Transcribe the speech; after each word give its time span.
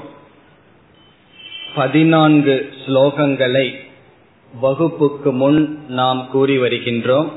பதினான்கு 1.75 2.73
ஸ்லோகங்களை 2.85 3.75
வகுப்புக்கு 4.61 5.31
முன் 5.31 5.85
நாம் 5.87 6.29
கூறி 6.31 6.57
வருகின்றோம். 6.57 7.31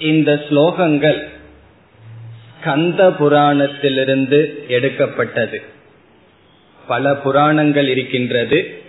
இந்த 0.00 0.44
ஸ்லோகங்கள் 0.48 1.28
கந்த 2.60 3.10
புராணத்திலிருந்து 3.10 4.66
எடுக்கப்பட்டது. 4.68 5.62
பல 6.86 7.16
புராணங்கள் 7.16 7.88
இருக்கின்றது. 7.88 8.82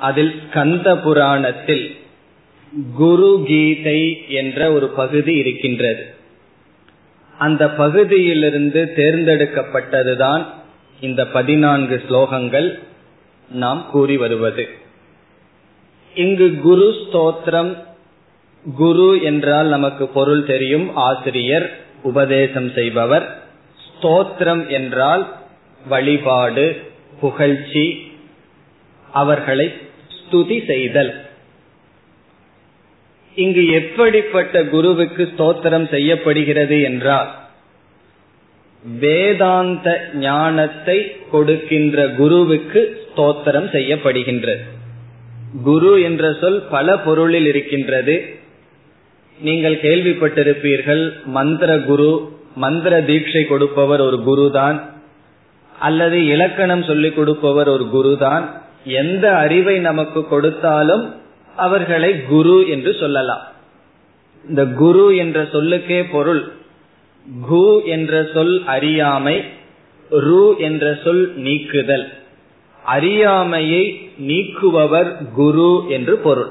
அதில் 0.00 0.48
கந்த 0.52 0.96
புராணத்தில் 0.98 1.96
குரு 2.94 3.42
கீதை 3.46 4.24
என்ற 4.28 4.72
ஒரு 4.72 4.88
பகுதி 4.88 5.34
இருக்கின்றது. 5.34 6.14
அந்த 7.38 7.70
பகுதியிலிருந்து 7.70 8.92
தேர்ந்தெடுக்கப்பட்டதுதான் 8.96 10.46
இந்த 11.00 11.26
பதினான்கு 11.26 12.02
ஸ்லோகங்கள் 12.08 12.78
நாம் 13.50 13.86
கூறி 13.90 14.16
வருவது. 14.16 14.68
இங்கு 16.14 16.60
குரு 16.60 16.94
ஸ்தோத்திரம் 17.02 17.84
குரு 18.76 19.22
என்றால் 19.22 19.66
நமக்கு 19.66 20.06
பொருள் 20.06 20.44
தெரியும் 20.44 20.96
ஆசிரியர் 20.96 21.76
உபதேசம் 22.02 22.72
செய்பவர். 22.72 23.42
ஸ்தோத்திரம் 23.76 24.68
என்றால் 24.68 25.34
வழிபாடு 25.88 26.82
புகழ்ச்சி 27.20 28.12
அவர்களை 29.12 29.72
ஸ்துதி 30.18 30.66
செய்தல். 30.66 31.25
இங்கு 33.36 33.62
எப்படிப்பட்ட 33.70 34.64
குருவுக்கு 34.64 35.24
ஸ்தோத்திரம் 35.32 35.88
செய்யப்படுகிறது 35.88 36.76
என்றால் 36.82 37.30
வேதாந்த 38.82 39.86
ஞானத்தை 40.14 40.98
கொடுக்கின்ற 41.30 42.08
குருவுக்கு 42.08 42.80
ஸ்தோத்திரம் 43.06 43.68
செய்யப்படுகின்றது. 43.76 44.64
குரு 45.64 45.92
என்ற 46.02 46.32
சொல் 46.40 46.58
பல 46.70 46.96
பொருளில் 46.98 47.46
இருக்கின்றது. 47.46 48.16
நீங்கள் 49.40 49.76
கேள்விப்பட்டிருப்பீர்கள் 49.76 51.02
மந்திர 51.24 51.78
குரு 51.78 52.10
மந்திர 52.54 53.00
தீட்சை 53.00 53.42
கொடுப்பவர் 53.46 54.00
ஒரு 54.00 54.18
குருதான் 54.26 54.78
அல்லது 55.78 56.18
இலக்கணம் 56.26 56.82
சொல்லிக் 56.82 57.16
கொடுப்பவர் 57.16 57.68
ஒரு 57.68 57.86
குருதான் 57.96 58.44
எந்த 58.84 59.36
அறிவை 59.36 59.78
நமக்கு 59.78 60.20
கொடுத்தாலும் 60.28 61.04
அவர்களை 61.56 62.22
குரு 62.22 62.68
என்று 62.68 62.94
சொல்லலாம். 62.94 63.44
இந்த 64.48 64.66
குரு 64.66 65.16
என்ற 65.16 65.42
சொல்லுக்கே 65.42 66.10
பொருள் 66.10 66.52
கு 67.50 67.84
என்ற 67.84 68.26
சொல் 68.34 68.64
அறியாமை 68.66 69.44
ரு 70.10 70.56
என்ற 70.58 70.98
சொல் 71.04 71.38
நீக்குதல். 71.38 72.08
அறியாமையை 72.84 74.10
நீக்குபவர் 74.20 75.32
குரு 75.32 75.84
என்று 75.88 76.16
பொருள். 76.16 76.50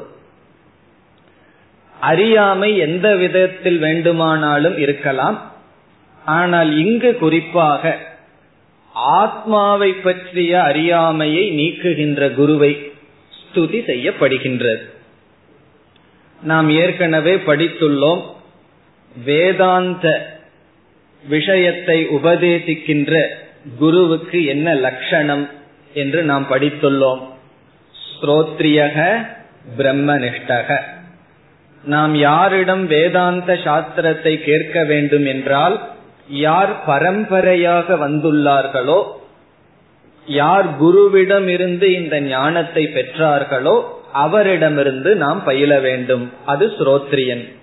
அறியாமை 1.99 2.77
எந்த 2.77 3.15
விதத்தில் 3.15 3.77
வேண்டுமானாலும் 3.77 4.77
இருக்கலாம். 4.77 5.51
ஆனால் 6.25 6.77
இங்கு 6.77 7.15
குறிப்பாக 7.15 7.97
ஆத்மாவை 8.93 9.93
பற்றிய 9.93 10.63
அறியாமையை 10.63 11.51
நீக்குகின்ற 11.51 12.33
குருவை 12.33 12.91
ஸ்துதி 13.31 13.79
செய்யப்படுகின்றது. 13.87 14.93
நாம் 16.45 16.69
ஏற்கனவே 16.69 17.35
படித்துள்ளோம் 17.35 18.21
வேதாந்த 19.15 20.05
விஷயத்தை 21.23 22.07
உபதேசிக்கின்ற 22.07 23.13
குருவுக்கு 23.79 24.45
என்ன 24.45 24.73
லட்சணம் 24.75 25.49
என்று 25.93 26.23
நாம் 26.23 26.45
படித்துள்ளோம். 26.49 27.21
ஸ்ரோத்ரியக 28.05 28.97
பிரம்மனிஷ்டக. 29.77 30.69
நாம் 31.83 32.13
யாரிடம் 32.15 32.87
வேதாந்த 32.87 33.53
சாஸ்திரத்தை 33.63 34.33
கேட்க 34.43 34.83
வேண்டும் 34.83 35.25
என்றால் 35.25 35.75
யார் 36.27 36.85
பரம்பரையாக 36.85 37.95
வந்துள்ளார்களோ 37.95 38.99
யார் 40.27 40.67
குருவிடம் 40.81 41.47
இருந்து 41.47 41.93
இந்த 41.93 42.15
ஞானத்தை 42.21 42.83
பெற்றார்களோ 42.93 43.75
அவரிடமிருந்து 44.15 45.15
நாம் 45.15 45.43
பயில 45.43 45.79
வேண்டும். 45.79 46.31
அது 46.45 46.67
ஸ்ரோத்ரியன். 46.67 47.53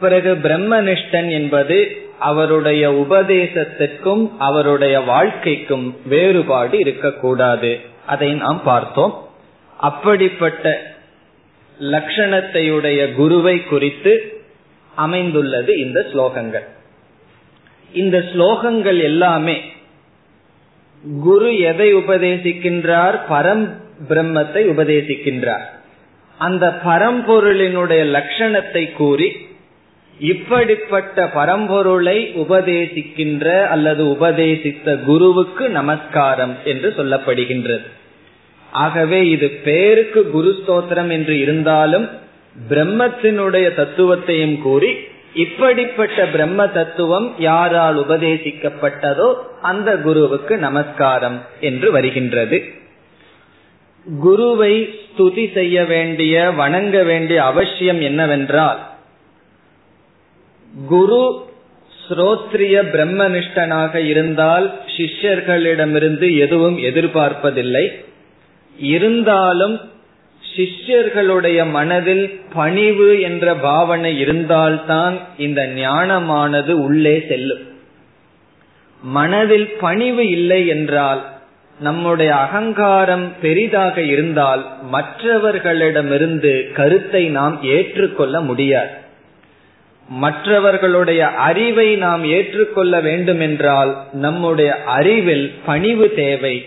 பிறகு 0.00 0.34
பிரம்மனிஷ்டன் 0.34 1.30
என்பது 1.30 1.96
அவருடைய 2.18 2.90
உபதேசத்திற்கும் 2.90 4.30
அவருடைய 4.38 5.00
வாழ்க்கைக்கும் 5.00 5.96
வேறுபாடு 6.06 6.78
இருக்கக்கூடாது. 6.78 7.80
அதை 8.06 8.32
நாம் 8.32 8.62
பார்த்தோம். 8.62 9.28
அப்படிப்பட்ட 9.78 10.94
லட்சணத்தையுடைய 11.80 13.12
குருவை 13.12 13.64
குறித்து 13.64 14.40
அமைந்துள்ளது 14.94 15.78
இந்த 15.78 16.06
ஸ்லோகங்கள். 16.12 16.66
இந்த 17.92 18.18
ஸ்லோகங்கள் 18.18 19.02
எல்லாமே 19.02 19.60
குரு 21.20 21.58
எதை 21.58 21.94
உபதேசிக்கின்றார்? 21.94 23.20
பரம் 23.30 23.84
பிரம்மத்தை 24.08 24.62
உபதேசிக்கின்றார். 24.68 25.66
அந்த 26.38 26.78
பரம்பொருளினுடைய 26.84 28.02
லட்சணத்தை 28.16 28.92
கூறி 28.92 29.28
இப்படிப்பட்ட 30.18 31.30
பரம்பொருளை 31.34 32.18
உபதேசிக்கின்ற 32.36 33.66
அல்லது 33.66 34.04
உபதேசித்த 34.04 34.96
குருவுக்கு 34.96 35.68
நமஸ்காரம் 35.68 36.54
என்று 36.64 36.94
சொல்லப்படுகின்றது. 36.96 37.86
ஆகவே 38.72 39.28
இது 39.28 39.48
பேருக்கு 39.48 40.30
குரு 40.30 40.54
ஸ்தோத்திரம் 40.58 41.10
என்று 41.10 41.38
இருந்தாலும் 41.38 42.08
பிரம்மத்தினுடைய 42.68 43.66
தத்துவத்தையும் 43.76 44.58
கூறி 44.60 44.90
இப்படிப்பட்ட 45.34 46.26
பிரம்ம 46.26 46.68
தத்துவம் 46.68 47.34
யாரால் 47.38 47.98
உபதேசிக்கப்பட்டதோ 47.98 49.34
அந்த 49.62 49.96
குருவுக்கு 49.96 50.56
நமஸ்காரம் 50.56 51.42
என்று 51.60 51.90
வருகின்றது. 51.90 52.84
குருவை 54.14 54.88
ஸ்துதி 54.88 55.52
செய்ய 55.52 55.84
வேண்டிய 55.84 56.50
வணங்க 56.50 57.02
வேண்டிய 57.02 57.44
அவசியம் 57.44 58.00
என்னவென்றால் 58.00 58.86
குரு 60.86 61.44
ஸ்ரோத்ரிய 62.08 62.82
பிரம்மனிஷ்டனாக 62.92 63.94
இருந்தால் 63.94 64.80
சிஷ்யர்களிடமிருந்து 64.96 66.38
எதுவும் 66.38 66.78
எதிர்பார்ப்பதில்லை. 66.78 68.04
இருந்தாலும் 68.78 69.80
சிஷ்யர்களுடைய 70.56 71.70
மனதில் 71.70 72.40
பணிவு 72.52 73.20
என்ற 73.20 73.54
பாவனை 73.54 74.18
இருந்தால்தான் 74.18 75.18
இந்த 75.38 75.66
ஞானமானது 75.66 76.70
உள்ளே 76.70 77.24
செல்லும். 77.28 77.64
மனதில் 79.02 79.68
பணிவு 79.80 80.28
இல்லை 80.28 80.66
என்றால் 80.66 81.35
நம்முடைய 81.80 82.34
அகங்காரம் 82.34 83.32
பெரிதாக 83.40 84.00
இருந்தால் 84.00 84.76
மற்றவர்களிடமிருந்து 84.90 86.72
கருத்தை 86.72 87.28
நாம் 87.28 87.62
ஏற்றுக்கொள்ள 87.62 88.40
முடியாது. 88.40 88.90
மற்றவர்களுடைய 90.08 91.26
அறிவை 91.26 91.96
நாம் 91.96 92.24
ஏற்றுக்கொள்ள 92.24 93.00
வேண்டுமென்றால் 93.00 94.04
நம்முடைய 94.12 94.84
அறிவில் 94.84 95.54
பணிவு 95.66 96.12
தேவை. 96.14 96.66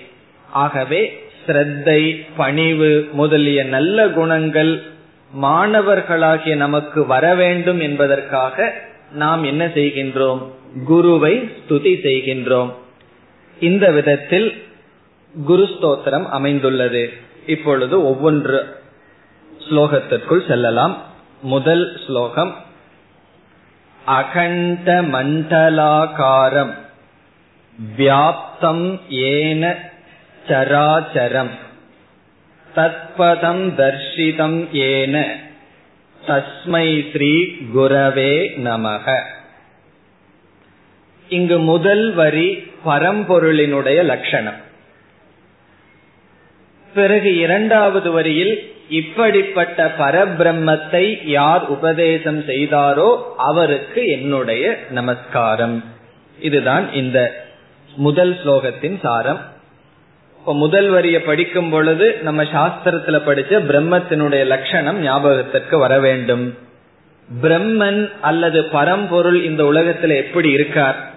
ஆகவே 0.50 1.20
சிரத்தை 1.46 2.26
பணிவு 2.38 3.08
முதலிய 3.12 3.64
நல்ல 3.64 4.08
குணங்கள் 4.08 4.82
மாணவர்களாகிய 5.42 6.56
நமக்கு 6.56 7.06
வர 7.06 7.36
வேண்டும் 7.36 7.80
என்பதற்காக 7.80 8.74
நாம் 9.12 9.44
என்ன 9.44 9.66
செய்கின்றோம்? 9.66 10.42
குருவை 10.86 11.50
ஸ்துதி 11.60 11.94
செய்கின்றோம். 12.04 12.74
இந்த 13.60 13.92
விதத்தில் 13.92 14.68
குரு 15.46 15.64
ஸ்தோத்திரம் 15.64 16.26
அமைந்துள்ளது. 16.26 17.14
இப்பொழுது 17.46 18.00
ஒவ்வொன்று 18.00 18.64
ஸ்லோகத்திற்குள் 19.70 20.48
செல்லலாம். 20.48 21.04
முதல் 21.42 22.00
ஸ்லோகம் 22.06 22.56
அகண்ட 24.06 25.02
மண்டலாகாரம் 25.02 26.74
வியாப்தம் 27.98 29.00
ஏன 29.10 29.92
சராச்சரம் 30.48 31.50
தத்பதம் 32.76 33.64
தர்ஷிதம் 33.78 34.72
ஏன 34.72 35.36
தஸ்மை 36.28 37.12
ஸ்ரீ 37.12 37.46
குரவே 37.76 38.34
நமக. 38.58 39.22
இங்கு 41.30 41.60
முதல் 41.60 42.14
வரி 42.14 42.72
பரம்பொருளினுடைய 42.86 44.04
லட்சணம். 44.04 44.68
பிறகு 46.94 47.38
இரண்டாவது 47.38 48.12
வரியில் 48.12 48.74
இப்படிப்பட்ட 48.90 49.96
பரபிரம்மத்தை 50.00 51.28
யார் 51.28 51.66
உபதேசம் 51.68 52.42
செய்தாரோ 52.42 53.18
அவருக்கு 53.38 54.06
என்னுடைய 54.06 54.78
நமஸ்காரம். 54.90 55.84
இதுதான் 56.40 56.94
இந்த 56.94 57.46
முதல் 57.96 58.38
ஸ்லோகத்தின் 58.46 59.00
சாரம். 59.02 59.40
இப்ப 60.40 60.54
முதல் 60.54 60.90
வரியை 60.90 61.22
படிக்கும் 61.22 61.70
பொழுது 61.70 62.18
நம்ம 62.22 62.44
சாஸ்திரத்துல 62.44 63.20
படிச்ச 63.26 63.62
பிரம்மத்தினுடைய 63.68 64.46
லட்சணம் 64.46 65.02
ஞாபகத்திற்கு 65.02 65.78
வர 65.78 66.00
வேண்டும். 66.00 66.58
பிரம்மன் 67.42 68.12
அல்லது 68.22 68.64
பரம்பொருள் 68.64 69.44
இந்த 69.44 69.64
உலகத்துல 69.64 70.16
எப்படி 70.16 70.50
இருக்கார்? 70.50 71.10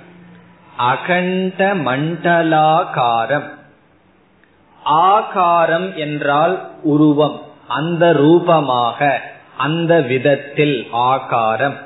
அகண்ட 0.76 1.74
மண்டலாகாரம். 1.74 3.60
ஆகாரம் 4.84 5.96
என்றால் 5.96 6.70
உருவம் 6.82 7.40
அந்த 7.68 8.12
ரூபமாக 8.12 9.20
அந்த 9.56 10.00
விதத்தில் 10.00 10.88
ஆகாரம். 10.90 11.76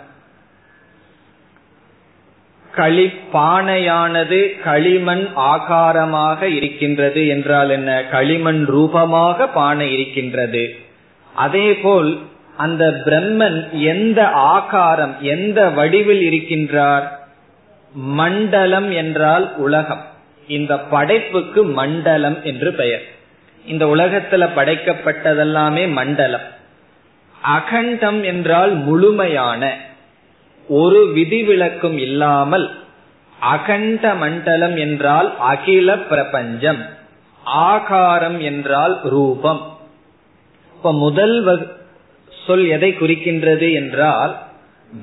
களிப்பானையானது 2.74 4.62
களிமண் 4.62 5.28
ஆகாரமாக 5.36 6.42
இருக்கின்றது 6.42 7.26
என்றால் 7.26 7.70
என்ன? 7.70 8.04
களிமண் 8.04 8.64
ரூபமாக 8.64 9.46
பானை 9.46 9.92
இருக்கின்றது. 9.92 10.76
அதேபோல் 11.34 12.18
அந்த 12.56 12.90
பிரம்மன் 13.04 13.70
எந்த 13.70 14.28
ஆகாரம் 14.28 15.16
எந்த 15.20 15.68
வடிவில் 15.68 16.20
இருக்கின்றார்? 16.20 17.08
மண்டலம் 17.92 18.90
என்றால் 18.90 19.56
உலகம். 19.56 20.06
இந்த 20.46 20.78
படைப்புக்கு 20.78 21.64
மண்டலம் 21.64 22.42
என்று 22.42 22.72
பெயர். 22.72 23.04
இந்த 23.66 23.86
உலகத்துல 23.86 24.48
படைக்கப்பட்டதெல்லாமே 24.56 25.92
மண்டலம். 25.92 26.46
அகண்டம் 27.42 28.24
என்றால் 28.24 28.74
முழுமையான 28.74 29.76
ஒரு 30.68 31.12
விதிவிலக்கும் 31.14 31.98
இல்லாமல் 31.98 32.70
அகண்ட 33.40 34.14
மண்டலம் 34.14 34.76
என்றால் 34.76 35.38
அகில 35.38 35.98
பிரபஞ்சம் 35.98 36.86
ஆகாரம் 37.44 38.40
என்றால் 38.40 39.00
ரூபம். 39.02 39.76
இப்ப 40.74 40.92
முதல் 40.92 41.36
சொல் 42.46 42.66
எதை 42.66 42.94
குறிக்கின்றது 43.00 43.72
என்றால் 43.72 44.38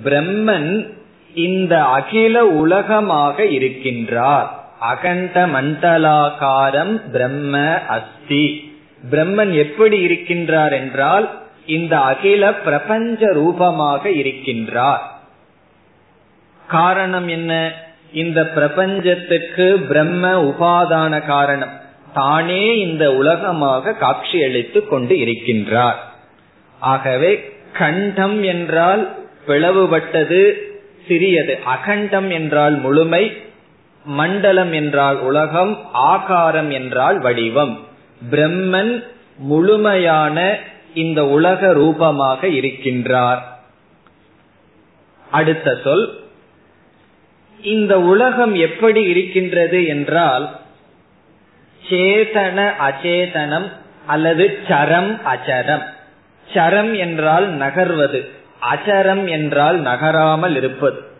பிரம்மன் 0.03 0.89
இந்த 1.33 1.83
அகில 1.83 2.45
உலகமாக 2.45 3.43
இருக்கின்றார். 3.43 4.49
அகண்ட 4.83 5.47
மண்டலாகாரம் 5.47 7.01
பிரம்ம 7.11 7.79
அஸ்தி. 7.87 8.43
பிரம்மன் 9.11 9.53
எப்படி 9.53 10.05
இருக்கின்றார் 10.07 10.71
என்றால் 10.71 11.41
இந்த 11.65 11.99
அகில 11.99 12.53
பிரபஞ்ச 12.53 13.31
ரூபமாக 13.31 14.09
இருக்கின்றார். 14.09 15.03
காரணம் 16.67 17.27
என்ன? 17.27 17.71
இந்த 18.13 18.47
பிரபஞ்சத்துக்கு 18.47 19.79
பிரம்ம 19.87 20.43
உபாதான 20.43 21.25
காரணம். 21.25 21.81
தானே 22.13 22.79
இந்த 22.79 23.13
உலகமாக 23.13 23.93
காட்சி 23.93 24.43
அளித்துக் 24.43 24.89
கொண்டு 24.89 25.15
இருக்கின்றார். 25.15 25.99
ஆகவே 26.79 27.31
கண்டம் 27.73 28.43
என்றால் 28.43 29.01
பிளவுபட்டது 29.47 30.53
சிறியது. 31.07 31.59
அகண்டம் 31.65 32.29
என்றால் 32.29 32.75
முழுமை 32.79 33.51
மண்டலம் 34.03 34.71
என்றால் 34.71 35.17
உலகம் 35.17 35.79
ஆகாரம் 35.93 36.69
என்றால் 36.69 37.19
வடிவம். 37.19 37.79
பிரம்மன் 38.31 39.03
முழுமையான 39.37 40.57
இந்த 40.93 41.25
உலக 41.25 41.73
ரூபமாக 41.73 42.47
இருக்கின்றார். 42.47 43.39
அடுத்த 45.31 45.77
சொல் 45.83 46.21
இந்த 47.59 47.99
உலகம் 47.99 48.55
எப்படி 48.55 49.03
இருக்கின்றது 49.03 49.85
என்றால் 49.85 50.55
சேதன 51.89 52.71
அச்சேதனம் 52.79 53.71
அல்லது 54.05 54.59
சரம் 54.67 55.19
அச்சரம் 55.25 55.83
சரம் 56.53 56.97
என்றால் 56.97 57.57
நகர்வது 57.57 58.29
அச்சரம் 58.71 59.29
என்றால் 59.29 59.81
நகராமல் 59.81 60.55
இருப்பது. 60.55 61.11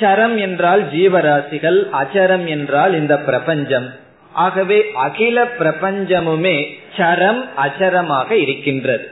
சரம் 0.00 0.36
என்றால் 0.38 0.82
ஜீவராசிகள் 0.84 1.88
அச்சரம் 1.92 2.46
என்றால் 2.46 2.94
இந்த 2.94 3.18
பிரபஞ்சம். 3.18 3.92
ஆகவே 4.32 4.90
அகில 4.94 5.44
பிரபஞ்சமுமே 5.44 6.78
சரம் 6.96 7.56
அச்சரமாக 7.56 8.36
இருக்கின்றது. 8.36 9.08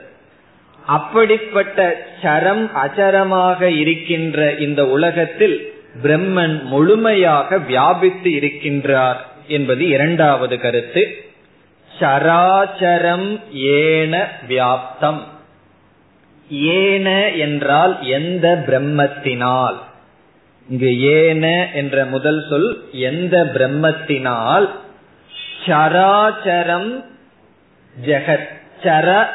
அப்படிப்பட்ட 0.85 2.05
சரம் 2.21 2.73
அச்சரமாக 2.73 3.69
இருக்கின்ற 3.69 4.55
இந்த 4.55 4.87
உலகத்தில் 4.87 5.73
பிரம்மன் 6.03 6.63
முழுமையாக 6.63 7.57
வியாபித்து 7.57 8.29
இருக்கின்றார் 8.29 9.15
என்பது 9.47 9.87
இரண்டாவது 9.87 10.59
கருத்து. 10.59 11.23
சராச்சரம் 11.99 13.39
ஏன 13.51 14.27
வியாப்தம். 14.49 15.21
ஏன 16.49 17.31
என்றால் 17.31 18.05
எந்த 18.05 18.63
பிரம்மத்தினால். 18.67 19.75
இங்கு 20.69 21.01
ஏன 21.01 21.71
என்ற 21.73 22.05
முதல் 22.05 22.45
சொல் 22.49 22.89
எந்த 22.91 23.51
பிரம்மத்தினால் 23.53 24.69
சராச்சரம் 25.65 27.03
ஜெகத் 28.05 28.51
சர 28.83 29.25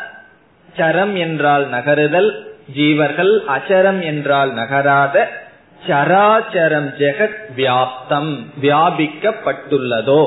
சரம் 0.76 1.16
என்றால் 1.16 1.70
நகருதல் 1.70 2.30
ஜீவர்கள் 2.76 3.34
அச்சரம் 3.48 4.00
என்றால் 4.02 4.52
நகராத 4.52 5.44
சராச்சரம் 5.86 6.88
ஜெகத் 6.98 7.38
வியாப்தம் 7.56 8.46
வியாபிக்கப்பட்டுள்ளதோ. 8.62 10.22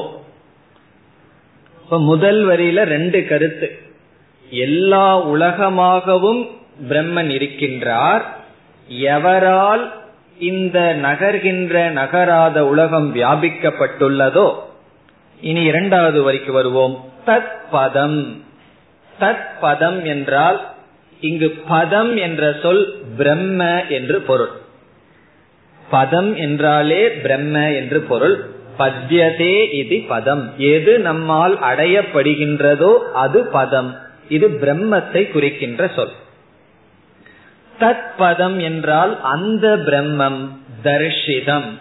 இப்ப 1.83 1.99
முதல் 1.99 2.47
வரியில 2.47 2.83
ரெண்டு 2.83 3.27
கருத்து. 3.27 3.79
எல்லா 4.49 5.27
உலகமாகவும் 5.27 6.49
பிரம்மன் 6.89 7.31
இருக்கின்றார் 7.37 8.21
எவரால் 8.89 9.91
இந்த 10.41 10.95
நகர்கின்ற 11.01 11.89
நகராத 11.89 12.67
உலகம் 12.67 13.15
வியாபிக்கப்பட்டுள்ளதோ? 13.15 14.53
இனி 15.41 15.63
இரண்டாவது 15.63 16.31
வரைக்கு 16.31 16.51
வருவோம். 16.51 17.11
தத் 17.25 17.51
பதம் 17.71 18.43
தத் 19.19 19.49
பதம் 19.61 20.05
என்றால் 20.05 20.73
இங்கு 21.19 21.49
பதம் 21.67 22.17
என்ற 22.17 22.55
சொல் 22.61 23.01
பிரம்ம 23.17 23.83
என்று 23.89 24.21
பொருள். 24.21 24.49
பதம் 25.89 26.35
என்றாலே 26.35 27.09
பிரம்ம 27.09 27.71
என்று 27.71 27.99
பொருள். 27.99 28.45
பத்தியதே 28.79 29.73
இது 29.73 30.03
பதம். 30.07 30.53
எது 30.57 30.99
நம்மால் 30.99 31.59
அடையப்படுகின்றதோ 31.59 32.97
அது 32.97 33.45
பதம். 33.45 33.99
இது 34.29 34.49
பிரம்மத்தை 34.49 35.31
குறிக்கின்ற 35.31 35.87
சொல். 35.87 36.11
தத்பதம் 37.81 38.61
என்றால் 38.61 39.21
அந்த 39.21 39.77
பிரம்மம் 39.77 40.49
தர்ஷிதம். 40.83 41.79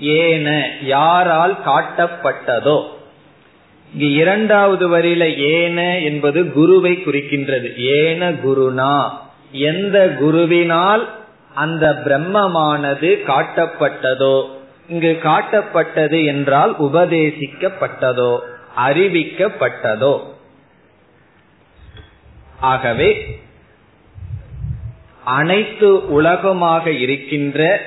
ஏன 0.00 0.70
யாரால் 0.82 1.58
காட்டப்பட்டதோ. 1.66 2.84
இங்கு 3.92 4.12
இரண்டாவது 4.12 4.98
வரியில 4.98 5.36
ஏன 5.36 5.98
என்பது 5.98 6.52
குருவை 6.52 6.92
குறிக்கின்றது. 6.92 7.76
ஏன 7.76 8.30
குருனா. 8.30 9.10
எந்த 9.52 10.16
குருவினால் 10.20 11.08
அந்த 11.54 12.02
பிரம்மமானது 12.04 13.22
காட்டப்பட்டதோ. 13.26 14.48
இங்கு 14.88 15.18
காட்டப்பட்டது 15.22 16.24
என்றால் 16.24 16.76
உபதேசிக்கப்பட்டதோ 16.78 18.38
அறிவிக்கப்பட்டதோ. 18.86 20.20
ஆகவே 22.60 23.41
அனைத்து 25.24 26.08
உலகமாக 26.08 26.90
இருக்கின்ற 26.90 27.80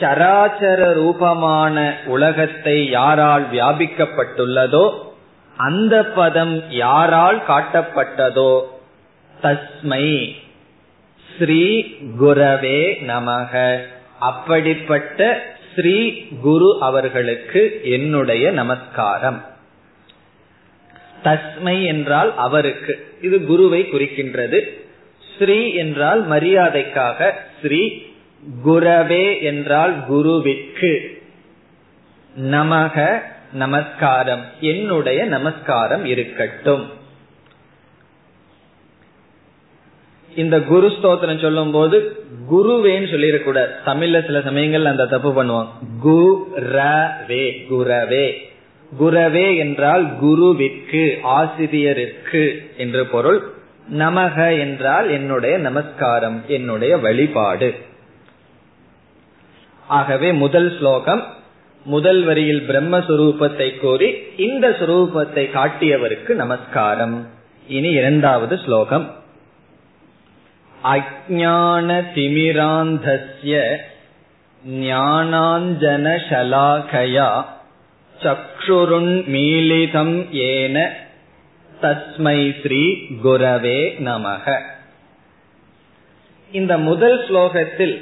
சராச்சர 0.00 0.92
ரூபமான 0.92 1.96
உலகத்தை 2.06 2.90
யாரால் 2.90 3.46
வியாபிக்கப்பட்டுள்ளதோ 3.52 5.06
அந்த 5.56 6.04
பதம் 6.04 6.70
யாரால் 6.70 7.42
காட்டப்பட்டதோ 7.48 8.62
தஸ்மை 9.42 10.34
ஸ்ரீ 11.38 11.84
குரவே 12.20 12.94
நமக. 13.06 13.80
அப்படிப்பட்ட 14.18 15.42
ஸ்ரீ 15.74 16.12
குரு 16.42 16.76
அவர்களுக்கு 16.80 17.80
என்னுடைய 17.82 18.50
நமஸ்காரம். 18.50 19.44
தஸ்மை 21.24 21.84
என்றால் 21.84 22.36
அவருக்கு. 22.36 23.16
இது 23.22 23.46
குருவை 23.46 23.88
குறிக்கின்றது. 23.92 24.60
ஸ்ரீ 25.38 25.72
என்றால் 25.72 26.28
மரியாதைக்காக 26.28 27.32
ஸ்ரீ 27.62 28.02
குரவே 28.64 29.42
என்றால் 29.42 30.04
குருவிற்கு. 30.10 30.92
நமக 32.40 33.22
நமஸ்காரம் 33.52 34.44
என்னுடைய 34.60 35.24
நமஸ்காரம் 35.24 36.04
இருக்கட்டும். 36.04 36.96
இந்த 40.34 40.60
குரு 40.60 40.86
ஸ்தோத்திரம் 40.86 41.40
சொல்லும் 41.40 41.70
போது 41.70 42.26
குருவேன்னு 42.50 43.08
சொல்லிடக்கூடாது. 43.14 43.70
தமிழ்ல 43.86 44.26
சில 44.26 44.40
சமயங்கள் 44.40 44.84
அந்த 44.84 45.06
தப்பு 45.06 45.44
பண்ணுவாங்க. 45.44 45.68
குரவே 46.04 47.66
குரவே. 47.70 48.36
குரவே 49.00 49.56
என்றால் 49.56 50.24
குருவிற்கு 50.24 51.18
ஆசிரியருக்கு 51.22 52.72
என்று 52.76 53.06
பொருள். 53.06 53.56
நமக 53.92 54.58
என்றால் 54.58 55.10
என்னுடைய 55.10 55.58
நமஸ்காரம் 55.58 56.42
என்னுடைய 56.48 56.98
வழிபாடு. 56.98 57.74
ஆகவே 59.86 60.32
முதல் 60.32 60.78
ஸ்லோகம் 60.78 61.36
முதல் 61.84 62.24
வரியில் 62.24 62.68
பிரம்மஸ்வரூபத்தை 62.68 63.78
கூறி 63.78 64.22
இந்த 64.36 64.68
சுரூபத்தை 64.68 65.44
காட்டியவருக்கு 65.54 66.28
நமஸ்காரம். 66.28 67.28
இனி 67.66 67.90
இரண்டாவது 67.90 68.58
ஸ்லோகம். 68.58 69.14
அஜான 70.84 72.04
திமிராந்தஸ்ய 72.14 73.78
ஞானாஞ்சன 74.68 76.18
சலாகயா 76.30 77.44
சக்ஷுருண்மீலிதம் 78.22 80.30
ஏன 80.30 81.06
தஸ்மை 81.82 82.54
ஸ்ரீ 82.62 82.82
குரவே 83.24 83.80
நமக. 84.04 84.58
இந்த 86.52 86.78
முதல் 86.78 87.18
ஸ்லோகத்தில் 87.28 87.96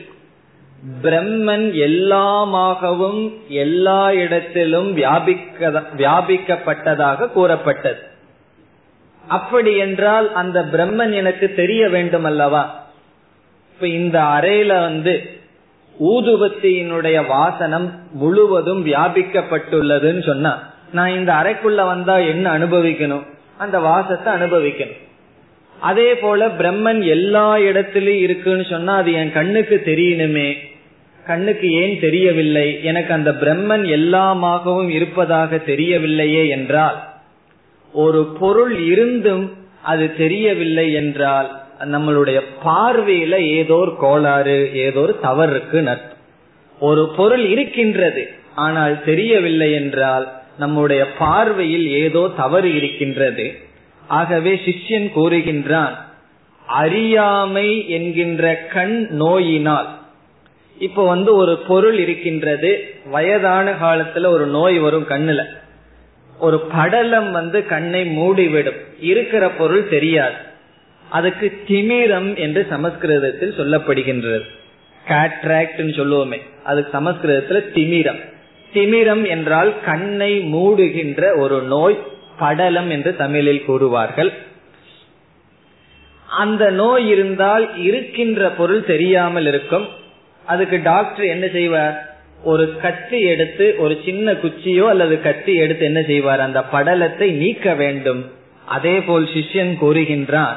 பிரம்மன் 1.03 1.67
எல்லாமாகவும் 1.87 3.33
எல்லா 3.49 4.13
இடத்திலும் 4.13 4.93
வியாபிக்க 4.95 5.71
வியாபிக்கப்பட்டதாக 5.97 7.29
கூறப்பட்டது. 7.29 8.03
அப்படி 9.29 9.77
என்றால் 9.77 10.33
அந்த 10.33 10.65
பிரம்மன் 10.73 11.13
எனக்கு 11.13 11.55
தெரிய 11.55 11.89
வேண்டும் 11.89 12.25
அல்லவா 12.25 12.85
இப்ப 13.73 13.87
இந்த 13.87 14.21
அறையில 14.21 14.81
வந்து 14.81 15.31
ஊதுபத்தியினுடைய 16.01 17.27
வாசனம் 17.27 17.93
முழுவதும் 18.13 18.87
வியாபிக்கப்பட்டுள்ளதுன்னு 18.87 20.27
சொன்னா 20.27 20.53
நான் 20.93 21.15
இந்த 21.15 21.33
அறைக்குள்ள 21.33 21.85
வந்தா 21.87 22.17
என்ன 22.17 22.59
அனுபவிக்கணும்? 22.59 23.27
அந்த 23.59 23.79
வாசத்தை 23.79 24.29
அனுபவிக்கணும். 24.35 25.03
அதே 25.81 26.15
போல 26.15 26.49
பிரம்மன் 26.49 27.01
எல்லா 27.07 27.59
இடத்திலும் 27.59 28.19
இருக்குன்னு 28.19 28.65
சொன்னா 28.65 28.97
அது 28.97 29.13
என் 29.13 29.33
கண்ணுக்கு 29.33 29.83
தெரியணுமே. 29.85 30.49
கண்ணுக்கு 31.25 31.69
ஏன் 31.73 31.95
தெரியவில்லை? 32.01 32.69
எனக்கு 32.83 33.13
அந்த 33.15 33.31
பிரம்மன் 33.31 33.85
எல்லாமாகவும் 33.89 34.89
இருப்பதாக 34.89 35.57
தெரியவில்லையே 35.67 36.49
என்றால் 36.49 36.99
ஒரு 37.95 38.21
பொருள் 38.41 38.75
இருந்தும் 38.79 39.47
அது 39.83 40.17
தெரியவில்லை 40.17 40.93
என்றால் 40.93 41.49
நம்மளுடைய 41.85 42.39
பார்வையில 42.65 43.35
ஏதோ 43.37 43.75
ஒரு 43.75 43.93
கோளாறு 44.01 44.57
ஏதோ 44.75 45.01
ஒரு 45.01 45.15
தவறுக்கு 45.23 45.81
நர்த்தம் 45.81 46.23
ஒரு 46.81 47.03
பொருள் 47.17 47.45
இருக்கின்றது 47.45 48.23
ஆனால் 48.55 49.05
தெரியவில்லை 49.05 49.73
என்றால் 49.73 50.27
நம்முடைய 50.59 51.13
பார்வையில் 51.13 51.89
ஏதோ 51.89 52.33
தவறு 52.37 52.75
இருக்கின்றது. 52.75 53.59
ஆகவே 54.07 54.61
சிஷ்யன் 54.67 55.11
கூறுகின்றான் 55.17 55.95
அறியாமை 56.67 57.89
என்கின்ற 57.89 58.55
கண் 58.55 59.07
நோயினால். 59.11 59.99
இப்போ 60.79 61.07
வந்து 61.07 61.35
ஒரு 61.35 61.59
பொருள் 61.59 61.99
இருக்கின்றது 61.99 62.95
வயதான 63.05 63.73
காலத்துல 63.73 64.27
ஒரு 64.27 64.47
நோய் 64.47 64.79
வரும் 64.79 65.07
கண்ணுல. 65.09 65.45
ஒரு 66.39 66.61
படலம் 66.61 67.33
வந்து 67.33 67.67
கண்ணை 67.67 68.19
மூடிவிடும். 68.19 68.81
இருக்கிற 69.01 69.51
பொருள் 69.51 69.89
தெரியாது. 69.89 70.35
அதுக்கு 71.09 71.59
திமிரம் 71.69 72.37
என்று 72.37 72.67
சமஸ்கிருதத்தில் 72.69 73.55
சொல்லப்படுகின்றது. 73.59 74.43
கேட்ராக்ட் 75.09 75.75
சொல்லுவோமே 75.79 76.41
அது 76.65 76.87
சமஸ்கிருதத்துல 76.93 77.63
திமிரம். 77.75 78.35
திமிரம் 78.75 79.29
என்றால் 79.29 79.81
கண்ணை 79.85 80.33
மூடுகின்ற 80.55 81.39
ஒரு 81.39 81.63
நோய் 81.63 81.99
படலம் 82.39 82.91
என்று 82.91 83.17
தமிழில் 83.17 83.65
கூறுவார்கள். 83.67 84.33
அந்த 86.29 86.71
நோய் 86.71 87.09
இருந்தால் 87.09 87.79
இருக்கின்ற 87.79 88.51
பொருள் 88.51 88.85
தெரியாமல் 88.85 89.47
இருக்கும். 89.47 89.89
அதுக்கு 90.45 90.83
டாக்டர் 90.83 91.25
என்ன 91.25 91.47
செய்வார்? 91.49 92.15
ஒரு 92.45 92.77
கத்தி 92.81 93.21
எடுத்து 93.21 93.75
ஒரு 93.79 94.01
சின்ன 94.05 94.33
குச்சியோ 94.33 94.85
அல்லது 94.89 95.21
கத்தி 95.21 95.55
எடுத்து 95.55 95.85
என்ன 95.85 96.03
செய்வார்? 96.03 96.41
அந்த 96.41 96.65
படலத்தை 96.73 97.31
நீக்க 97.31 97.75
வேண்டும். 97.75 98.31
அதே 98.67 99.01
போல் 99.01 99.25
சிஷ்யன் 99.25 99.75
கூறுகின்றான் 99.81 100.57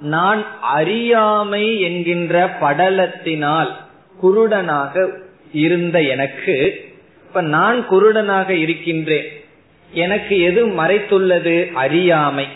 நான் 0.00 0.60
அறியாமை 0.60 1.80
என்கின்ற 1.80 2.56
படலத்தினால் 2.60 3.70
குருடனாக 4.22 5.08
இருந்த 5.52 6.02
எனக்கு 6.02 6.56
இப்ப 7.34 7.46
நான் 7.46 7.90
குருடனாக 7.90 8.48
இருக்கின்றேன். 8.48 9.44
எனக்கு 9.92 10.40
எது 10.40 10.66
மறைத்துள்ளது? 10.66 11.72
அறியாமை. 11.72 12.46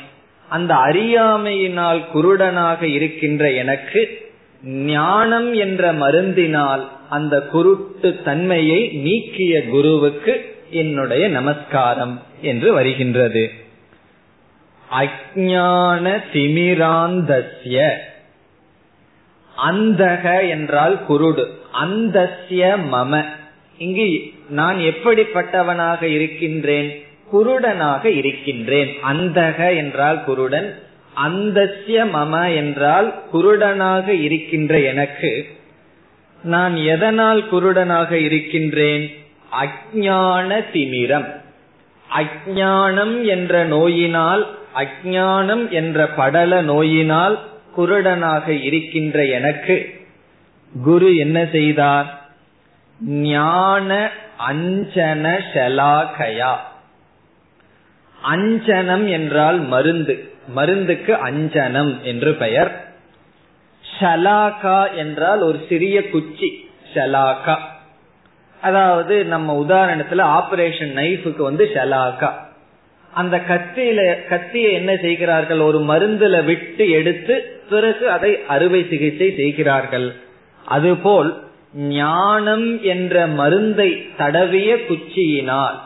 அந்த 0.49 0.75
அறியாமையினால் 0.75 2.05
குருடனாக 2.15 2.83
இருக்கின்ற 2.83 3.51
எனக்கு 3.51 4.31
ஞானம் 4.65 5.55
என்ற 5.55 5.93
மருந்தினால் 5.93 6.87
அந்த 7.09 7.41
குருட்டு 7.41 8.23
தன்மையை 8.23 8.89
நீக்கிய 8.89 9.65
குருவுக்கு 9.65 10.55
என்னுடைய 10.71 11.29
நமஸ்காரம் 11.29 12.23
என்று 12.41 12.73
வருகின்றது. 12.73 13.51
அஜான 15.01 16.23
திமிராந்தஸ்ய. 16.33 17.93
அந்தக 19.67 20.49
என்றால் 20.49 21.01
குருடு. 21.09 21.47
அந்தஸ்ய 21.85 22.79
மம. 22.93 23.25
இங்கு 23.79 24.37
நான் 24.49 24.77
எப்படிப்பட்டவனாக 24.77 26.03
இருக்கின்றேன்? 26.03 27.07
குருடனாக 27.33 28.05
இருக்கின்றேன். 28.05 28.97
அந்தக 29.13 29.77
என்றால் 29.77 30.25
குருடன் 30.25 30.75
அந்தஸ்ய 31.27 32.05
மம 32.13 32.55
என்றால் 32.55 33.23
குருடனாக 33.33 34.09
இருக்கின்ற 34.09 34.81
எனக்கு. 34.81 35.47
நான் 36.43 36.77
எதனால் 36.77 37.45
குருடனாக 37.53 38.13
இருக்கின்றேன்? 38.13 39.17
அஜான 39.63 40.65
திமிரம். 40.73 41.41
அஜானம் 42.11 43.25
என்ற 43.25 43.65
நோயினால் 43.65 44.57
அஜானம் 44.77 45.69
என்ற 45.69 46.09
படல 46.17 46.63
நோயினால் 46.63 47.39
குருடனாக 47.77 48.63
இருக்கின்ற 48.63 49.25
எனக்கு. 49.25 49.95
குரு 50.83 51.17
என்ன 51.17 51.47
செய்தார்? 51.53 52.31
ஞான 53.01 54.11
அஞ்சன 54.47 55.39
ஷலாகயா. 55.55 56.55
அஞ்சனம் 58.33 59.09
என்றால் 59.09 59.61
மருந்து. 59.61 60.33
மருந்துக்கு 60.57 61.17
அஞ்சனம் 61.25 62.03
என்று 62.03 62.35
பெயர். 62.35 62.89
ஷலாகா 64.01 64.95
என்றால் 64.95 65.41
ஒரு 65.41 65.67
சிறிய 65.69 66.11
குச்சி. 66.11 66.71
ஷலாகா. 66.95 67.57
அதாவது 68.61 69.25
நம்ம 69.25 69.65
உதாரணத்துல 69.69 70.41
ஆபரேஷன் 70.41 70.95
நைஃபுக்கு 70.95 71.43
வந்து 71.43 71.71
ஷலாகா. 71.75 72.33
அந்த 73.13 73.37
கத்தியில 73.37 74.29
கத்தியை 74.29 74.73
என்ன 74.73 74.97
செய்கிறார்கள்? 74.97 75.59
ஒரு 75.59 75.81
மருந்துல 75.81 76.45
விட்டு 76.45 76.91
எடுத்து 76.91 77.63
பிறகு 77.71 78.11
அதை 78.11 78.39
அறுவை 78.49 78.87
சிகிச்சை 78.91 79.35
செய்கிறார்கள். 79.37 80.15
அதுபோல் 80.65 81.48
ஞானம் 81.75 82.83
என்ற 82.83 83.27
மருந்தை 83.27 84.07
தடவிய 84.19 84.77
குச்சியினால் 84.77 85.79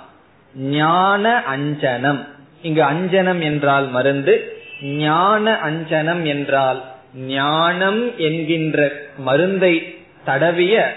ஞான 0.55 1.43
அஞ்சனம். 1.57 2.25
இங்கு 2.63 2.83
அஞ்சனம் 2.83 3.41
என்றால் 3.41 3.89
மருந்து 3.89 4.57
ஞான 4.83 5.59
அஞ்சனம் 5.65 6.25
என்றால் 6.25 6.83
ஞானம் 7.15 8.19
என்கின்ற 8.19 8.93
மருந்தை 9.19 9.97
தடவிய 10.27 10.93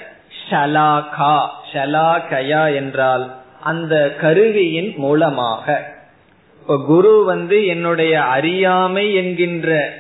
ஷலாகா 0.50 1.46
ஷலாகயா 1.74 2.76
என்றால் 2.76 3.36
அந்த 3.62 4.16
கருவியின் 4.22 4.94
மூலமாக. 4.96 5.94
இப்ப 6.62 6.84
குரு 6.86 7.24
வந்து 7.24 7.66
என்னுடைய 7.66 8.24
அறியாமை 8.24 9.14
என்கின்ற 9.14 9.94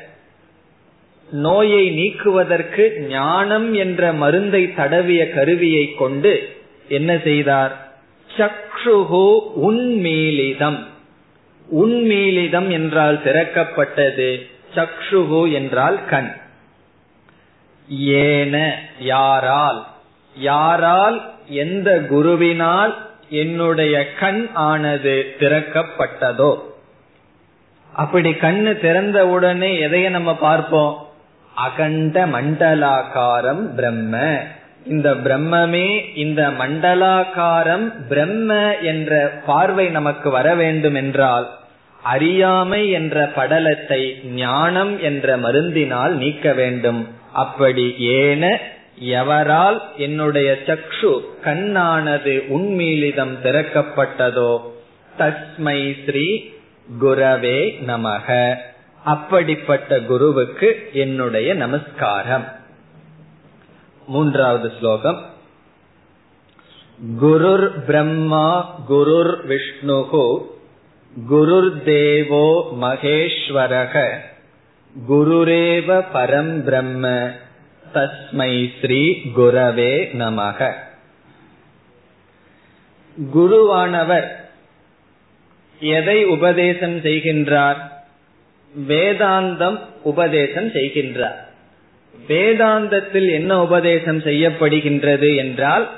நோயை 1.31 1.89
நீக்குவதற்கு 1.89 2.99
ஞானம் 2.99 3.73
என்ற 3.73 4.13
மருந்தை 4.13 4.73
தடவிய 4.73 5.33
கருவியை 5.33 5.93
கொண்டு 5.93 6.55
என்ன 6.87 7.17
செய்தார்? 7.23 7.93
சக்ஷுகு 8.37 9.39
உண்மீளிதம் 9.67 10.83
உண்மீளிதம் 11.81 12.69
என்றால் 12.71 13.21
திறக்கப்பட்டது 13.23 14.47
சக்ஷுகு 14.75 15.51
என்றால் 15.51 16.05
கண். 16.05 16.31
ஏன 17.99 18.83
யாரால்? 18.99 19.87
யாரால் 20.37 21.33
எந்த 21.47 22.07
குருவினால் 22.09 22.95
என்னுடைய 23.29 24.13
கண் 24.13 24.49
ஆனது 24.53 25.35
திறக்கப்பட்டதோ? 25.39 26.59
அப்படி 27.93 28.29
கண்ணு 28.29 28.79
திறந்த 28.79 29.27
உடனே 29.27 29.87
எதைய 29.87 30.09
நம்ம 30.09 30.35
பார்ப்போம்? 30.35 31.04
அகண்ட 31.55 32.25
மண்டலாக்காரம் 32.25 33.63
பிரம்ம. 33.75 34.43
இந்த 34.85 35.13
பிரம்மமே 35.13 36.15
இந்த 36.15 36.49
மண்டலாக்காரம் 36.49 38.07
பிரம்ம 38.07 38.75
என்ற 38.81 39.41
பார்வை 39.45 39.89
நமக்கு 39.89 40.29
வர 40.29 40.55
வேண்டும் 40.55 40.93
என்றால் 40.93 41.49
அறியாமை 42.03 42.89
என்ற 42.89 43.31
படலத்தை 43.35 44.31
ஞானம் 44.33 44.99
என்ற 44.99 45.37
மருந்தினால் 45.37 46.11
நீக்க 46.11 46.53
வேண்டும். 46.53 47.07
அப்படி 47.33 47.95
ஏன 47.97 48.59
எவரால் 48.99 49.79
என்னுடைய 49.97 50.57
சக்ஷு 50.65 51.19
கண்ணானது 51.43 52.35
உண்மீளிதம் 52.55 53.35
திறக்கப்பட்டதோ 53.43 54.61
தஸ்மை 55.17 55.95
ஸ்ரீ 56.05 56.43
குரவே 57.01 57.59
நமக. 57.87 58.55
அப்படிப்பட்ட 59.05 59.99
குருவுக்கு 59.99 60.89
என்னுடைய 60.93 61.53
நமஸ்காரம். 61.53 62.45
மூன்றாவது 64.07 64.71
ஸ்லோகம். 64.79 65.25
குருர் 67.21 67.85
பிரம்மா 67.85 68.79
குருர் 68.89 69.35
விஷ்ணுகு 69.51 70.25
குருர் 71.29 71.83
தேவோ 71.83 72.77
மகேஸ்வரக 72.81 74.17
குருரேவ 75.09 76.03
பரம் 76.13 76.63
பிரம்ம 76.63 77.31
தஸ்மை 77.93 78.69
ஸ்ரீ 78.81 79.01
குரவே 79.37 79.93
நமக. 80.15 80.73
குருவானவர் 83.35 84.27
எதை 85.79 86.25
உபதேசம் 86.25 86.97
செய்கின்றார்? 86.97 87.93
வேதாந்தம் 88.87 89.79
உபதேசம் 90.03 90.67
செய்கின்றார். 90.67 91.43
வேதாந்தத்தில் 92.27 93.29
என்ன 93.31 93.61
உபதேசம் 93.61 94.19
செய்யப்படுகின்றது 94.19 95.35
என்றால் 95.35 95.89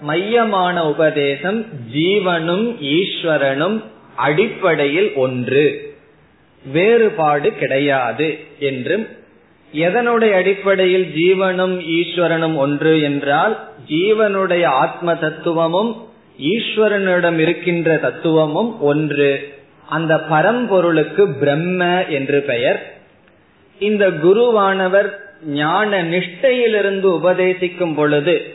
மையமான 0.00 0.88
உபதேசம் 0.88 1.66
ஜீவனும் 1.94 2.76
ஈஸ்வரனும் 2.80 3.82
அடிப்படையில் 4.16 5.14
ஒன்று. 5.14 5.94
வேறுபாடு 6.64 7.54
கிடையாது 7.54 8.38
என்றும் 8.58 9.06
எதனுடைய 9.74 10.30
அடிப்படையில் 10.30 11.06
ஜீவனும் 11.14 11.74
ஈஸ்வரனும் 11.88 12.56
ஒன்று 12.56 13.00
என்றால் 13.00 13.68
ஜீவனுடைய 13.88 14.64
ஆத்ம 14.64 15.14
தத்துவமும் 15.14 16.08
ஈஸ்வரனிடம் 16.40 17.38
இருக்கின்ற 17.38 17.96
தத்துவமும் 17.96 18.80
ஒன்று. 18.80 19.55
அந்த 19.88 20.16
பரம்பொருளுக்கு 20.30 21.32
பிரம்ம 21.38 22.04
என்று 22.04 22.40
பெயர். 22.40 22.94
இந்த 23.78 24.10
குருவானவர் 24.10 25.10
ஞான 25.44 26.02
நிஷ்டையிலிருந்து 26.02 27.08
உபதேசிக்கும் 27.22 27.94
பொழுது 27.94 28.54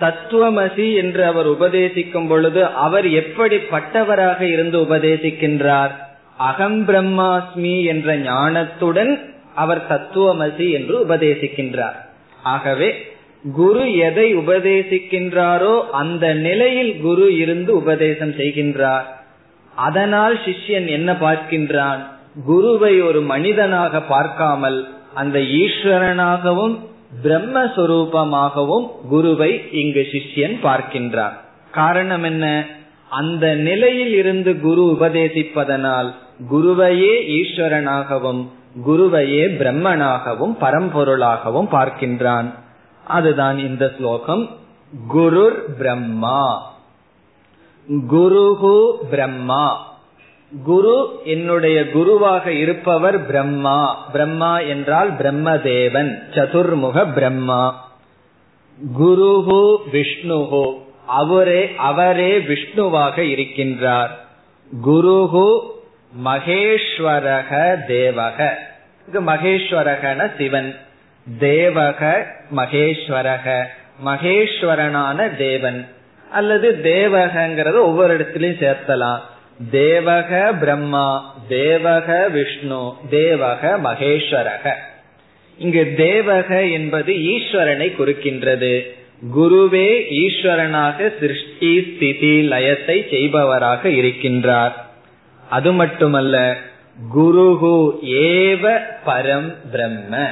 தத்துவமசி 0.00 0.94
என்று 0.94 1.24
அவர் 1.24 1.46
உபதேசிக்கும் 1.46 2.28
பொழுது 2.28 2.64
அவர் 2.64 3.06
எப்படிப்பட்டவராக 3.06 4.40
இருந்து 4.40 4.78
உபதேசிக்கின்றார்? 4.78 5.90
அகம் 6.36 6.88
பிரம்மாஸ்மி 6.88 7.84
என்ற 7.84 8.16
ஞானத்துடன் 8.16 9.20
அவர் 9.54 9.86
தத்துவமசி 9.88 10.72
என்று 10.72 11.06
உபதேசிக்கின்றார். 11.06 11.94
ஆகவே 12.42 13.14
குரு 13.52 13.96
எதை 13.96 14.36
உபதேசிக்கின்றாரோ 14.36 15.80
அந்த 15.90 16.34
நிலையில் 16.34 17.00
குரு 17.00 17.36
இருந்து 17.36 17.76
உபதேசம் 17.76 18.32
செய்கின்றார். 18.32 19.06
அதனால் 19.76 20.38
சிஷ்யன் 20.38 20.88
என்ன 20.88 21.12
பார்க்கின்றான்? 21.12 22.06
குருவை 22.44 23.02
ஒரு 23.02 23.20
மனிதனாக 23.20 24.00
பார்க்காமல் 24.00 24.88
அந்த 25.14 25.38
ஈஸ்வரனாகவும் 25.38 26.78
பிரம்மஸ்வரூபமாகவும் 27.24 28.86
குருவை 29.08 29.72
இங்கு 29.72 30.06
சிஷ்யன் 30.12 30.56
பார்க்கின்றார். 30.62 31.32
காரணம் 31.72 32.22
என்ன? 32.22 32.66
அந்த 33.08 33.54
நிலையில் 33.54 34.14
இருந்து 34.14 34.60
குரு 34.60 34.96
உபதேசிப்பதனால் 35.00 36.14
குருவையே 36.52 37.14
ஈஸ்வரனாகவும் 37.40 38.48
குருவையே 38.86 39.44
பிரம்மனாகவும் 39.60 40.54
பரம்பொருளாகவும் 40.60 41.68
பார்க்கின்றான். 41.70 42.54
அதுதான் 43.04 43.58
இந்த 43.58 43.92
ஸ்லோகம். 43.98 44.50
குருர் 45.14 45.58
பிரம்மா. 45.78 46.74
குருகு 47.88 48.92
பிரம்மா. 49.10 49.94
குரு 50.64 51.20
என்னுடைய 51.24 51.90
குருவாக 51.90 52.52
இருப்பவர் 52.52 53.26
பிரம்மா. 53.26 53.92
பிரம்மா 54.12 54.58
என்றால் 54.58 55.12
பிரம்மதேவன் 55.12 56.18
சதுர்முக 56.30 57.12
பிரம்மா. 57.12 57.88
குருகு 58.98 59.76
விஷ்ணுகு 59.92 60.80
அவரே 61.06 61.72
அவரே 61.76 62.38
விஷ்ணுவாக 62.38 63.22
இருக்கின்றார். 63.22 64.10
குருகு 64.86 65.60
மகேஸ்வரக 66.24 67.76
தேவக. 67.88 68.50
இது 69.08 69.22
மகேஸ்வரகன 69.22 70.36
சிவன் 70.36 70.76
தேவக 71.40 72.24
மகேஸ்வரக. 72.56 73.64
மகேஸ்வரனான 74.04 75.36
தேவன். 75.36 75.88
அல்லது 76.30 76.78
தேவகங்கிறது 76.82 77.74
ஒவ்வொரு 77.74 78.18
இடத்திலையும் 78.18 78.76
சேர்த்தலாம். 78.76 79.18
தேவக 79.72 80.58
பிரம்மா 80.58 81.34
தேவக 81.50 82.30
விஷ்ணு 82.30 82.92
தேவக 83.10 83.78
மகேஸ்வரக. 83.84 84.72
இங்கு 85.58 85.94
தேவக 85.96 86.72
என்பது 86.72 87.12
ஈஸ்வரனை 87.12 87.92
குறிக்கின்றது. 87.98 88.86
குருவே 89.36 90.00
ஈஸ்வரனாக 90.10 91.18
சிருஷ்டி 91.20 91.92
ஸ்திதி 91.94 92.48
லயத்தை 92.50 93.08
செய்பவராக 93.08 93.88
இருக்கின்றார். 93.88 94.72
அது 95.50 95.72
மட்டுமல்ல 95.72 96.56
குருகு 97.16 97.98
ஏவ 98.04 98.80
பரம் 99.06 99.54
பிரம்ம. 99.70 100.28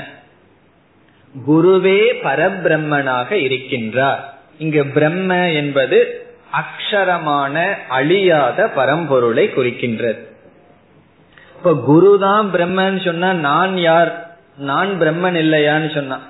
குருவே 1.48 2.12
பரபிரம்மனாக 2.22 3.30
இருக்கின்றார். 3.30 4.20
இங்க 4.58 4.82
பிரம்ம 4.82 5.50
என்பது 5.50 6.26
அக்ஷரமான 6.52 7.76
அழியாத 7.88 8.66
பரம்பொருளை 8.66 9.50
குறிக்கின்றது. 9.56 10.18
இப்ப 11.56 11.72
குருதான் 11.88 12.56
பிரம்மன்னு 12.56 13.04
சொன்னா 13.04 13.32
நான் 13.32 13.78
யார்? 13.78 14.38
நான் 14.56 15.00
பிரம்மன் 15.00 15.36
இல்லையான்னு 15.36 15.94
சொன்னா. 15.94 16.20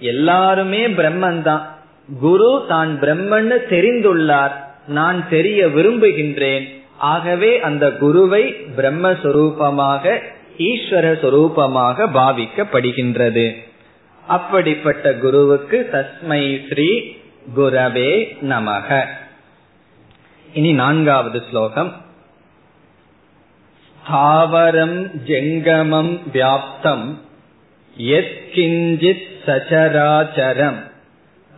எல்லாருமே 0.00 0.88
பிரம்மன் 0.88 1.42
தான் 1.42 1.76
குரு 2.20 2.64
தான் 2.68 2.98
பிரம்மன்னு 3.00 3.58
தெரிந்துள்ளார். 3.70 4.52
நான் 4.86 5.28
தெரிய 5.28 5.66
விரும்புகின்றேன். 5.66 6.68
ஆகவே 6.96 7.60
அந்த 7.60 7.90
குருவை 7.90 8.54
பிரம்மஸ்வரூபமாக 8.76 10.20
ஈஸ்வர 10.58 11.06
சொரூபமாக 11.22 12.06
பாவிக்கப்படுகின்றது. 12.14 13.56
அப்படிப்பட்ட 14.26 15.14
குருவுக்கு 15.14 15.88
தஸ்மை 15.92 16.60
ஸ்ரீ 16.68 17.20
குரவே 17.56 18.36
நமக. 18.42 19.04
இனி 20.54 20.72
நான்காவது 20.72 21.42
ஸ்லோகம். 21.50 22.00
ஸ்தாவரம் 24.08 25.10
ஜெங்கமம் 25.26 26.20
வியாப்தம் 26.32 27.14
எத்கிஞ்சித் 27.98 29.22
சச்சராச்சரம் 29.46 30.90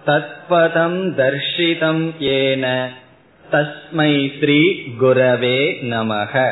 தத்பதம் 0.07 1.15
தர்ஷிதம் 1.17 2.19
ஏன 2.19 2.93
தஸ்மை 3.53 4.39
ஸ்ரீ 4.39 4.83
குரவே 5.01 5.83
நமக. 5.83 6.51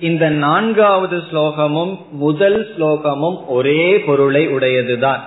இந்த 0.00 0.28
நான்காவது 0.28 1.16
ஸ்லோகமும் 1.16 2.08
முதல் 2.10 2.74
ஸ்லோகமும் 2.74 3.46
ஒரே 3.46 4.00
பொருளை 4.00 4.48
உடையதுதான். 4.48 5.20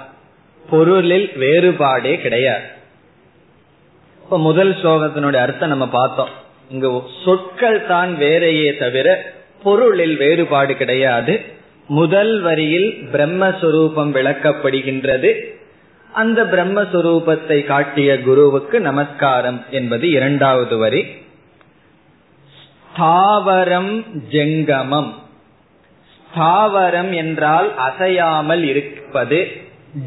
பொருளில் 0.73 1.27
வேறுபாடே 1.39 2.13
கிடையாது. 2.21 2.67
இப்ப 4.23 4.39
முதல் 4.39 4.71
ஸ்லோகத்தினுடைய 4.75 5.41
அர்த்தம் 5.45 5.69
நம்ம 5.69 5.87
பார்த்தோம். 5.87 6.31
இங்கு 6.69 6.89
சொற்கள் 7.23 7.81
தான் 7.87 8.11
வேறையே 8.17 8.69
தவிர 8.77 9.07
பொருளில் 9.63 10.15
வேறுபாடு 10.17 10.73
கிடையாது. 10.75 11.33
முதல் 11.87 12.41
வரியில் 12.41 12.89
பிரம்மஸ்வரூபம் 13.13 14.11
விளக்கப்படுகின்றது. 14.17 15.31
அந்த 16.13 16.39
பிரம்மஸ்வரூபத்தை 16.43 17.57
காட்டிய 17.63 18.09
குருவுக்கு 18.21 18.79
நமஸ்காரம் 18.79 19.59
என்பது 19.69 20.09
இரண்டாவது 20.09 20.77
வரி. 20.77 21.01
ஸ்தாவரம் 22.91 23.91
ஜெங்கமம். 24.31 25.11
ஸ்தாவரம் 26.27 27.11
என்றால் 27.13 27.69
அசையாமல் 27.77 28.63
இருப்பது. 28.63 29.39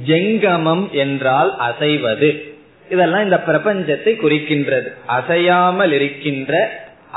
ஜெங்கமம் 0.07 0.91
என்றால் 0.91 1.57
அசைவது. 1.59 2.31
இதெல்லாம் 2.91 3.25
இந்த 3.25 3.43
பிரபஞ்சத்தை 3.47 4.13
குறிக்கின்றது. 4.17 4.89
அசையாமல் 5.07 5.93
இருக்கின்ற 5.93 6.53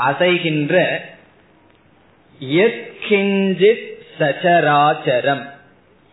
அசைகின்ற 0.08 0.74
சச்சராச்சரம் 4.18 5.44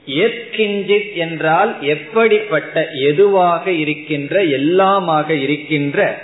எத்கிஞ்சித் 0.07 1.13
என்றால் 1.13 1.71
எப்படிப்பட்ட 1.81 2.87
எதுவாக 2.89 3.71
இருக்கின்ற 3.71 4.43
எல்லாமாக 4.43 5.29
இருக்கின்ற 5.29 6.17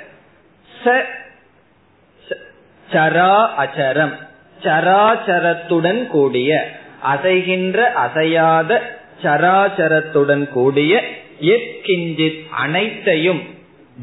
ச 0.84 0.86
சரா 2.92 3.36
அச்சரம். 3.64 4.14
சராச்சரத்துடன் 4.64 6.08
கூடிய 6.08 6.72
அசைகின்ற 7.14 7.78
அசையாத 7.78 9.02
சராச்சரத்துடன் 9.24 10.50
கூடிய 10.50 11.04
எத்கிஞ்சித் 11.42 12.42
அனைத்தையும் 12.50 13.42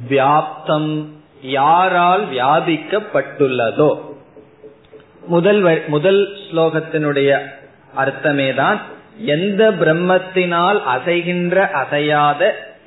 வியாப்தம் 0.09 0.93
யாரால் 1.43 2.25
வியாபிக்கப்பட்டுள்ளதோ? 2.33 3.91
முதல் 5.27 5.61
முதல் 5.87 6.29
ஸ்லோகத்தினுடைய 6.47 7.31
அர்த்தமேதான் 7.97 8.79
எந்த 9.25 9.71
பிரம்மத்தினால் 9.71 10.79
அசைகின்ற 10.95 11.57
அசையாத 11.71 12.43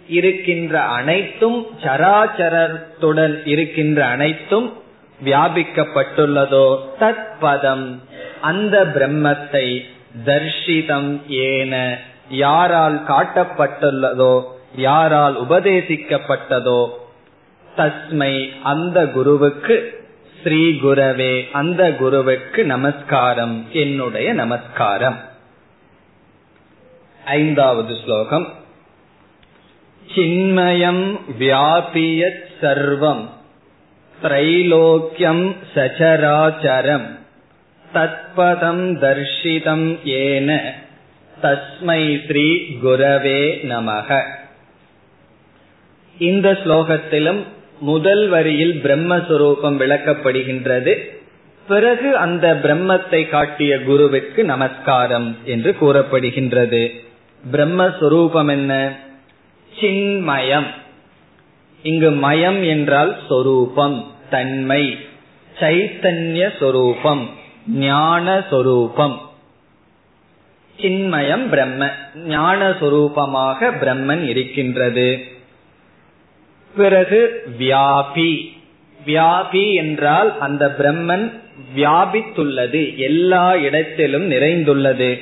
இருக்கின்ற 0.07 0.81
அனைத்தும் 0.81 1.67
சராச்சரத்துடன் 1.83 3.35
இருக்கின்ற 3.45 4.05
அனைத்தும் 4.05 4.73
வியாபிக்கப்பட்டுள்ளதோ? 5.23 6.65
தத் 6.99 7.29
பதம் 7.39 8.01
அந்த 8.41 8.85
பிரம்மத்தை 8.85 9.67
தர்ஷிதம் 10.25 11.11
ஏன 11.27 11.73
யாரால் 12.33 13.05
காட்டப்பட்டுள்ளதோ 13.07 14.43
யாரால் 14.75 15.41
உபதேசிக்கப்பட்டதோ 15.41 16.89
தஸ்மை 17.77 18.49
அந்த 18.63 19.07
குருவுக்கு 19.07 20.05
ஸ்ரீ 20.41 20.79
குரவே 20.83 21.51
அந்த 21.51 21.91
குருவுக்கு 21.93 22.65
நமஸ்காரம் 22.65 23.65
என்னுடைய 23.71 24.33
நமஸ்காரம். 24.33 25.19
ஐந்தாவது 27.25 27.95
ஸ்லோகம். 28.03 28.53
சின்மயம் 30.15 31.19
வியாபியத் 31.39 32.43
சர்வம் 32.61 33.25
த்ரைலோக்கியம் 34.23 35.55
சச்சராச்சரம் 35.75 37.07
தத்பதம் 37.93 38.83
தர்ஷிதம் 39.01 40.03
ஏன. 40.03 40.75
தஸ்மை 41.43 42.21
ஸ்ரீ 42.27 42.45
குரவே 42.83 43.41
நமக. 43.69 44.23
இந்த 46.17 46.51
ஸ்லோகத்திலும் 46.51 47.43
முதல் 47.79 48.27
வரியில் 48.27 48.81
பிரம்மஸ்வரூபம் 48.83 49.77
விளக்கப்படுகின்றது. 49.77 50.93
பிறகு 51.67 52.17
அந்த 52.17 52.59
பிரம்மத்தை 52.63 53.29
காட்டிய 53.29 53.77
குருவிற்கு 53.77 54.43
நமஸ்காரம் 54.43 55.37
என்று 55.43 55.75
கூறப்படுகின்றது. 55.81 56.99
பிரம்மஸ்வரூபம் 57.51 58.49
என்ன? 58.49 58.97
சின்மயம். 59.81 60.67
இங்கு 61.83 62.11
மயம் 62.11 62.63
என்றால் 62.63 63.19
சொரூபம் 63.27 64.11
தன்மை. 64.29 64.97
சைத்தன்ய 65.59 66.49
சொரூபம் 66.59 67.29
ஞான 67.67 68.43
சொரூபம் 68.49 69.21
சின்மயம் 70.81 71.49
பிரம்ம. 71.49 71.89
ஞான 72.15 72.69
சொரூபமாக 72.69 73.71
பிரம்மன் 73.81 74.23
இருக்கின்றது. 74.23 75.23
பிறகு 76.75 77.43
வியாபி. 77.59 78.57
வியாபி 79.05 79.73
என்றால் 79.73 80.39
அந்த 80.39 80.75
பிரம்மன் 80.79 81.31
வியாபித்துள்ளது. 81.75 82.95
எல்லா 82.95 83.55
இடத்திலும் 83.55 84.31
நிறைந்துள்ளது. 84.31 85.21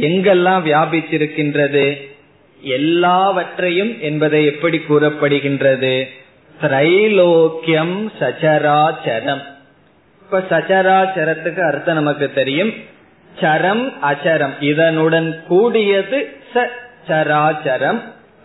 எங்கெல்லாம் 0.00 0.64
வியாபித்திருக்கின்றது? 0.64 2.08
எல்லாவற்றையும் 2.60 4.00
என்பதை 4.00 4.44
எப்படி 4.44 4.82
கூறப்படுகின்றது? 4.88 6.08
திரைலோக்கியம் 6.62 8.12
சச்சராச்சரம். 8.20 9.42
இப்ப 10.22 10.44
சச்சராச்சரத்துக்கு 10.50 11.60
அர்த்தம் 11.60 11.94
நமக்கு 11.94 12.32
தெரியும். 12.32 12.72
சரம் 13.40 13.92
அச்சரம். 14.02 14.54
இதனுடன் 14.60 15.44
கூடியது 15.46 16.36
ச 16.54 16.66
சராச்சரம். 17.08 18.00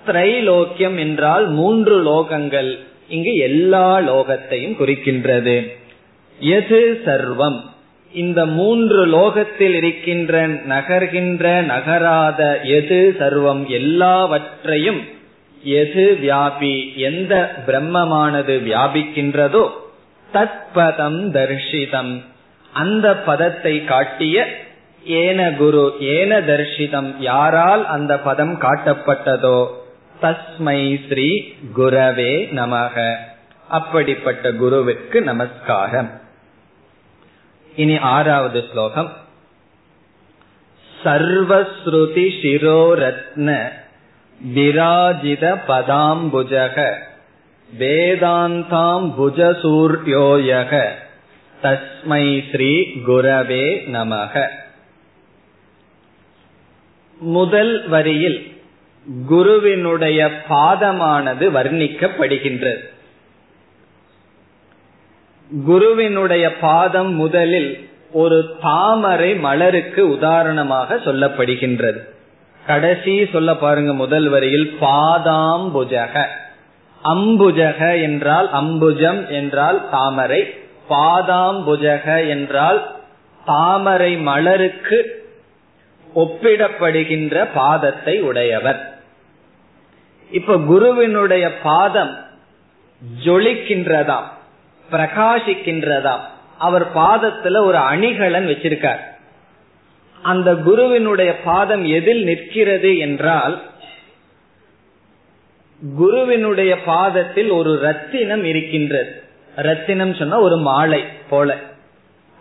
திரைலோக்கியம் 0.08 0.98
என்றால் 0.98 1.48
மூன்று 1.48 1.96
லோகங்கள். 2.04 2.80
இங்கு 3.08 3.34
எல்லா 3.36 4.00
லோகத்தையும் 4.00 4.76
குறிக்கின்றது. 4.80 5.72
எது 6.40 7.02
சர்வம்? 7.06 7.60
இந்த 8.14 8.46
மூன்று 8.46 9.06
லோகத்தில் 9.06 9.74
இருக்கின்ற 9.74 10.48
நகர்கின்ற 10.48 11.62
நகராத 11.62 12.60
எது 12.62 13.16
சர்வம்? 13.20 13.68
எல்லாவற்றையும் 13.68 15.02
எது 15.64 16.18
வியாபி? 16.22 16.96
எந்த 16.96 17.52
பிரம்மமானது 17.68 18.56
வியாபிக்கின்றதோ 18.68 19.70
தத்பதம் 20.34 21.22
தர்ஷிதம். 21.32 22.22
அந்த 22.74 23.16
பதத்தை 23.18 23.84
காட்டிய 23.84 24.48
ஏன 25.06 25.52
குரு 25.52 25.96
ஏன 26.00 26.40
தர்ஷிதம் 26.40 27.16
யாரால் 27.20 27.86
அந்த 27.86 28.20
பதம் 28.20 28.62
காட்டப்பட்டதோ? 28.62 29.68
தஸ்மை 30.22 31.08
ஸ்ரீ 31.08 31.54
குரவே 31.78 32.48
நமக. 32.56 33.16
அப்படிப்பட்ட 33.68 34.52
குருவிற்கு 34.52 35.22
நமஸ்காரம். 35.22 36.22
இனி 37.76 37.98
ஆறாவது 37.98 38.66
ஸ்லோகம். 38.72 39.14
சர்வஸ்ருதி 41.04 42.30
சிரோரத்ன 42.42 43.70
விராஜித 44.56 45.58
பதாம்புஜக 45.68 46.94
வேதாந்தாம் 47.80 49.12
புஜசூர்யோயக 49.20 50.88
தஸ்மை 51.64 52.44
ஸ்ரீ 52.52 52.82
குரவே 53.08 53.90
நமக. 53.90 54.48
முதல் 57.24 57.88
வரியில் 57.88 58.52
குருவினுடைய 59.28 60.32
பாதமானது 60.50 61.46
வர்ணிக்கப்படுகின்றது. 61.52 62.84
குருவினுடைய 65.66 66.58
பாதம் 66.58 67.14
முதலில் 67.14 67.90
ஒரு 68.12 68.56
தாமரை 68.62 69.36
மலருக்கு 69.36 70.10
உதாரணமாக 70.10 70.96
சொல்லப்படுகின்றது. 70.96 72.00
கடைசி 72.66 73.26
சொல்ல 73.32 73.56
பாருங்க 73.56 73.94
முதல் 73.94 74.30
வரியில் 74.30 74.78
பாதாம்புஜக. 74.82 76.26
அம்புஜக 77.04 78.02
என்றால் 78.02 78.50
அம்புஜம் 78.54 79.28
என்றால் 79.28 79.90
தாமரை 79.90 80.54
பாதாம்புஜக 80.90 82.28
என்றால் 82.28 82.92
தாமரை 83.46 84.18
மலருக்கு 84.18 85.23
ஒப்பிடப்படுகின்ற 86.16 87.48
பாதத்தை 87.56 88.20
உடையவர். 88.20 88.98
இப்ப 90.32 90.58
குருவினுடைய 90.58 91.58
பாதம் 91.58 92.18
ஜொலிக்கின்றதா 93.26 94.20
பிரகாசிக்கின்றதா 94.92 96.20
அவர் 96.58 96.96
பாதத்துல 96.96 97.64
ஒரு 97.64 97.78
அணிகலன் 97.78 98.48
வச்சிருக்கார். 98.48 99.00
அந்த 100.22 100.56
குருவினுடைய 100.56 101.40
பாதம் 101.40 101.86
எதில் 101.86 102.24
நிற்கிறது 102.24 102.98
என்றால் 102.98 103.62
குருவினுடைய 105.96 106.82
பாதத்தில் 106.82 107.50
ஒரு 107.50 107.80
ரத்தினம் 107.80 108.44
இருக்கின்றது. 108.44 109.24
ரத்தினம் 109.56 110.14
சொன்னா 110.14 110.40
ஒரு 110.40 110.58
மாலை 110.58 111.04
போல. 111.30 111.58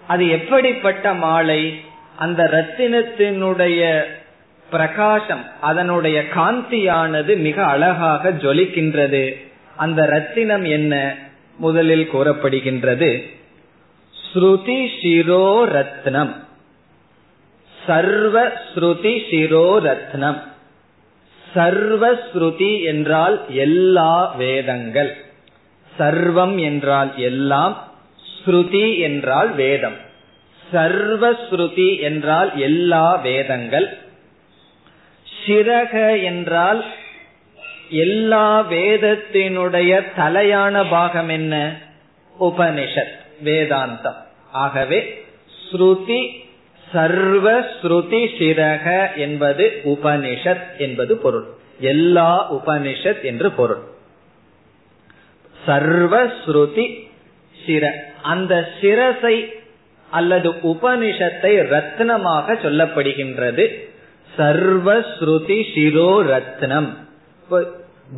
அது 0.07 0.29
எப்படிப்பட்ட 0.29 1.15
மாலை? 1.15 1.81
அந்த 2.23 2.41
ரத்தினத்தினுடைய 2.53 3.81
பிரகாசம் 4.69 5.45
அதனுடைய 5.61 6.19
காந்தியானது 6.37 7.33
மிக 7.39 7.57
அழகாக 7.65 8.31
ஜொலிக்கின்றது. 8.43 9.25
அந்த 9.77 10.01
ரத்தினம் 10.07 10.65
என்ன? 10.69 10.95
முதலில் 11.57 12.07
கூறப்படுகின்றது. 12.13 13.11
ஸ்ருதி 14.15 14.81
சிரோ 15.01 15.49
ரத்னம் 15.77 16.33
சர்வ 17.87 18.37
ஸ்ருதி 18.69 19.15
சிரோ 19.31 19.67
ரத்னம் 19.89 20.41
சர்வ 21.45 22.03
ஸ்ருதி 22.27 22.73
என்றால் 22.85 23.37
எல்லா 23.65 24.13
வேதங்கள். 24.37 25.11
சர்வம் 25.93 26.57
என்றால் 26.61 27.11
எல்லாம் 27.31 27.75
ஸ்ருதி 28.33 28.87
என்றால் 28.99 29.51
வேதம். 29.55 29.99
சர்வ 30.73 31.33
ஸ்ருதி 31.33 32.01
என்றால் 32.01 32.59
எல்லா 32.59 33.15
வேதங்கள். 33.15 33.99
சிரக 35.47 36.23
என்றால் 36.23 36.85
எல்லா 37.91 38.71
வேதத்தினுடைய 38.71 40.03
தலையான 40.17 40.91
பாகம் 40.91 41.29
என்ன? 41.29 41.79
உபனிஷத் 42.41 43.19
வேதாந்தம். 43.45 44.21
ஆகவே 44.53 45.25
ஸ்ருதி 45.73 46.41
சர்வ 46.93 47.61
ஸ்ருதி 47.61 48.29
சிரக 48.39 49.17
என்பது 49.17 49.81
உபனிஷத் 49.85 50.77
என்பது 50.79 51.17
பொருள். 51.17 51.47
எல்லா 51.81 52.55
உபனிஷத் 52.55 53.23
என்று 53.23 53.53
பொருள். 53.53 53.83
சர்வ 55.67 56.27
ஸ்ருதி 56.27 57.09
சிர 57.67 58.13
அந்த 58.23 58.69
சிரசை 58.81 59.61
அல்லது 60.13 60.51
உபனிஷத்தை 60.51 61.55
ரத்னமாக 61.73 62.55
சொல்லப்படுகின்றது. 62.65 63.65
சர்வஸ்ருதி 64.37 65.59
சிரோ 65.75 66.13
ரத்னம். 66.33 66.91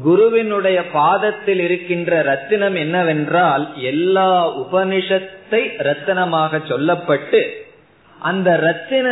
குருவினுடைய 0.02 0.78
பாதத்தில் 0.92 1.60
இருக்கின்ற 1.60 2.22
ரத்தினம் 2.22 2.76
என்னவென்றால் 2.76 3.64
எல்லா 3.82 4.30
உபனிஷத்தை 4.56 5.60
ரத்தனமாக 5.88 6.60
சொல்லப்பட்டு 6.68 7.42
அந்த 8.20 8.56
ரத்தின 8.56 9.06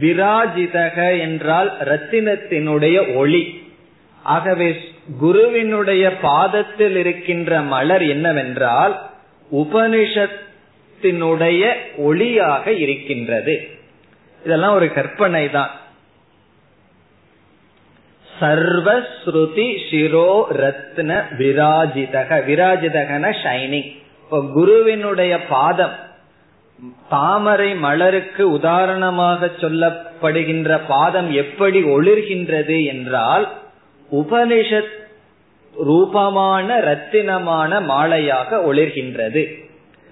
விராஜிதக 0.00 0.96
என்றால் 1.20 1.70
ரத்தினத்தினுடைய 1.84 2.96
ஒளி. 3.16 3.44
ஆகவே 4.22 4.68
குருவினுடைய 5.20 6.04
பாதத்தில் 6.22 6.96
இருக்கின்ற 6.96 7.60
மலர் 7.74 8.04
என்னவென்றால் 8.08 8.94
உபனிஷத் 9.52 10.40
உபனிஷத்தினுடைய 10.98 11.62
ஒளியாக 12.08 12.66
இருக்கின்றது. 12.78 13.68
இதெல்லாம் 14.42 14.74
ஒரு 14.74 14.92
கற்பனை 14.92 15.50
தான் 15.50 15.70
சர்வஸ்ருதி 18.40 19.68
சிரோ 19.90 20.32
ரத்ன 20.62 21.10
விராஜிதக. 21.38 22.30
விராஜிதகன 22.50 23.32
ஷைனிங் 23.42 23.88
இப்போ 24.22 24.38
குருவினுடைய 24.54 25.46
பாதம் 25.46 25.96
தாமரை 27.08 27.74
மலருக்கு 27.74 28.42
உதாரணமாக 28.50 29.50
சொல்லப்படுகின்ற 29.60 30.80
பாதம் 30.88 31.30
எப்படி 31.32 31.82
ஒளிர்கின்றது 31.82 32.86
என்றால் 32.86 33.46
உபனிஷத் 34.10 34.94
ரூபமான 35.74 36.78
ரத்தினமான 36.80 37.80
மாலையாக 37.80 38.60
ஒளிர்கின்றது. 38.68 39.42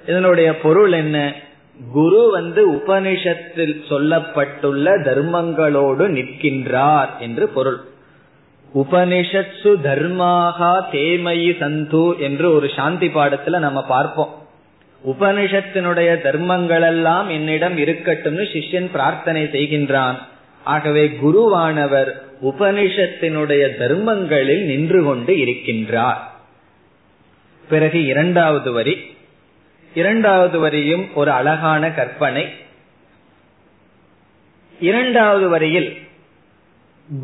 இதனுடைய 0.07 0.59
பொருள் 0.59 0.93
என்ன? 0.93 1.35
குரு 1.93 2.31
வந்து 2.31 2.73
உபனிஷத்தில் 2.73 3.83
சொல்லப்பட்டுள்ள 3.89 5.03
தர்மங்களோடு 5.03 6.09
நிற்கின்றார் 6.09 7.09
என்று 7.21 7.49
பொருள். 7.49 7.81
உபனிஷத்சு 8.75 9.77
தர்மாகா 9.85 10.85
தேமயி 10.93 11.51
சந்து 11.61 12.19
என்று 12.19 12.55
ஒரு 12.55 12.71
சாந்தி 12.77 13.07
பாடத்துல 13.07 13.59
நம்ம 13.59 13.85
பார்ப்போம். 13.85 14.35
உபனிஷத்தினுடைய 15.07 16.23
தர்மங்கள் 16.23 16.83
எல்லாம் 16.83 17.29
என்னிடம் 17.29 17.79
இருக்கட்டும்னு 17.79 18.47
சிஷ்யன் 18.53 18.91
பிரார்த்தனை 18.93 19.45
செய்கின்றான். 19.45 20.15
ஆகவே 20.65 21.19
குருவானவர் 21.25 22.11
உபனிஷத்தினுடைய 22.43 23.69
தர்மங்களில் 23.79 24.65
நின்று 24.65 25.05
கொண்டு 25.05 25.35
இருக்கின்றார். 25.35 26.23
பிறகு 27.69 28.05
இரண்டாவது 28.05 28.73
வரி. 28.73 29.16
இரண்டாவது 29.97 30.59
வரியும் 30.59 31.05
ஒரு 31.15 31.31
அழகான 31.31 31.91
கற்பனை. 31.91 32.45
இரண்டாவது 34.81 35.49
வரியில் 35.49 35.91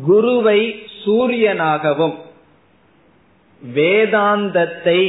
குருவை 0.07 0.59
சூரியனாகவும் 1.05 2.15
வேதாந்தத்தை 3.61 4.99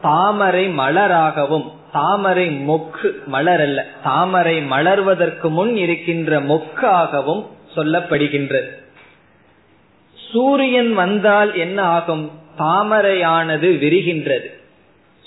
தாமரை 0.00 0.64
மலராகவும் 0.68 1.66
தாமரை 1.92 2.46
மொக்கு 2.50 3.10
மலர் 3.26 3.60
அல்ல 3.60 3.86
தாமரை 4.02 4.56
மலர்வதற்கு 4.60 5.48
முன் 5.50 5.76
இருக்கின்ற 5.76 6.40
மொக்காகவும் 6.40 7.44
சொல்லப்படுகின்றது 7.76 8.70
சூரியன் 10.32 10.92
வந்தால் 10.94 11.54
என்ன 11.54 11.82
ஆகும்? 11.82 12.24
தாமரையானது 12.58 13.68
விரிகின்றது. 13.84 14.48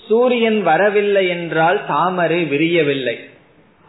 சூரியன் 0.08 0.62
வரவில்லை 0.62 1.28
என்றால் 1.28 1.86
தாமரை 1.88 2.44
விரியவில்லை. 2.44 3.20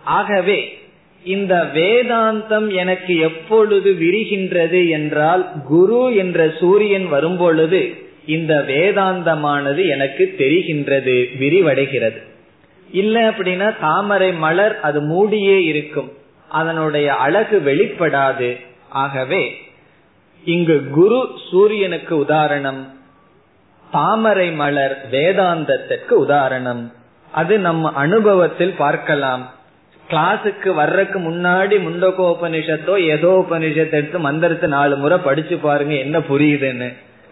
ஆகவே 0.05 0.79
இந்த 1.25 1.71
வேதாந்தம் 1.75 2.73
எனக்கு 2.73 3.19
எப்பொழுது 3.19 3.93
விரிகின்றது 3.93 4.89
என்றால் 4.89 5.53
குரு 5.65 6.15
என்ற 6.15 6.53
சூரியன் 6.61 7.09
வரும்பொழுது 7.09 7.95
இந்த 8.27 8.65
வேதாந்தமானது 8.69 9.89
எனக்கு 9.89 10.35
தெரிகின்றது 10.39 11.29
விரிவடைகிறது. 11.41 12.23
இல்லை 12.93 13.23
அப்படின்னா 13.23 13.75
தாமரை 13.81 14.33
மலர் 14.33 14.81
அது 14.81 15.01
மூடியே 15.01 15.65
இருக்கும். 15.65 16.13
அதனுடைய 16.49 17.15
அழகு 17.15 17.63
வெளிப்படாது. 17.65 18.59
ஆகவே 18.89 19.61
இங்கு 20.45 20.89
குரு 20.91 21.29
சூரியனுக்கு 21.51 22.19
உதாரணம். 22.19 22.98
தாமரை 23.91 24.53
மலர் 24.53 24.97
வேதாந்தத்திற்கு 25.11 26.11
உதாரணம். 26.11 26.93
அது 27.33 27.59
நம்ம 27.59 27.93
அனுபவத்தில் 27.93 28.75
பார்க்கலாம். 28.79 29.53
கிளாஸுக்கு 30.11 30.75
வர்றதுக்கு 30.75 31.19
முன்னாடி 31.19 31.77
முண்டகோபனிஷத்தோ 31.87 32.99
ஏதோ 32.99 33.47
உபனிஷத்தை 33.51 33.91
எடுத்து 33.91 34.19
மந்திரத்தை 34.19 34.69
நாலு 34.69 34.97
முறை 34.97 35.19
படிச்சு 35.19 35.57
பாருங்க 35.57 35.95
என்ன 35.95 36.19
புரியுதுன்னு. 36.19 36.89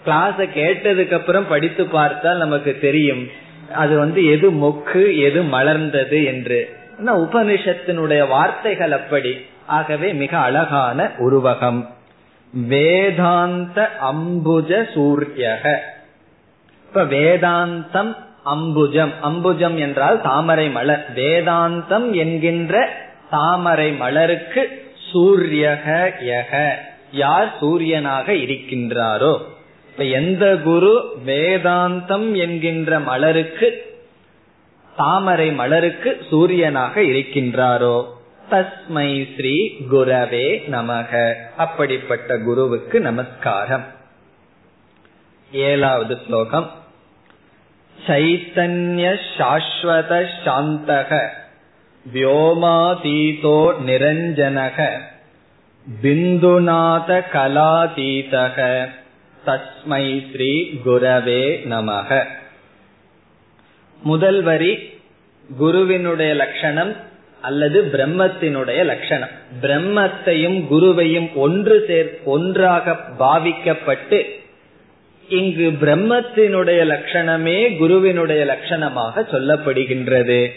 கிளாஸ 0.07 0.38
கேட்டதுக்கு 0.57 1.14
அப்புறம் 1.14 1.49
படித்து 1.49 1.87
பார்த்தால் 1.87 2.37
நமக்கு 2.37 2.79
தெரியும். 2.81 3.29
அது 3.75 3.99
வந்து 3.99 4.27
எது 4.31 4.51
மொக்கு 4.51 5.19
எது 5.19 5.42
மலர்ந்தது 5.42 6.25
என்று. 6.25 6.77
உபனிஷத்தினுடைய 7.07 8.29
வார்த்தைகள் 8.29 8.92
அப்படி. 8.92 9.47
ஆகவே 9.66 10.12
மிக 10.12 10.38
அழகான 10.38 11.11
உருவகம். 11.19 11.87
வேதாந்த 12.53 13.90
அம்புஜ 14.12 14.71
சூரியக. 14.95 15.77
இப்ப 16.87 17.05
வேதாந்தம் 17.05 18.16
அம்புஜம். 18.46 19.12
அம்புஜம் 19.22 19.79
என்றால் 19.79 20.22
தாமரை 20.22 20.70
மலர். 20.70 21.07
வேதாந்தம் 21.14 22.11
என்கின்ற 22.11 22.96
தாமரை 23.31 23.92
மலருக்கு 23.92 24.90
சூரியக 25.12 26.12
யக. 26.25 26.72
யார் 27.12 27.55
சூரியனாக 27.61 28.33
இருக்கின்றாரோ? 28.33 29.38
இப்ப 29.90 30.05
எந்த 30.05 30.57
குரு 30.57 31.16
வேதாந்தம் 31.27 32.37
என்கின்ற 32.37 33.01
மலருக்கு 33.01 33.70
தாமரை 34.96 35.53
மலருக்கு 35.53 36.18
சூரியனாக 36.31 37.01
இருக்கின்றாரோ? 37.01 38.05
தஸ்மை 38.51 39.29
ஸ்ரீ 39.37 39.70
குரவே 39.92 40.62
நமக. 40.70 41.35
அப்படிப்பட்ட 41.57 42.38
குருவுக்கு 42.38 43.01
நமஸ்காரம். 43.01 43.94
ஏழாவது 45.56 46.15
ஸ்லோகம் 46.26 46.70
चैतन्य 47.98 49.06
शाश्वत 49.32 50.12
शान्तः 50.38 51.10
व्योमातीतो 52.06 53.58
निरञ्जनः 53.88 54.78
बिन्दुनाथ 55.88 57.12
कलातीतः 57.34 58.58
தஸ்மை 59.44 60.04
ஸ்ரீ 60.26 60.50
குரவே 60.84 61.44
நமக 61.70 62.10
முதல் 64.02 64.41
வரி 64.44 64.74
குருவினுடைய 65.50 66.32
லட்சணம் 66.41 66.91
அல்லது 67.41 67.80
பிரம்மத்தினுடைய 67.94 68.80
லட்சணம் 68.91 69.34
பிரம்மத்தையும் 69.63 70.60
குருவையும் 70.72 71.30
ஒன்று 71.46 71.78
சேர் 71.88 72.12
ஒன்றாக 72.34 72.86
பாவிக்கப்பட்டு 73.20 74.20
இங்கு 75.29 75.71
பிரம்மத்தினுடைய 75.81 76.85
லட்சணமே 76.85 77.77
குருவினுடைய 77.77 78.45
லட்சணமாக 78.45 79.15
சொல்லப்படுகின்றது. 79.15 80.51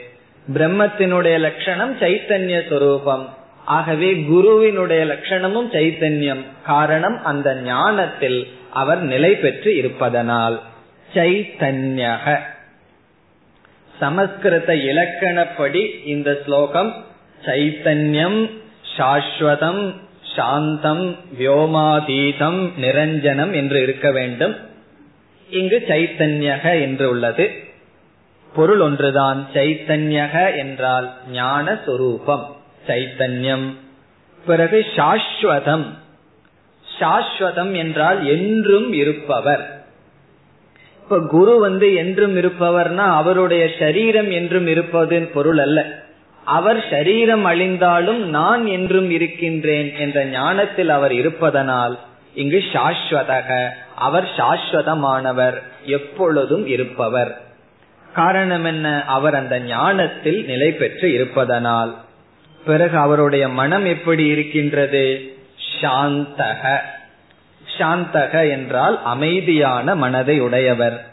பிரம்மத்தினுடைய 0.54 1.40
லட்சணம் 1.40 2.00
சைத்தன்ய 2.00 2.70
சொரூபம். 2.70 3.30
ஆகவே 3.66 4.16
குருவினுடைய 4.16 5.06
லட்சணமும் 5.06 5.70
சைத்தன்யம். 5.72 6.44
காரணம் 6.66 7.24
அந்த 7.24 7.56
ஞானத்தில் 7.56 8.48
அவர் 8.70 9.02
நிலை 9.02 9.36
பெற்று 9.36 9.76
இருப்பதனால். 9.76 10.62
சைத்தன்யக. 11.14 12.40
சமஸ்கிருத 14.00 14.76
இலக்கணப்படி 14.76 16.08
இந்த 16.08 16.42
ஸ்லோகம் 16.46 17.06
சைத்தன்யம் 17.46 18.50
சாஸ்வதம் 18.98 19.96
சாந்தம் 20.36 21.16
வியோமாதீதம் 21.40 22.70
நிரஞ்சனம் 22.82 23.54
என்று 23.54 23.82
இருக்க 23.82 24.12
வேண்டும். 24.12 24.56
இங்கு 25.50 25.84
சைத்தன்யக 25.88 26.82
என்று 26.82 27.10
உள்ளது. 27.10 27.52
பொருள் 28.56 28.80
ஒன்றுதான். 28.80 29.48
சைத்தன்யக 29.54 30.58
என்றால் 30.58 31.14
ஞான 31.32 31.80
சொரூபம். 31.86 32.56
சைத்தன்யம். 32.88 33.74
பிறகு 34.46 34.86
சாஸ்வதம். 34.96 35.86
சாஸ்வதம் 37.00 37.76
என்றால் 37.76 38.28
என்றும் 38.28 38.94
இருப்பவர். 38.94 39.84
இப்ப 41.04 41.20
குரு 41.20 41.60
வந்து 41.60 41.94
என்றும் 41.94 42.38
இருப்பவர்னா 42.38 43.06
அவருடைய 43.14 43.70
சரீரம் 43.80 44.32
என்றும் 44.32 44.68
இருப்பது 44.68 45.30
பொருள் 45.34 45.58
அல்ல. 45.58 46.08
அவர் 46.50 46.86
சரீரம் 46.90 47.46
அழிந்தாலும் 47.46 48.18
நான் 48.18 48.66
என்றும் 48.66 49.10
இருக்கின்றேன் 49.10 49.96
என்ற 49.96 50.26
ஞானத்தில் 50.26 50.90
அவர் 50.90 51.14
இருப்பதனால் 51.14 52.00
இங்கு 52.34 52.64
சாஸ்வதக. 52.74 53.70
அவர் 53.96 54.30
சாஸ்வதமானவர் 54.38 55.62
எப்பொழுதும் 55.86 56.68
இருப்பவர். 56.68 57.42
காரணம் 58.14 58.66
என்ன? 58.66 59.04
அவர் 59.06 59.36
அந்த 59.36 59.60
ஞானத்தில் 59.60 60.46
நிலை 60.46 60.72
பெற்று 60.72 61.14
இருப்பதனால். 61.14 61.96
பிறகு 62.66 62.98
அவருடைய 62.98 63.50
மனம் 63.50 63.86
எப்படி 63.86 64.26
இருக்கின்றது? 64.26 65.34
சாந்தக. 65.82 66.78
சாந்தக 67.78 68.50
என்றால் 68.50 69.04
அமைதியான 69.04 69.96
மனதை 69.96 70.40
உடையவர். 70.40 71.06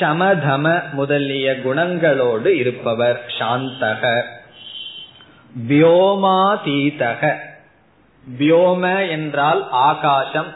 சமதம 0.00 0.90
முதலிய 0.92 1.56
குணங்களோடு 1.64 2.46
இருப்பவர். 2.46 3.32
சாந்தக. 3.38 4.22
வியோமாதீதக. 5.68 7.34
வியோம 8.38 9.10
என்றால் 9.10 9.70
ஆகாசம் 9.70 10.46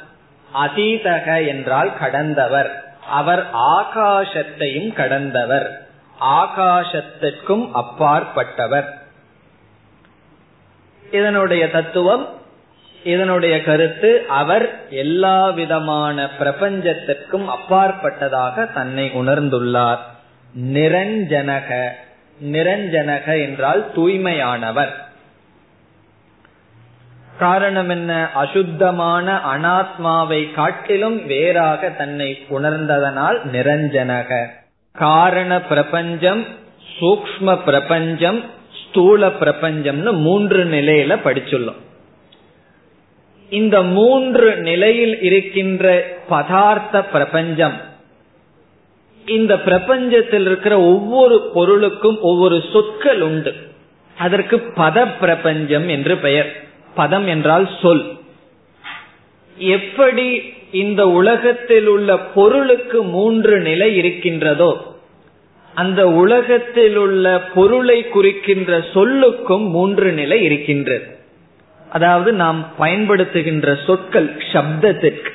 அதீதக 0.55 1.47
என்றால் 1.47 1.99
கடந்தவர். 1.99 2.85
அவர் 3.11 3.47
ஆகாசத்தையும் 3.53 4.93
கடந்தவர். 4.93 5.87
ஆகாசத்திற்கும் 6.21 7.71
அப்பாற்பட்டவர். 7.75 8.85
இதனுடைய 11.11 11.71
தத்துவம் 11.71 12.29
இதனுடைய 13.05 13.63
கருத்து 13.63 14.25
அவர் 14.29 14.79
எல்லா 14.91 15.49
விதமான 15.49 16.29
பிரபஞ்சத்திற்கும் 16.39 17.45
அப்பாற்பட்டதாக 17.45 18.73
தன்னை 18.73 19.11
உணர்ந்துள்ளார். 19.15 19.99
நிரஞ்சனக. 20.61 21.89
நிரஞ்சனக 22.43 23.43
என்றால் 23.43 23.91
தூய்மையானவர். 23.97 24.93
காரணம் 27.39 27.89
என்ன? 27.89 28.31
அசுத்தமான 28.35 29.41
அனாத்மாவை 29.57 30.53
காட்டிலும் 30.53 31.27
வேறாக 31.27 31.91
தன்னை 31.91 32.47
உணர்ந்ததனால் 32.51 33.39
நிரஞ்சனக. 33.53 34.47
காரண 34.93 35.61
பிரபஞ்சம் 35.61 36.45
சூக்ம 37.01 37.65
பிரபஞ்சம் 37.65 38.45
ஸ்தூல 38.73 39.29
பிரபஞ்சம்னு 39.29 40.13
மூன்று 40.13 40.65
நிலையில 40.65 41.19
படிச்சுள்ளோம். 41.25 41.83
இந்த 43.51 43.83
மூன்று 43.83 44.57
நிலையில் 44.57 45.21
இருக்கின்ற 45.21 46.05
பதார்த்த 46.31 47.03
பிரபஞ்சம் 47.03 47.93
இந்த 49.27 49.57
பிரபஞ்சத்தில் 49.57 50.41
இருக்கிற 50.41 50.81
ஒவ்வொரு 50.81 51.51
பொருளுக்கும் 51.55 52.21
ஒவ்வொரு 52.21 52.65
சொற்கள் 52.73 53.21
உண்டு. 53.21 53.55
அதற்கு 54.19 54.57
பத 54.57 55.07
பிரபஞ்சம் 55.21 55.89
என்று 55.89 56.17
பெயர். 56.17 56.63
பதம் 56.95 57.27
என்றால் 57.27 57.69
சொல். 57.83 58.17
எப்படி 59.57 60.43
இந்த 60.73 61.09
உலகத்தில் 61.09 61.87
உள்ள 61.87 62.19
பொருளுக்கு 62.19 63.03
மூன்று 63.03 63.61
நிலை 63.61 63.97
இருக்கின்றதோ 63.97 64.93
அந்த 65.75 66.09
உலகத்தில் 66.09 66.97
உள்ள 66.97 67.41
பொருளை 67.41 68.09
குறிக்கின்ற 68.09 68.79
சொல்லுக்கும் 68.79 69.69
மூன்று 69.69 70.13
நிலை 70.13 70.43
இருக்கின்றது. 70.43 71.07
அதாவது 71.91 72.33
நாம் 72.33 72.73
பயன்படுத்துகின்ற 72.81 73.85
சொற்கள் 73.85 74.31
சப்தத்திற்கு. 74.53 75.33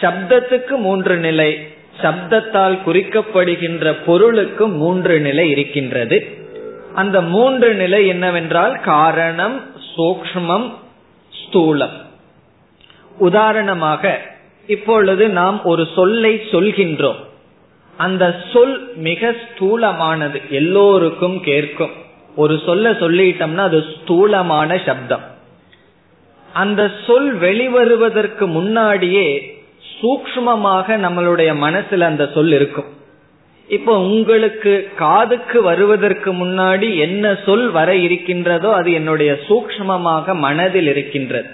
சப்தத்துக்கு 0.00 0.76
மூன்று 0.76 1.16
நிலை 1.16 1.78
சப்தத்தால் 2.02 2.78
குறிக்கப்படுகின்ற 2.86 3.96
பொருளுக்கு 4.06 4.68
மூன்று 4.68 5.20
நிலை 5.20 5.50
இருக்கின்றது. 5.50 6.38
அந்த 6.94 7.22
மூன்று 7.22 7.74
நிலை 7.74 8.06
என்னவென்றால் 8.06 8.80
காரணம் 8.80 9.64
சூக்மம் 9.96 10.74
ஸ்தூலம். 11.32 11.96
உதாரணமாக 13.18 14.20
இப்பொழுது 14.66 15.28
நாம் 15.28 15.64
ஒரு 15.64 15.88
சொல்லை 15.94 16.34
சொல்கின்றோம். 16.34 17.16
அந்த 17.96 18.40
சொல் 18.52 18.96
மிக 18.96 19.30
ஸ்தூலமானது 19.30 20.48
எல்லோருக்கும் 20.50 21.42
கேட்கும். 21.42 21.90
ஒரு 22.36 22.60
சொல்ல 22.66 22.90
சொல்லிட்டோம்னா 22.90 23.56
அது 23.56 23.84
ஸ்தூலமான 24.02 24.80
சப்தம். 24.86 25.24
அந்த 26.52 26.90
சொல் 27.06 27.38
வெளிவருவதற்கு 27.38 28.46
முன்னாடியே 28.46 29.59
சூக்மமாக 30.02 30.96
நம்மளுடைய 31.06 31.50
மனசுல 31.66 32.00
அந்த 32.00 32.28
சொல் 32.34 32.52
இருக்கும். 32.52 32.98
இப்ப 33.68 33.98
உங்களுக்கு 33.98 34.90
காதுக்கு 34.96 35.62
வருவதற்கு 35.62 36.32
முன்னாடி 36.32 36.98
என்ன 36.98 37.38
சொல் 37.46 37.70
வர 37.70 37.96
இருக்கின்றதோ 37.96 38.74
அது 38.74 38.92
என்னுடைய 38.92 39.38
சூக்மமாக 39.48 40.34
மனதில் 40.34 40.86
இருக்கின்றது. 40.86 41.48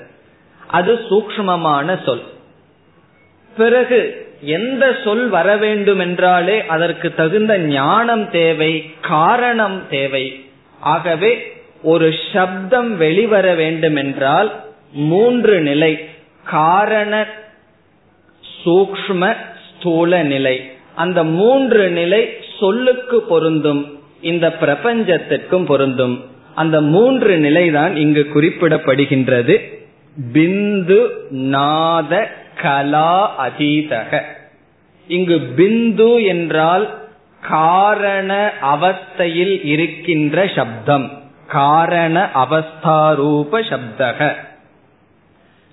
அது 0.67 0.95
சூக்மமான 1.11 1.99
சொல். 2.05 2.23
பிறகு 3.57 4.27
எந்த 4.41 4.97
சொல் 5.05 5.29
வர 5.29 5.57
வேண்டும் 5.57 5.99
என்றாலே 5.99 6.67
அதற்கு 6.67 7.15
தகுந்த 7.15 7.59
ஞானம் 7.59 8.31
தேவை 8.31 8.91
காரணம் 9.01 9.89
தேவை. 9.91 10.45
ஆகவே 10.81 11.53
ஒரு 11.83 12.15
சப்தம் 12.33 12.97
வெளிவர 12.97 13.55
வேண்டும் 13.55 13.97
என்றால் 13.97 14.65
மூன்று 14.93 15.61
நிலை 15.61 16.09
காரண 16.45 17.27
சூக்ம 18.65 19.37
ஸ்தூல 19.79 20.23
நிலை. 20.23 20.71
அந்த 20.95 21.25
மூன்று 21.25 21.91
நிலை 21.91 22.29
சொல்லுக்கு 22.61 23.23
பொருந்தும் 23.23 23.99
இந்த 24.21 24.55
பிரபஞ்சத்திற்கும் 24.61 25.65
பொருந்தும். 25.65 26.25
அந்த 26.55 26.81
மூன்று 26.81 27.37
நிலைதான் 27.37 27.97
இங்கு 27.97 28.27
குறிப்பிடப்படுகின்றது. 28.35 29.85
பிந்து 30.33 31.07
நாத 31.31 32.31
கலா 32.63 33.49
அதீதக. 33.49 34.21
இங்கு 35.09 35.41
பிந்து 35.57 36.27
என்றால் 36.27 36.99
காரண 37.41 38.53
அவஸ்தையில் 38.63 39.65
இருக்கின்ற 39.65 40.51
சப்தம். 40.55 41.23
காரண 41.47 42.31
அவஸ்தாரூப 42.35 43.53
சப்தக. 43.53 44.35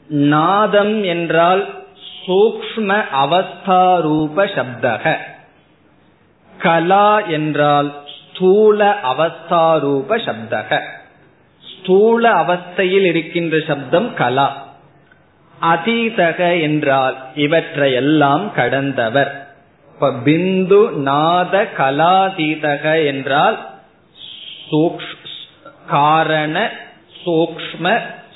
நாதம் 0.07 1.03
என்றால் 1.03 1.82
சூக்ம 2.25 2.89
அவஸ்தாரூப 3.23 4.45
சப்தக 4.55 5.15
கலா 6.57 7.19
என்றால் 7.19 7.89
ஸ்தூல 8.15 8.79
அவஸ்தாரூப 9.11 10.17
சப்தக 10.27 10.79
ஸ்தூல 11.63 12.23
அவஸ்தையில் 12.33 13.05
இருக்கின்ற 13.05 13.55
சப்தம் 13.67 14.13
கலா. 14.13 14.49
அதீதக 15.61 16.61
என்றால் 16.61 17.15
இவற்றையெல்லாம் 17.35 18.45
கடந்தவர். 18.51 19.31
இப்ப 19.93 20.11
பிந்து 20.25 20.91
நாத 20.91 21.63
கலாதீதக 21.77 23.05
என்றால் 23.05 23.57
காரண 25.87 26.55
சூக்ம 27.25 27.85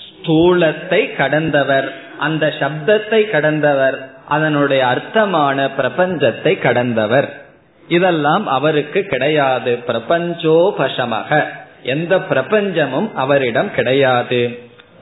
ஸ்தூலத்தை 0.05 1.01
கடந்தவர். 1.15 1.89
அந்த 2.19 2.53
சப்தத்தை 2.59 3.29
கடந்தவர் 3.29 4.11
அதனுடைய 4.27 4.85
அர்த்தமான 4.85 5.69
பிரபஞ்சத்தை 5.77 6.59
கடந்தவர். 6.59 7.45
இதெல்லாம் 7.87 8.47
அவருக்கு 8.47 9.03
கிடையாது. 9.03 9.79
பிரபஞ்சோபசமக 9.87 11.45
எந்த 11.83 12.17
பிரபஞ்சமும் 12.17 13.13
அவரிடம் 13.13 13.71
கிடையாது. 13.71 14.59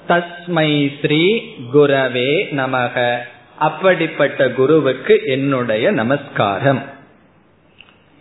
தஸ்மை 0.08 0.92
ஸ்ரீ 1.02 1.42
குரவே 1.74 2.46
நமக. 2.52 3.18
அப்படிப்பட்ட 3.60 4.50
குருவுக்கு 4.50 5.22
என்னுடைய 5.26 5.92
நமஸ்காரம். 5.92 6.82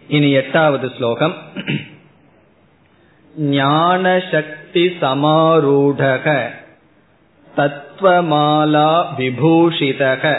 இனி 0.09 0.33
எட்டாவது 0.33 0.91
ஸ்லோகம். 0.97 1.35
ஞான 3.37 4.23
சக்தி 4.33 4.97
சமாரூடக. 5.01 6.51
தத்துவமாலா 7.57 9.07
விபூஷிதக. 9.19 10.39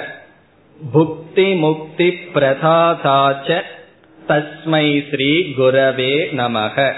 புக்தி 0.93 1.59
முக்தி 1.59 2.09
பிரதாதாச்ச 2.34 3.61
தஸ்மை 4.28 5.03
ஸ்ரீ 5.11 5.53
குரவே 5.57 6.13
நமக. 6.36 6.93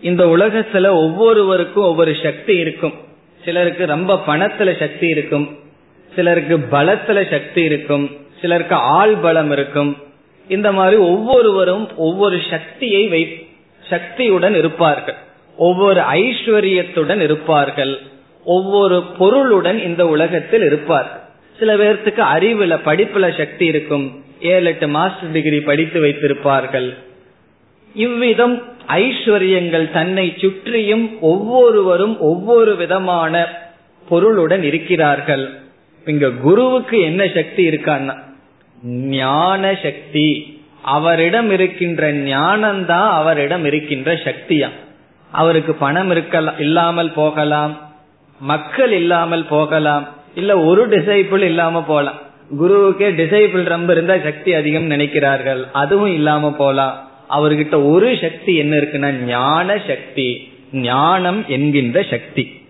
இந்த 0.00 0.26
உலகத்துல 0.26 0.88
ஒவ்வொருவருக்கும் 0.88 1.84
ஒவ்வொரு 1.84 2.16
சக்தி 2.22 2.54
இருக்கும். 2.56 2.92
சிலருக்கு 3.44 3.86
ரொம்ப 3.86 4.22
பணத்துல 4.26 4.78
சக்தி 4.78 5.06
இருக்கும். 5.06 5.58
சிலருக்கு 6.14 6.58
பலத்துல 6.58 7.30
சக்தி 7.30 7.62
இருக்கும். 7.62 8.10
சிலருக்கு 8.40 8.74
ஆள் 8.74 9.16
பலம் 9.16 9.50
இருக்கும். 9.50 9.96
இந்த 10.48 10.72
மாதிரி 10.72 10.96
ஒவ்வொருவரும் 10.96 11.96
ஒவ்வொரு 11.96 12.40
சக்தியை 12.50 13.08
வை 13.08 13.46
சக்தியுடன் 13.90 14.54
இருப்பார்கள். 14.54 15.14
ஒவ்வொரு 15.56 16.00
ஐஸ்வர்யத்துடன் 16.00 17.20
இருப்பார்கள். 17.20 18.00
ஒவ்வொரு 18.46 19.02
பொருளுடன் 19.02 19.82
இந்த 19.82 20.06
உலகத்தில் 20.06 20.62
இருப்பார். 20.62 21.28
சில 21.58 21.76
பேர்த்துக்கு 21.76 22.22
அறிவுல 22.34 22.78
படிப்புல 22.84 23.36
சக்தி 23.38 23.66
இருக்கும். 23.66 24.24
ஏழு 24.40 24.64
எட்டு 24.64 24.88
மாஸ்டர் 24.88 25.30
டிகிரி 25.30 25.60
படித்து 25.60 26.02
வைத்திருப்பார்கள். 26.02 26.94
இவ்விதம் 27.94 28.62
ஐஸ்வர்யங்கள் 28.88 29.90
தன்னை 29.90 30.34
சுற்றியும் 30.36 31.18
ஒவ்வொருவரும் 31.20 32.20
ஒவ்வொரு 32.20 32.76
விதமான 32.76 33.48
பொருளுடன் 34.08 34.62
இருக்கிறார்கள். 34.62 35.50
இங்க 36.04 36.30
குருவுக்கு 36.30 37.00
என்ன 37.00 37.28
சக்தி 37.34 37.68
இருக்கான்னா 37.68 38.14
ஞான 38.84 39.78
சக்தி. 39.82 40.60
அவரிடம் 40.82 41.50
இருக்கின்ற 41.50 42.12
ஞானம்தான் 42.12 43.08
அவரிடம் 43.10 43.64
இருக்கின்ற 43.64 44.14
சக்தியா. 44.14 44.68
அவருக்கு 45.32 45.74
பணம் 45.74 46.10
இருக்கலாம் 46.10 46.58
இல்லாமல் 46.58 47.12
போகலாம். 47.12 47.85
மக்கள் 48.40 48.92
இல்லாமல் 48.92 49.44
போகலாம். 49.44 50.08
இல்ல 50.34 50.58
ஒரு 50.58 50.88
டிசைபிள் 50.88 51.40
இல்லாம 51.40 51.84
போலாம். 51.84 52.14
குருவுக்கே 52.62 53.14
டிசைபிள் 53.14 53.62
ரொம்ப 53.62 53.92
இருந்தா 53.92 54.14
சக்தி 54.24 54.54
அதிகம் 54.54 54.90
நினைக்கிறார்கள். 54.90 55.64
அதுவும் 55.72 56.14
இல்லாம 56.14 56.52
போலாம். 56.52 57.08
அவர்கிட்ட 57.30 57.90
ஒரு 57.90 58.18
சக்தி 58.20 58.56
என்ன 58.56 58.76
இருக்குன்னா 58.76 59.10
ஞான 59.10 59.78
சக்தி. 59.86 60.52
ஞானம் 60.72 61.44
என்கின்ற 61.48 62.02
சக்தி. 62.02 62.60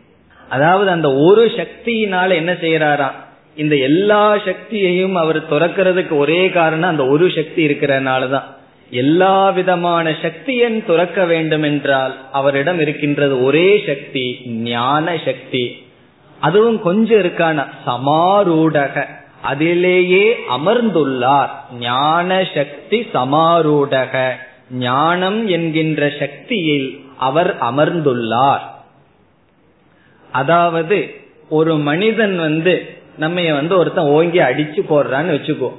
அதாவது 0.48 0.90
அந்த 0.90 1.14
ஒரு 1.14 1.46
சக்தியினால 1.46 2.34
என்ன 2.34 2.52
செய்யறாராம்? 2.52 3.12
இந்த 3.56 3.76
எல்லா 3.76 4.36
சக்தியையும் 4.36 5.14
அவர் 5.14 5.48
துறக்கிறதுக்கு 5.52 6.16
ஒரே 6.16 6.48
காரணம் 6.48 6.90
அந்த 6.90 7.06
ஒரு 7.06 7.30
சக்தி 7.30 7.66
இருக்கிறனாலதான். 7.66 8.42
எல்லா 8.90 9.50
விதமான 9.50 10.10
சக்தியன் 10.10 10.84
துறக்க 10.84 11.24
வேண்டும் 11.24 11.62
என்றால் 11.62 12.14
அவரிடம் 12.32 12.80
இருக்கின்றது 12.80 13.44
ஒரே 13.44 13.82
சக்தி 13.86 14.40
ஞான 14.46 15.18
சக்தி. 15.24 15.82
அதுவும் 16.40 16.80
கொஞ்சம் 16.80 17.18
இருக்கான? 17.18 17.66
சமாரூடக. 17.86 19.04
அதிலேயே 19.42 20.36
அமர்ந்துள்ளார். 20.50 21.48
ஞான 21.78 22.48
சக்தி 22.54 23.06
சமாரூடக. 23.14 24.30
ஞானம் 24.70 25.48
என்கின்ற 25.48 26.12
சக்தியில் 26.18 27.00
அவர் 27.16 27.56
அமர்ந்துள்ளார். 27.60 28.60
அதாவது 30.32 31.14
ஒரு 31.48 31.76
மனிதன் 31.76 32.38
வந்து 32.38 32.88
நம்ம 33.16 33.52
வந்து 33.52 33.76
ஒருத்தன் 33.76 34.04
ஓங்கி 34.04 34.38
அடிச்சு 34.38 34.80
போடுறான்னு 34.90 35.38
வச்சுக்கோ. 35.38 35.72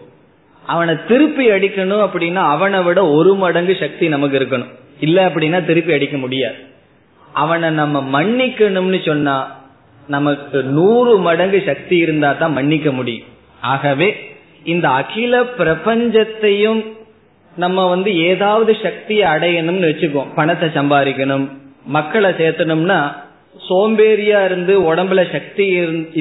அவனை 0.68 0.94
திருப்பி 1.08 1.46
அடிக்கணும் 1.52 2.04
அப்படின்னா 2.06 2.42
அவனை 2.56 2.80
விட 2.82 3.00
ஒரு 3.08 3.36
மடங்கு 3.36 3.74
சக்தி 3.80 4.08
நமக்கு 4.08 4.40
இருக்கணும். 4.40 4.74
இல்ல 5.00 5.18
அப்படின்னா 5.28 5.60
திருப்பி 5.66 5.94
அடிக்க 5.94 6.18
முடியாது. 6.18 6.60
அவனை 7.34 7.70
நம்ம 7.70 7.98
மன்னிக்கணும்னு 8.16 9.00
சொன்னா 9.06 9.36
நமக்கு 10.08 10.60
நூறு 10.78 11.18
மடங்கு 11.18 11.64
சக்தி 11.66 11.98
இருந்தா 11.98 12.30
தான் 12.32 12.52
மன்னிக்க 12.52 12.92
முடியும். 12.92 13.28
ஆகவே 13.62 14.10
இந்த 14.64 14.88
அகில 14.90 15.44
பிரபஞ்சத்தையும் 15.44 16.82
நம்ம 17.56 17.88
வந்து 17.90 18.12
ஏதாவது 18.24 18.72
சக்தியை 18.84 19.26
அடையணும்னு 19.30 19.90
வச்சுக்கோ. 19.90 20.24
பணத்தை 20.36 20.70
சம்பாதிக்கணும் 20.70 21.46
மக்களை 21.86 22.30
சேர்த்தணும்னா 22.32 23.00
சோம்பேறியா 23.70 24.40
இருந்து 24.46 24.74
உடம்புல 24.94 25.22
சக்தி 25.32 25.66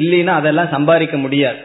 இல்லைன்னா 0.01 0.33
அதெல்லாம் 0.41 0.71
சம்பாதிக்க 0.71 1.17
முடியாது. 1.17 1.59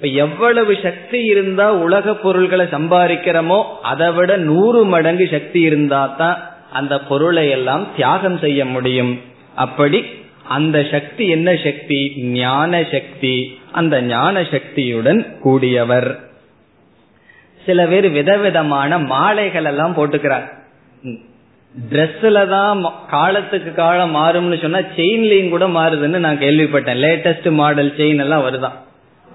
இப்ப 0.00 0.12
எவ்வளவு 0.12 0.78
சக்தி 0.82 1.24
இருந்தா 1.24 1.72
உலக 1.72 2.14
பொருள்களை 2.14 2.66
சம்பாதிக்கிறோமோ 2.66 3.62
அதை 3.82 4.12
விட 4.12 4.36
நூறு 4.36 4.84
மடங்கு 4.84 5.28
சக்தி 5.30 5.60
இருந்தா 5.60 6.06
தான் 6.06 6.38
அந்த 6.72 7.00
பொருளை 7.00 7.50
எல்லாம் 7.50 7.86
தியாகம் 7.96 8.38
செய்ய 8.38 8.64
முடியும். 8.64 9.20
அப்படி 9.54 10.04
அந்த 10.42 10.86
சக்தி 10.90 11.28
என்ன 11.28 11.56
சக்தி? 11.56 12.12
ஞான 12.16 12.84
சக்தி. 12.84 13.58
அந்த 13.72 14.02
ஞான 14.02 14.42
சக்தியுடன் 14.42 15.26
கூடியவர். 15.44 16.16
சில 17.64 17.86
பேர் 17.86 18.10
விதவிதமான 18.10 18.98
மாலைகள் 18.98 19.64
எல்லாம் 19.64 19.96
போட்டுக்கிறார். 19.96 20.46
ட்ரெஸ்ல 21.90 22.48
தான் 22.48 22.92
காலத்துக்கு 23.10 23.74
காலம் 23.74 24.16
மாறும்னு 24.16 24.60
சொன்னா 24.60 24.78
செயின்லயும் 24.78 25.48
கூட 25.48 25.66
மாறுதுன்னு 25.68 26.18
நான் 26.18 26.38
கேள்விப்பட்டேன். 26.38 27.02
லேட்டஸ்ட் 27.06 27.50
மாடல் 27.50 27.94
செயின் 27.96 28.18
எல்லாம் 28.18 28.46
வருதான். 28.50 28.78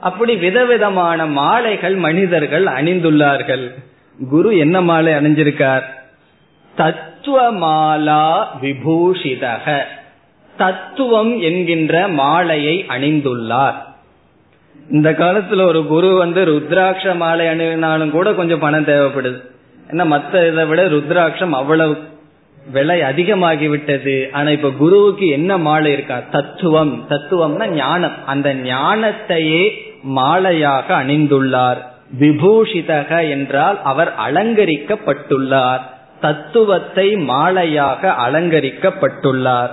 அப்படி 0.06 0.36
விதவிதமான 0.36 1.26
மாலைகள் 1.26 1.96
மனிதர்கள் 1.96 2.64
அணிந்துள்ளார்கள். 2.64 3.74
குரு 4.30 4.58
என்ன 4.58 4.82
மாலை 4.82 5.14
அணிஞ்சிருக்கார்? 5.14 5.82
தத்துவ 6.76 7.54
மாலா 7.54 8.46
விபூஷிதக. 8.62 9.82
தத்துவம் 10.58 11.42
என்கின்ற 11.42 12.08
மாலையை 12.08 12.86
அணிந்துள்ளார். 12.88 13.74
இந்த 14.92 15.12
காலத்துல 15.12 15.62
ஒரு 15.62 15.86
குரு 15.86 16.16
வந்து 16.16 16.46
ருத்ராட்ச 16.46 17.16
மாலை 17.16 17.48
அணினாலும் 17.48 18.10
கூட 18.10 18.34
கொஞ்சம் 18.34 18.60
பணம் 18.60 18.86
தேவைப்படுது. 18.86 19.42
ஏன்னா 19.92 20.14
மத்த 20.16 20.52
இதை 20.52 20.66
விட 20.66 20.84
ருத்ராட்சம் 20.84 21.50
அவ்வளவு 21.50 21.98
விலை 22.72 23.02
அதிகமாகி 23.02 23.68
விட்டது 23.68 24.30
ஆனா 24.32 24.50
இப்ப 24.50 24.72
குருவுக்கு 24.72 25.28
என்ன 25.28 25.58
மாலை 25.58 25.92
இருக்கா? 25.92 26.22
தத்துவம். 26.32 27.06
தத்துவம்னா 27.10 27.68
ஞானம். 27.68 28.26
அந்த 28.26 28.56
ஞானத்தையே 28.56 29.94
மாலையாக 30.06 30.88
அணிந்துள்ளார். 30.88 31.78
விபூஷிதக 32.20 33.30
என்றால் 33.30 33.82
அவர் 33.84 34.14
அலங்கரிக்கப்பட்டுள்ளார். 34.28 35.80
தத்துவத்தை 36.22 37.16
மாலையாக 37.16 38.14
அலங்கரிக்கப்பட்டுள்ளார். 38.26 39.70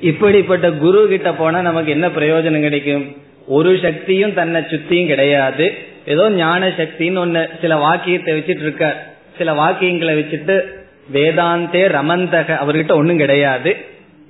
இப்படிப்பட்ட 0.00 0.70
குரு 0.70 1.06
கிட்ட 1.08 1.32
போனா 1.34 1.60
நமக்கு 1.60 1.90
என்ன 1.90 2.08
பிரயோஜனம் 2.08 2.60
கிடைக்கும்? 2.60 3.16
ஒரு 3.46 3.78
சக்தியும் 3.82 4.34
தன்னை 4.34 4.60
சுத்தியும் 4.60 5.06
கிடையாது. 5.06 5.74
ஏதோ 6.04 6.30
ஞான 6.30 6.68
சக்தின்னு 6.68 7.18
ஒன்னு 7.18 7.48
சில 7.60 7.76
வாக்கியத்தை 7.76 8.38
வச்சுட்டு 8.38 8.60
இருக்கார் 8.60 9.06
சில 9.38 9.52
வாக்கியங்களை 9.52 10.14
வச்சுட்டு 10.18 10.64
வேதாந்தே 11.12 11.82
ரமந்தக 11.88 12.58
அவர்கிட்ட 12.58 12.92
ஒன்னும் 12.92 13.16
கிடையாது. 13.16 13.76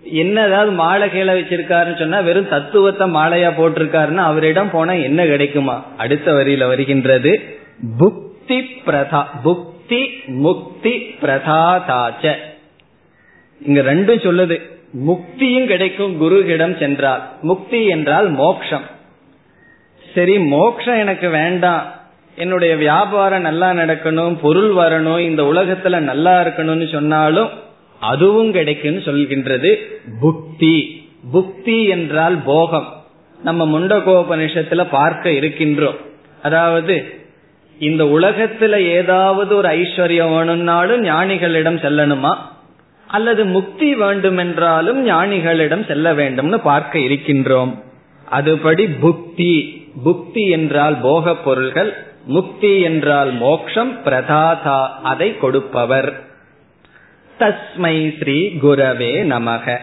என்ன 0.05 0.47
ஏதாவது 0.47 0.71
மாலை 0.71 1.11
கீழே 1.11 1.33
வச்சிருக்காருன்னு 1.33 1.99
சொன்னா 1.99 2.21
வெறும் 2.21 2.49
தத்துவத்தை 2.49 3.11
மாலையா 3.11 3.51
போட்டிருக்காருன்னா 3.59 4.25
அவரிடம் 4.31 4.71
போனா 4.71 4.93
என்ன 4.93 5.27
கிடைக்குமா? 5.27 5.85
அடுத்த 5.97 6.33
வரியில 6.33 6.67
வருகின்றது 6.67 7.33
புக்தி 7.99 8.59
பிரதா 8.87 9.25
புக்தி 9.45 10.03
முக்தி 10.27 10.95
பிரதாதாச்ச. 11.23 12.35
இங்க 13.61 13.81
ரெண்டும் 13.83 14.25
சொல்லுது 14.27 14.61
முக்தியும் 15.07 15.67
கிடைக்கும் 15.67 16.23
குருகிடம் 16.23 16.79
சென்றால். 16.79 17.23
முக்தி 17.43 17.87
என்றால் 17.87 18.29
மோக்ஷம். 18.31 18.83
சரி 20.15 20.39
மோக்ஷம் 20.39 20.99
எனக்கு 20.99 21.29
வேண்டாம். 21.29 21.93
என்னுடைய 22.37 22.77
வியாபாரம் 22.77 23.41
நல்லா 23.41 23.71
நடக்கணும் 23.71 24.37
பொருள் 24.43 24.73
வரணும் 24.75 25.19
இந்த 25.19 25.43
உலகத்துல 25.43 25.99
நல்லா 25.99 26.41
இருக்கணும்னு 26.41 26.93
சொன்னாலும் 26.93 27.51
அதுவும் 28.05 28.53
கிடைக்கும்னு 28.53 28.99
சொல்கின்றது 28.99 29.77
புக்தி. 30.23 31.03
புக்தி 31.33 31.89
என்றால் 31.89 32.37
போகம். 32.45 33.03
நம்ம 33.43 33.79
முண்டகோபனிஷத்துல 33.79 34.87
பார்க்க 34.91 35.31
இருக்கின்றோம். 35.31 35.97
அதாவது 36.43 37.15
இந்த 37.79 38.05
உலகத்துல 38.05 38.77
ஏதாவது 38.77 39.57
ஒரு 39.57 39.69
ஐஸ்வர்யம் 39.69 40.37
வேணும்னாலும் 40.37 41.05
ஞானிகளிடம் 41.05 41.79
செல்லணுமா? 41.79 42.35
அல்லது 43.07 43.45
முக்தி 43.45 43.95
வேண்டுமென்றாலும் 43.95 45.09
ஞானிகளிடம் 45.09 45.87
செல்ல 45.87 46.15
வேண்டும்னு 46.15 46.57
பார்க்க 46.57 46.99
இருக்கின்றோம். 46.99 47.83
அதுபடி 48.31 48.85
புக்தி. 49.03 49.83
புக்தி 50.05 50.51
என்றால் 50.51 51.01
போக 51.01 51.37
பொருள்கள். 51.37 51.93
முக்தி 52.27 52.81
என்றால் 52.81 53.33
மோக்ஷம் 53.33 53.99
பிரதாதா. 54.05 54.89
அதை 55.03 55.39
கொடுப்பவர். 55.39 56.23
தஸ்மை 57.41 57.97
ஸ்ரீ 58.19 58.39
குரவே 58.65 59.13
நமக. 59.35 59.77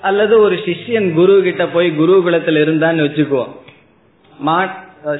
அல்லது 0.00 0.34
ஒரு 0.40 0.56
சிஷ்யன் 0.66 1.08
குரு 1.12 1.34
கிட்ட 1.42 1.66
போய் 1.66 1.88
குருகுலத்தில் 2.00 2.58
இருந்தான்னு 2.64 3.04
வச்சுக்குவோம் 3.06 3.52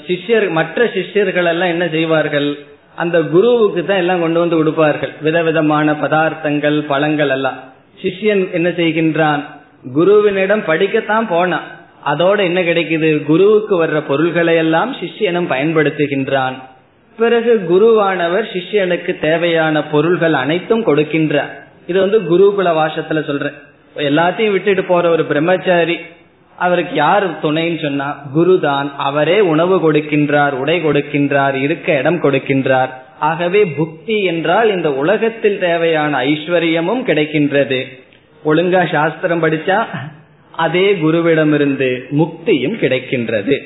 சிஷ்யர் 0.06 0.46
மற்ற 0.50 0.86
சிஷ்யர்கள் 0.94 1.48
எல்லாம் 1.52 1.68
என்ன 1.68 1.84
செய்வார்கள்? 1.88 2.48
அந்த 2.96 3.16
குருவுக்கு 3.34 3.80
தான் 3.84 4.00
எல்லாம் 4.02 4.20
கொண்டு 4.20 4.38
வந்து 4.40 4.56
கொடுப்பார்கள். 4.56 5.12
விதவிதமான 5.20 5.92
பதார்த்தங்கள் 5.92 6.78
பழங்கள் 6.92 7.28
எல்லாம். 7.28 7.58
சிஷ்யன் 8.02 8.42
என்ன 8.50 8.68
செய்கின்றான்? 8.80 9.42
குருவினிடம் 9.96 10.64
படிக்கத்தான் 10.70 11.28
போனான் 11.28 11.66
அதோட 12.12 12.38
என்ன 12.48 12.60
கிடைக்குது? 12.60 13.10
குருவுக்கு 13.30 13.74
வர்ற 13.84 14.00
பொருள்களை 14.10 14.56
எல்லாம் 14.56 14.92
சிஷ்யனும் 15.00 15.50
பயன்படுத்துகின்றான். 15.54 16.56
பிறகு 17.18 17.52
குருவானவர் 17.70 18.46
சிஷ்யனுக்கு 18.54 19.12
தேவையான 19.20 19.82
பொருள்கள் 19.94 20.36
அனைத்தும் 20.42 20.86
கொடுக்கின்றார். 20.86 21.52
இது 21.86 22.00
வந்து 22.00 22.18
குருகுல 22.20 22.66
வாசத்துல 22.66 23.26
சொல்றேன். 23.26 23.52
எல்லாத்தையும் 23.96 24.52
விட்டுட்டு 24.52 24.84
போற 24.84 25.10
ஒரு 25.10 25.24
பிரம்மச்சாரி 25.24 25.98
அவருக்கு 26.56 26.94
யார் 26.94 27.40
துணைன்னு 27.40 27.82
சொன்னா 27.82 28.22
குருதான். 28.36 28.90
அவரே 28.96 29.40
உணவு 29.40 29.92
கொடுக்கின்றார் 29.92 30.50
உடை 30.50 30.84
கொடுக்கின்றார் 30.84 31.54
இருக்க 31.54 31.98
இடம் 31.98 32.22
கொடுக்கின்றார். 32.22 32.88
ஆகவே 33.18 33.64
புக்தி 33.64 34.22
என்றால் 34.22 34.68
இந்த 34.70 34.92
உலகத்தில் 34.92 35.58
தேவையான 35.58 36.18
ஐஸ்வர்யமும் 36.18 37.02
கிடைக்கின்றது. 37.06 37.84
ஒழுங்கா 38.44 38.92
சாஸ்திரம் 38.92 39.42
படிச்சா 39.42 39.86
அதே 40.56 40.94
குருவிடமிருந்து 40.94 42.02
முக்தியும் 42.10 42.76
கிடைக்கின்றது. 42.80 43.58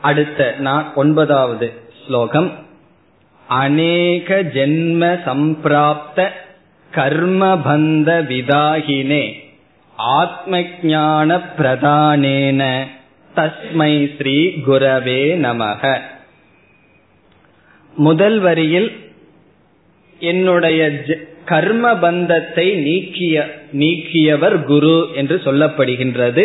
அடுத்த 0.00 0.54
நான் 0.58 0.92
ஒன்பதாவது 0.94 1.72
ஸ்லோகம். 2.06 2.52
அநேக 3.50 4.42
ஜென்ம 4.54 5.02
சம்பிராப்த 5.26 6.28
கர்மபந்த 6.90 8.08
விதாகினே 8.30 9.24
ஆத்ம 9.96 10.58
பிரதானேன 11.58 12.62
தஸ்மை 13.34 13.92
ஸ்ரீ 14.16 14.36
குரவே 14.66 15.22
நமக. 15.46 15.82
முதல் 17.96 18.38
வரியில் 18.38 18.90
என்னுடைய 20.20 20.80
கர்ம 21.44 21.94
பந்தத்தை 21.94 22.74
நீக்கிய 22.74 23.44
நீக்கியவர் 23.72 24.64
குரு 24.64 25.08
என்று 25.14 25.36
சொல்லப்படுகின்றது. 25.44 26.44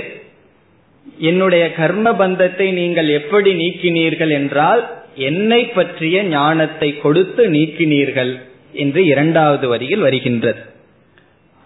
என்னுடைய 1.18 1.74
கர்ம 1.74 2.14
பந்தத்தை 2.14 2.72
நீங்கள் 2.72 3.08
எப்படி 3.08 3.52
நீக்கினீர்கள் 3.54 4.30
என்றால் 4.30 4.84
என்னை 5.16 5.64
பற்றிய 5.64 6.24
ஞானத்தை 6.24 6.98
கொடுத்து 6.98 7.50
நீக்கினீர்கள் 7.50 8.40
என்று 8.74 9.06
இரண்டாவது 9.06 9.68
வரியில் 9.68 10.00
வருகின்றது. 10.00 10.60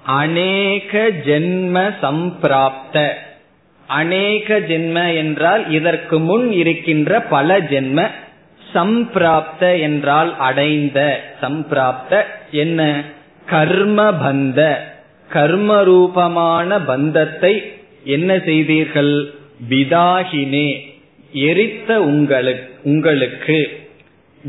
அநேக 0.04 1.10
ஜென்ம 1.26 1.93
சம்பிராப்த. 2.02 3.10
அநேக 3.88 4.60
ஜென்ம 4.60 5.16
என்றால் 5.16 5.72
இதற்கு 5.72 6.20
முன் 6.20 6.52
இருக்கின்ற 6.52 7.22
பல 7.22 7.60
ஜென்ம. 7.60 8.10
சம்பிராப்த 8.74 9.80
என்றால் 9.82 10.38
அடைந்த. 10.38 11.24
சம்பிராப்த 11.41 12.24
என்ன? 12.52 13.04
கர்ம 13.45 14.12
பந்த. 14.12 14.76
கர்ம 15.28 15.84
ரூபமான 15.84 16.82
பந்தத்தை 16.82 17.72
என்ன 18.04 18.39
செய்தீர்கள்? 18.39 19.34
விதாகினே 19.70 20.80
எரித்த 21.32 22.02
உங்களுக்கு. 22.02 22.68
உங்களுக்கு 22.84 23.80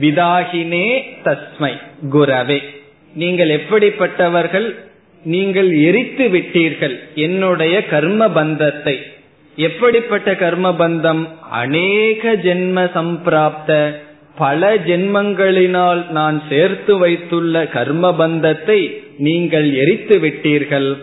விதாகினே 0.00 1.02
தஸ்மை 1.24 1.72
குரவே. 2.12 2.62
நீங்கள் 3.14 3.48
எப்படிப்பட்டவர்கள்? 3.48 4.74
நீங்கள் 5.22 5.72
எரித்து 5.72 6.28
விட்டீர்கள் 6.28 6.98
என்னுடைய 7.14 7.86
கர்ம 7.86 8.28
பந்தத்தை. 8.28 8.98
எப்படிப்பட்ட 9.56 10.34
கர்ம 10.34 10.70
பந்தம்? 10.70 11.28
அநேக 11.50 12.32
ஜென்ம 12.34 12.84
சம்பிராப்த 12.94 14.00
பல 14.36 14.74
ஜென்மங்களினால் 14.74 16.10
நான் 16.10 16.42
சேர்த்து 16.48 16.98
வைத்துள்ள 16.98 17.66
கர்ம 17.66 18.14
பந்தத்தை 18.14 19.02
நீங்கள் 19.16 19.72
எரித்து 19.72 20.18
விட்டீர்கள். 20.18 20.96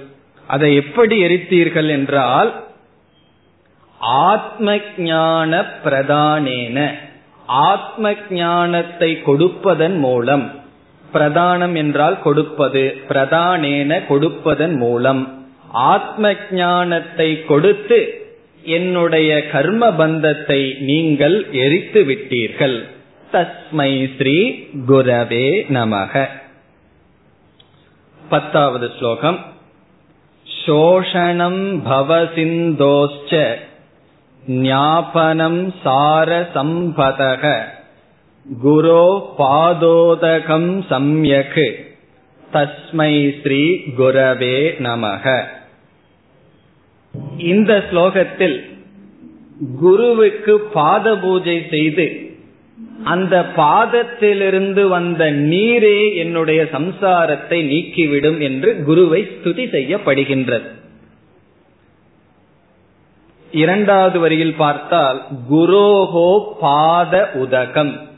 அதை 0.47 0.75
எப்படி 0.75 1.23
எரித்தீர்கள் 1.23 1.87
என்றால் 1.87 2.65
ஆத்ம 3.99 4.77
ஞான 4.97 5.65
பிரதானேன. 5.83 7.05
ஆத்ம 7.47 8.13
ஞானத்தை 8.29 9.21
கொடுப்பதன் 9.21 9.97
மூலம். 9.97 10.51
பிரதானம் 11.13 11.75
என்றால் 11.75 12.21
கொடுப்பது 12.21 12.97
பிரதானேன 13.09 14.05
கொடுப்பதன் 14.05 14.75
மூலம். 14.75 15.45
ஆத்ம 15.71 16.33
ஞானத்தை 16.51 17.45
கொடுத்து 17.45 18.29
என்னுடைய 18.61 19.47
கர்ம 19.47 19.91
பந்தத்தை 19.91 20.75
நீங்கள் 20.79 21.51
எரித்து 21.51 22.03
விட்டீர்கள். 22.03 22.83
தஸ்மை 23.31 24.09
ஸ்ரீ 24.17 24.53
குரவே 24.87 25.65
நமக. 25.69 26.29
பத்தாவது 28.29 28.91
ஸ்லோகம். 28.97 29.45
சோஷணம் 30.65 31.81
பவசிந்தோச்ச 31.89 33.57
ஞாபனம் 34.47 35.73
சார 35.83 36.49
சம்பதக. 36.53 37.43
குரோ 38.63 39.21
பாதோதகம் 39.37 40.71
சம்யக் 40.89 41.75
தஸ்மை 42.51 43.39
ஸ்ரீ 43.41 43.63
குரவே 43.97 44.57
நமக. 44.79 45.43
இந்த 47.37 47.83
ஸ்லோகத்தில் 47.91 48.57
குருவுக்கு 49.79 50.59
பாத 50.59 51.15
பூஜை 51.17 51.65
செய்து 51.69 52.07
அந்த 53.03 53.45
பாதத்திலிருந்து 53.55 54.87
வந்த 54.87 55.31
நீரே 55.31 56.15
என்னுடைய 56.15 56.63
சம்சாரத்தை 56.63 57.59
நீக்கிவிடும் 57.71 58.39
என்று 58.39 58.83
குருவை 58.83 59.21
ஸ்துதி 59.23 59.65
செய்யப்படுகின்றது. 59.75 60.76
இரண்டாவது 63.51 64.19
வரியில் 64.19 64.53
பார்த்தால் 64.53 65.25
குரோஹோ 65.51 66.43
பாத 66.59 67.29
உதகம். 67.33 68.09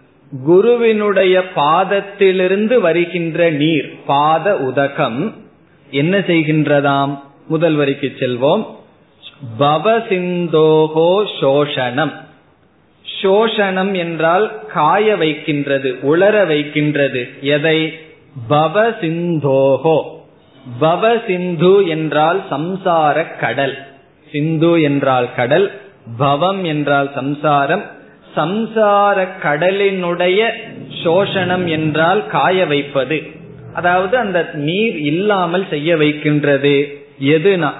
குருவினுடைய 0.45 1.43
பாதத்திலிருந்து 1.55 2.79
வருகின்ற 2.79 3.49
நீர் 3.49 3.93
பாத 4.05 4.55
உதகம் 4.55 5.35
என்ன 5.91 6.19
செய்கின்றதாம்? 6.19 7.19
முதல் 7.47 7.75
வரிக்கு 7.75 8.13
செல்வோம். 8.19 8.65
பவசிந்தோகோ 9.59 11.23
சோஷணம். 11.41 12.11
சோஷணம் 13.21 13.95
என்றால் 13.95 14.65
காய 14.65 15.15
வைக்கின்றது 15.15 15.97
உளர 16.01 16.47
வைக்கின்றது. 16.47 17.29
எதை? 17.41 17.99
பவசிந்தோகோ 18.49 20.03
பவசிந்து 20.81 21.87
என்றால் 21.87 22.43
சம்சார 22.51 23.37
கடல். 23.39 23.87
சிந்து 24.31 24.81
என்றால் 24.81 25.33
கடல் 25.35 25.81
பவம் 26.17 26.63
என்றால் 26.63 27.11
சம்சாரம் 27.15 27.97
சம்சார 28.35 29.27
கடலினுடைய 29.43 30.49
சோஷணம் 31.03 31.65
என்றால் 31.65 32.27
காய 32.27 32.65
வைப்பது. 32.65 33.21
அதாவது 33.73 34.17
அந்த 34.17 34.49
நீர் 34.53 34.97
இல்லாமல் 34.97 35.65
செய்ய 35.69 35.97
வைக்கின்றது. 35.97 37.03
எதுனா? 37.23 37.71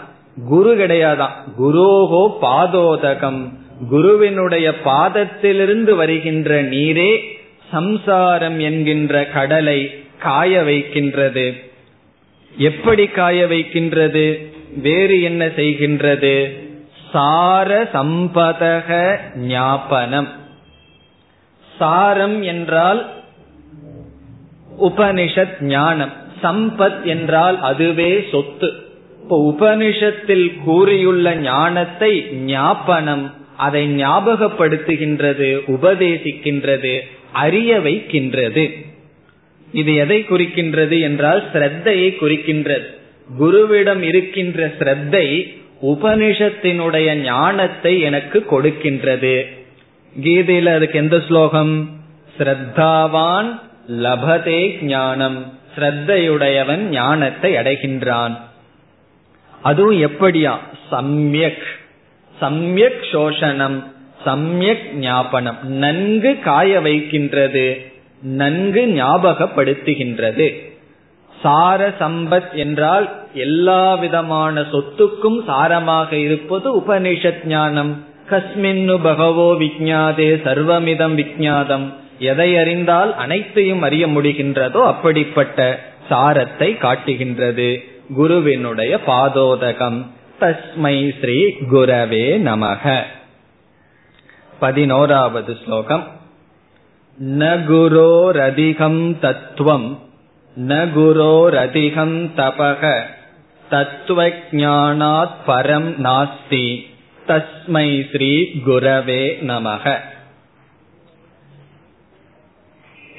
குரு 0.48 0.76
கிடையாதான். 0.76 1.36
குரோகோ 1.58 2.38
பாதோதகம். 2.42 3.54
குருவினுடைய 3.90 4.74
பாதத்திலிருந்து 4.86 5.96
வருகின்ற 5.96 6.64
நீரே 6.64 7.20
சம்சாரம் 7.72 8.60
என்கின்ற 8.60 9.26
கடலை 9.26 10.04
காய 10.20 10.64
வைக்கின்றது. 10.64 11.54
எப்படி 12.58 13.06
காய 13.08 13.48
வைக்கின்றது? 13.48 14.54
வேறு 14.78 15.22
என்ன 15.22 15.46
செய்கின்றது? 15.46 16.52
சார 17.12 17.84
சம்பதக 17.84 19.20
ஞாபனம். 19.36 20.28
சாரம் 21.78 22.42
என்றால் 22.42 23.12
உபனிஷத் 24.82 25.62
ஞானம். 25.62 26.14
சம்பத் 26.44 27.04
என்றால் 27.04 27.62
அதுவே 27.62 28.28
சொத்து. 28.32 28.74
இப்போ 29.22 29.56
உபனிஷத்தில் 29.60 30.64
கூறியுள்ள 30.64 31.36
ஞானத்தை 31.36 32.34
ஞாபனம் 32.34 33.34
அதை 33.58 34.04
ஞாபகப்படுத்துகின்றது 34.04 35.60
உபதேசிக்கின்றது 35.68 37.00
அறிய 37.32 37.82
வைக்கின்றது. 37.82 38.72
இது 39.72 39.96
எதை 39.96 40.26
குறிக்கின்றது 40.30 41.02
என்றால் 41.02 41.44
ஸ்ரத்தையை 41.54 42.16
குறிக்கின்றது. 42.22 42.98
குருவிடம் 43.40 44.02
இருக்கின்ற 44.02 44.68
ஸ்ரத்தை 44.68 45.58
உபனிஷத்தினுடைய 45.86 47.14
ஞானத்தை 47.14 48.00
எனக்கு 48.00 48.46
கொடுக்கின்றது. 48.52 49.58
கீதையில 50.24 50.66
அதுக்கு 50.66 51.00
எந்த 51.00 51.22
ஸ்லோகம்? 51.28 51.90
ஸ்ரத்தாவான் 52.38 53.60
லபதே 53.90 54.82
ஞானம். 54.82 55.54
ஸ்ரத்தையுடையவன் 55.78 56.78
ஞானத்தை 56.78 57.54
அடைகின்றான். 57.54 58.38
அதுவும் 59.62 60.02
எப்படியா? 60.02 60.58
சம்யக். 60.92 61.64
சம்யக் 62.42 63.04
சோஷனம். 63.12 63.84
சம்யக் 64.26 64.94
ஞாபனம். 64.94 65.58
நன்கு 65.64 66.40
காய 66.40 66.80
வைக்கின்றது. 66.80 67.92
நன்கு 68.22 68.86
ஞாபகப்படுத்துகின்றது. 68.86 70.69
சார 71.42 71.94
சம்பத் 72.00 72.54
என்றால் 72.54 73.10
எல்லா 73.34 73.96
விதமான 73.96 74.62
சொத்துக்கும் 74.62 75.40
சாரமாக 75.48 76.12
இருப்பது 76.12 76.80
உபனிஷத் 76.80 77.46
ஞானம். 77.46 78.06
கஸ்மின்னு 78.30 79.00
பகவோ 79.04 79.54
விஜாதே 79.54 80.42
சர்வமிதம் 80.44 81.16
விஜாதம் 81.16 81.94
எதை 82.20 82.58
அறிந்தால் 82.58 83.16
அனைத்தையும் 83.16 83.82
அறிய 83.82 84.08
முடிகின்றதோ 84.08 84.82
அப்படிப்பட்ட 84.86 85.80
சாரத்தை 86.10 86.78
காட்டுகின்றது. 86.78 87.84
குருவினுடைய 88.16 89.00
பாதோதகம். 89.08 90.06
தஸ்மை 90.40 91.20
ஸ்ரீ 91.20 91.46
குரவே 91.72 92.38
நமக. 92.38 93.02
பதினோராவது 94.60 95.58
ஸ்லோகம். 95.66 96.08
ந 97.24 97.42
குரோரதிகம் 97.42 99.20
தத்துவம் 99.20 100.00
ந 100.68 100.72
குரோரதிகம் 100.72 102.30
தபக. 102.38 103.02
தத்துவ 103.70 104.28
ஞானாத் 104.52 105.36
பரம் 105.48 105.94
நாஸ்தி. 106.04 106.86
தஸ்மை 107.28 108.10
ஸ்ரீ 108.12 108.50
குரவே 108.68 109.38
நமக. 109.48 109.96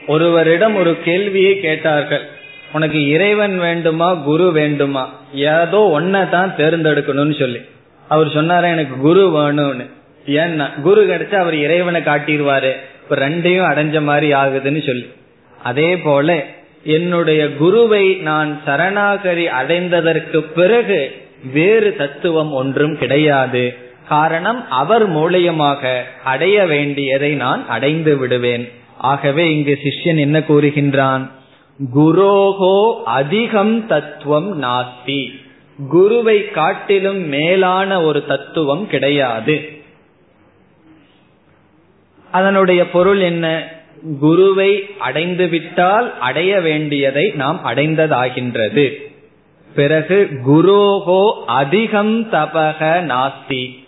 ஒருவரிடம் 0.06 0.74
ஒரு 0.74 1.02
கேள்வியை 1.02 1.60
கேட்டார்கள். 1.60 2.28
உனக்கு 2.72 3.08
இறைவன் 3.08 3.58
வேண்டுமா 3.58 4.14
குரு 4.14 4.52
வேண்டுமா? 4.52 5.12
ஏதோ 5.34 6.00
ஒன்ன 6.00 6.28
தான் 6.28 6.54
தேர்ந்தெடுக்கணும்னு 6.56 7.38
சொல்லி. 7.38 7.60
அவர் 8.08 8.26
சொன்னார 8.26 8.70
எனக்கு 8.70 8.96
குரு 8.96 9.28
வேணும்னு. 9.28 9.90
ஏன்னா 10.26 10.80
குரு 10.80 11.06
கிடைச்சா 11.06 11.34
அவர் 11.34 11.54
இறைவனை 11.54 12.00
காட்டிடுவாரு. 12.00 12.72
இப்ப 13.02 13.16
ரெண்டையும் 13.16 13.68
அடைஞ்ச 13.72 14.02
மாதிரி 14.02 14.32
ஆகுதுன்னு 14.32 14.86
சொல்லி. 14.86 15.10
அதே 15.62 15.98
போல 15.98 16.44
என்னுடைய 16.82 17.54
குருவை 17.54 18.14
நான் 18.14 18.60
சரணாகரி 18.66 19.46
அடைந்ததற்கு 19.46 20.38
பிறகு 20.38 21.16
வேறு 21.52 21.96
தத்துவம் 21.96 22.52
ஒன்றும் 22.52 22.98
கிடையாது. 22.98 23.76
காரணம் 24.08 24.70
அவர் 24.70 25.10
மூலியமாக 25.10 26.02
அடைய 26.24 26.66
வேண்டியதை 26.66 27.34
நான் 27.34 27.68
அடைந்து 27.68 28.16
விடுவேன். 28.16 28.70
ஆகவே 28.96 29.54
இங்கு 29.54 29.78
சிஷ்யன் 29.84 30.18
என்ன 30.18 30.38
கூறுகின்றான்? 30.38 31.30
குரோகோ 31.94 33.02
அதிகம் 33.04 33.86
தத்துவம் 33.86 34.62
நாஸ்தி. 34.62 35.34
குருவை 35.88 36.50
காட்டிலும் 36.50 37.28
மேலான 37.28 38.02
ஒரு 38.02 38.26
தத்துவம் 38.26 38.86
கிடையாது. 38.86 39.68
அதனுடைய 42.30 42.90
பொருள் 42.90 43.20
என்ன? 43.20 43.68
குருவை 44.20 44.86
அடைந்து 44.98 45.48
விட்டால் 45.48 46.18
அடைய 46.18 46.60
வேண்டியதை 46.60 47.32
நாம் 47.34 47.60
அடைந்ததாகின்றது. 47.64 48.94
பிறகு 49.74 50.28
குருகோ 50.44 51.42
அதிகம் 51.46 52.30
தபக 52.32 53.00
நாஸ்தி. 53.02 53.78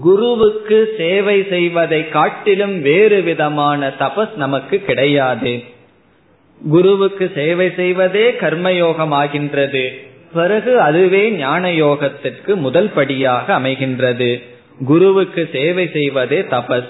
குருவுக்கு 0.00 0.94
சேவை 0.96 1.46
செய்வதை 1.48 2.08
காட்டிலும் 2.08 2.82
வேறு 2.82 3.22
விதமான 3.22 3.92
தபஸ் 3.98 4.36
நமக்கு 4.36 4.78
கிடையாது. 4.78 5.62
குருவுக்கு 6.70 7.30
சேவை 7.34 7.72
செய்வதே 7.76 8.30
கர்மயோகம் 8.30 9.10
ஆகின்றது 9.10 10.08
பிறகு 10.32 10.80
அதுவே 10.80 11.30
ஞான 11.30 11.68
யோகத்திற்கு 11.68 12.54
முதல் 12.54 12.90
படியாக 12.90 13.58
அமைகின்றது. 13.58 14.42
குருவுக்கு 14.86 15.48
சேவை 15.52 15.90
செய்வதே 15.92 16.40
தபஸ். 16.40 16.88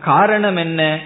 காரணம் 0.00 0.56
என்ன? 0.56 1.00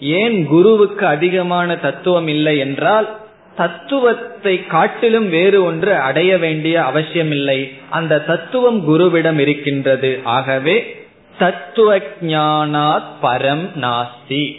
ஏன் 0.00 0.46
குருவுக்கு 0.46 1.06
அதிகமான 1.06 1.76
தத்துவம் 1.76 2.28
இல்லை 2.28 2.58
என்றால் 2.58 3.18
தத்துவத்தை 3.56 4.66
காட்டிலும் 4.66 5.28
வேறு 5.28 5.64
ஒன்று 5.64 5.94
அடைய 5.94 6.38
வேண்டிய 6.38 6.84
அவசியமில்லை. 6.84 7.72
அந்த 7.90 8.20
தத்துவம் 8.20 8.80
குருவிடம் 8.88 9.38
இருக்கின்றது. 9.38 10.20
ஆகவே 10.24 11.06
தத்துவ 11.38 11.98
ஞானாத் 12.20 13.10
பரம் 13.22 13.66
நாஸ்தி. 13.80 14.56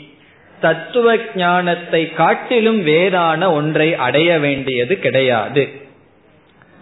தத்துவ 0.59 1.17
ஞானத்தை 1.35 2.13
காட்டிலும் 2.13 2.83
வேறான 2.83 3.51
ஒன்றை 3.51 3.95
அடைய 3.95 4.39
வேண்டியது 4.39 4.99
கிடையாது. 4.99 5.69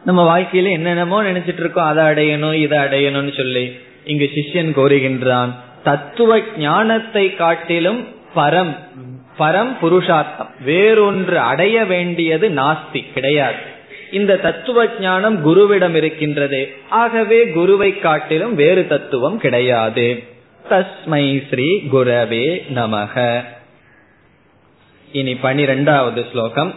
நம்ம 0.03 0.39
வாழ்க்கையில 0.39 0.71
என்னென்னமோ 0.71 1.23
நினைச்சிட்டு 1.23 1.59
இருக்கோம் 1.59 1.97
அதை 1.97 2.03
அடையணும் 2.03 2.53
இதை 2.53 2.77
அடையணும்னு 2.79 3.37
சொல்லி. 3.37 3.79
இங்கு 4.05 4.29
சிஷ்யன் 4.35 4.71
கோருகின்றான் 4.77 5.49
தத்துவ 5.83 6.39
ஞானத்தை 6.57 7.35
காட்டிலும் 7.35 8.17
பரம் 8.35 8.77
பரம் 9.39 9.77
புருஷார்த்தம். 9.79 10.49
வேறொன்று 10.65 11.35
அடைய 11.35 11.85
வேண்டியது 11.85 12.49
நாஸ்தி 12.49 13.13
கிடையாது. 13.13 13.77
இந்த 14.11 14.37
தத்துவ 14.37 14.85
ஞானம் 14.99 15.37
குருவிடம் 15.45 15.95
இருக்கின்றது. 15.95 16.73
ஆகவே 16.89 17.49
குருவை 17.49 17.99
காட்டிலும் 17.99 18.55
வேறு 18.55 18.87
தத்துவம் 18.87 19.37
கிடையாது. 19.37 20.23
தஸ்மை 20.69 21.47
ஸ்ரீ 21.49 21.81
குரவே 21.93 22.61
நமக. 22.73 23.43
இனி 25.11 25.35
பனிரெண்டாவது 25.35 26.25
ஸ்லோகம். 26.31 26.73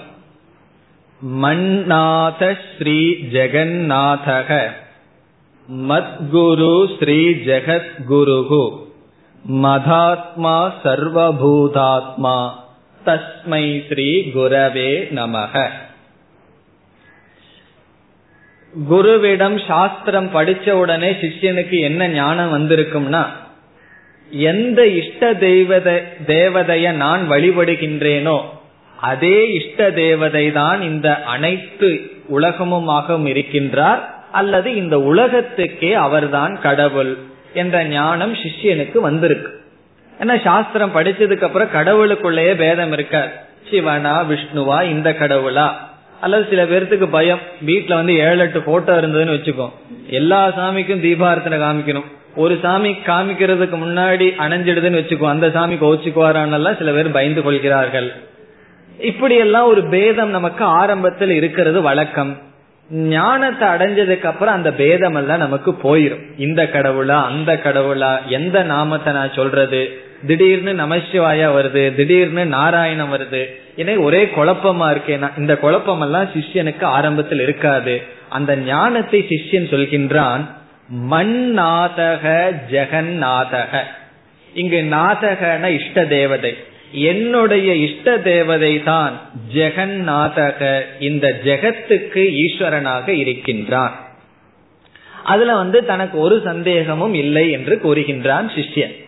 மன்னாத 1.43 2.59
ஸ்ரீ 2.77 3.11
ஜெகநாதக 3.33 4.71
மத்குரு 5.89 6.97
ஸ்ரீ 6.99 7.31
ஜெகத்குருகு 7.31 8.91
மதாத்மா 9.51 10.73
சர்வபூதாத்மா. 10.85 12.51
தஸ்மை 13.05 13.83
ஸ்ரீ 13.89 14.33
குரவே 14.35 15.15
நமக. 15.15 15.69
குருவிடம் 18.91 19.67
சாஸ்திரம் 19.67 20.31
படிச்ச 20.35 20.71
உடனே 20.71 21.11
சிஷ்யனுக்கு 21.11 21.81
என்ன 21.81 22.09
ஞானம் 22.09 22.53
வந்திருக்கும்னா 22.53 23.27
எந்த 24.31 24.87
இஷ்ட 24.87 25.35
தெய்வத 25.35 26.03
தேவதைய 26.27 26.93
நான் 26.93 27.31
வழிபடுகின்றேனோ 27.31 28.41
அதே 28.97 29.53
இஷ்ட 29.53 29.91
தேவதை 29.91 30.53
தான் 30.53 30.83
இந்த 30.83 31.23
அனைத்து 31.25 32.11
உலகமுமாக 32.31 33.19
இருக்கின்றார் 33.25 34.01
அல்லது 34.33 34.75
இந்த 34.75 34.99
உலகத்துக்கே 35.01 35.93
அவர்தான் 35.93 36.61
கடவுள். 36.61 37.19
என்ற 37.55 37.85
ஞானம் 37.85 38.35
சிஷ்யனுக்கு 38.35 38.99
வந்திருக்கு. 38.99 39.61
ஏன்னா 40.21 40.43
சாஸ்திரம் 40.43 40.95
படிச்சதுக்கு 40.95 41.43
அப்புறம் 41.43 41.69
கடவுளுக்குள்ளேயே 41.69 42.55
பேதம் 42.55 42.93
இருக்காது 42.93 43.31
சிவனா 43.71 44.25
விஷ்ணுவா 44.31 44.85
இந்த 44.85 45.11
கடவுளா? 45.11 45.71
அல்லது 46.21 46.47
சில 46.49 46.65
பேர்த்துக்கு 46.65 47.07
பயம். 47.07 47.39
வீட்டுல 47.67 47.95
வந்து 47.95 48.19
ஏழு 48.19 48.39
எட்டு 48.39 48.63
போட்டோ 48.63 49.01
இருந்ததுன்னு 49.01 49.37
வச்சுக்கோ. 49.39 49.71
எல்லா 50.07 50.49
சாமிக்கும் 50.59 51.01
தீபாரத்தனை 51.01 51.61
காமிக்கணும். 51.61 52.05
ஒரு 52.37 52.59
சாமி 52.63 52.91
காமிக்கிறதுக்கு 52.91 53.77
முன்னாடி 53.77 54.33
அணைஞ்சிடுதுன்னு 54.39 55.01
வச்சுக்கோ. 55.01 55.29
அந்த 55.29 55.51
சாமி 55.51 55.75
கோச்சுக்குவாரான்னெல்லாம் 55.75 56.79
சில 56.79 56.93
பேர் 56.93 57.11
பயந்து 57.11 57.43
கொள்கிறார்கள். 57.43 58.13
இப்படி 58.99 59.37
எல்லாம் 59.37 59.67
ஒரு 59.67 59.85
பேதம் 59.85 60.31
நமக்கு 60.31 60.65
ஆரம்பத்தில் 60.65 61.31
இருக்கிறது 61.31 61.83
வழக்கம். 61.83 62.39
ஞானத்தை 62.91 63.69
அடைஞ்சதுக்கு 63.69 64.25
அப்புறம் 64.25 64.55
அந்த 64.55 64.73
பேதம் 64.73 65.15
எல்லாம் 65.15 65.39
நமக்கு 65.39 65.71
போயிரும். 65.71 66.25
இந்த 66.37 66.63
கடவுளா 66.63 67.25
அந்த 67.25 67.61
கடவுளா 67.65 68.27
எந்த 68.27 68.63
நாமத்தை 68.63 69.13
நான் 69.13 69.33
சொல்றது? 69.33 70.01
திடீர்னு 70.27 70.73
நமசிவாயா 70.73 71.49
வருது 71.57 71.95
திடீர்னு 71.95 72.47
நாராயணம் 72.47 73.13
வருது. 73.13 73.43
ஏன்னா 73.77 74.01
ஒரே 74.01 74.25
குழப்பமா 74.25 74.89
இருக்கேனா 74.95 75.39
இந்த 75.39 75.57
குழப்பம் 75.57 76.01
எல்லாம் 76.01 76.25
சிஷ்யனுக்கு 76.25 76.85
ஆரம்பத்தில் 76.85 77.41
இருக்காது. 77.41 78.03
அந்த 78.29 78.57
ஞானத்தை 78.57 79.27
சிஷ்யன் 79.29 79.71
சொல்கின்றான் 79.75 80.41
மண்ணாதக 81.11 82.25
ஜெகநாதக 82.71 83.81
இங்கு 84.55 84.83
நாதகன 84.91 85.65
இஷ்ட 85.67 86.05
தேவதை. 86.05 86.57
என்னுடைய 86.93 87.75
இஷ்ட 87.75 88.19
தேவதை 88.19 88.83
தான் 88.83 89.21
ஜெகநாதக. 89.55 90.83
இந்த 91.01 91.41
ஜெகத்துக்கு 91.45 92.35
ஈஸ்வரனாக 92.35 93.09
இருக்கின்றான். 93.09 94.01
அதுல 95.25 95.55
வந்து 95.55 95.85
தனக்கு 95.85 96.19
ஒரு 96.19 96.41
சந்தேகமும் 96.45 97.15
இல்லை 97.15 97.51
என்று 97.51 97.81
கூறுகின்றான் 97.85 98.49
சிஷ்யன். 98.49 99.05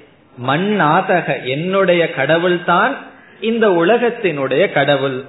மண்ணாதக 0.46 1.42
என்னுடைய 1.44 2.10
கடவுள் 2.10 2.64
தான் 2.64 2.96
இந்த 3.40 3.68
உலகத்தினுடைய 3.68 4.72
கடவுள். 4.72 5.24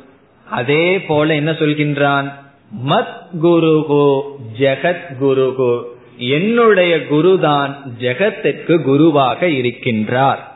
அதே 0.49 0.99
போல 0.99 1.35
என்ன 1.35 1.51
சொல்கின்றான்? 1.51 2.31
மத் 2.89 3.15
குருகோ 3.41 4.21
ஜெகத் 4.59 5.17
குருகோ 5.19 5.83
என்னுடைய 6.17 6.97
குருதான் 6.97 7.75
ஜெகத்திற்கு 7.99 8.81
குருவாக 8.81 9.47
இருக்கின்றார். 9.47 10.53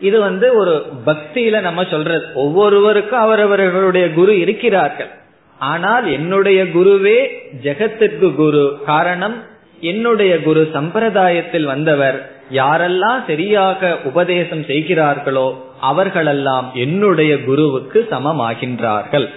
இது 0.00 0.20
வந்து 0.20 0.54
ஒரு 0.54 0.86
பக்தியில 1.06 1.60
நம்ம 1.60 1.84
சொல்றது. 1.84 2.24
ஒவ்வொருவருக்கும் 2.34 3.18
அவரவர்களுடைய 3.18 4.10
குரு 4.10 4.38
இருக்கிறார்கள். 4.38 5.10
ஆனால் 5.58 6.12
என்னுடைய 6.12 6.64
குருவே 6.64 7.28
ஜெகத்திற்கு 7.62 8.34
குரு. 8.34 8.78
காரணம் 8.86 9.42
என்னுடைய 9.80 10.42
குரு 10.42 10.70
சம்பிரதாயத்தில் 10.74 11.64
வந்தவர். 11.64 12.30
யாரெல்லாம் 12.52 13.26
சரியாக 13.26 13.98
உபதேசம் 14.04 14.64
செய்கிறார்களோ 14.64 15.68
அவர்களெல்லாம் 15.80 16.70
என்னுடைய 16.74 17.44
குருவுக்கு 17.44 18.06
சமமாகின்றார்கள். 18.10 19.28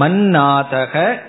மன்னாதக 0.00 1.20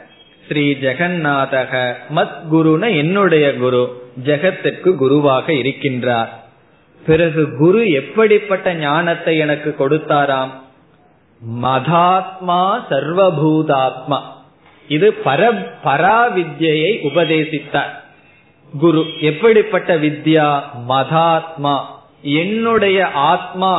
ஸ்ரீ 0.48 0.72
ஜெகநாதக 0.72 1.94
மத் 2.16 2.38
குருன 2.52 2.96
என்னுடைய 2.98 3.56
குரு. 3.56 4.02
ஜெகத்திற்கு 4.26 4.96
குருவாக 4.96 5.52
இருக்கின்றார். 5.52 6.30
பிறகு 7.06 7.58
குரு 7.58 7.92
எப்படிப்பட்ட 7.92 8.74
ஞானத்தை 8.74 9.38
எனக்கு 9.38 9.76
கொடுத்தாராம்? 9.80 10.50
மதாத்மா 11.62 12.82
சர்வபூதாத்மா. 12.90 14.20
இது 14.88 15.14
பர 15.26 15.66
பராவித்யை 15.84 16.98
உபதேசித்தார். 17.14 17.92
குரு 18.80 19.06
எப்படிப்பட்ட 19.22 19.98
வித்யா? 19.98 20.62
மதாத்மா. 20.90 21.80
என்னுடைய 22.22 23.08
ஆத்மா 23.08 23.74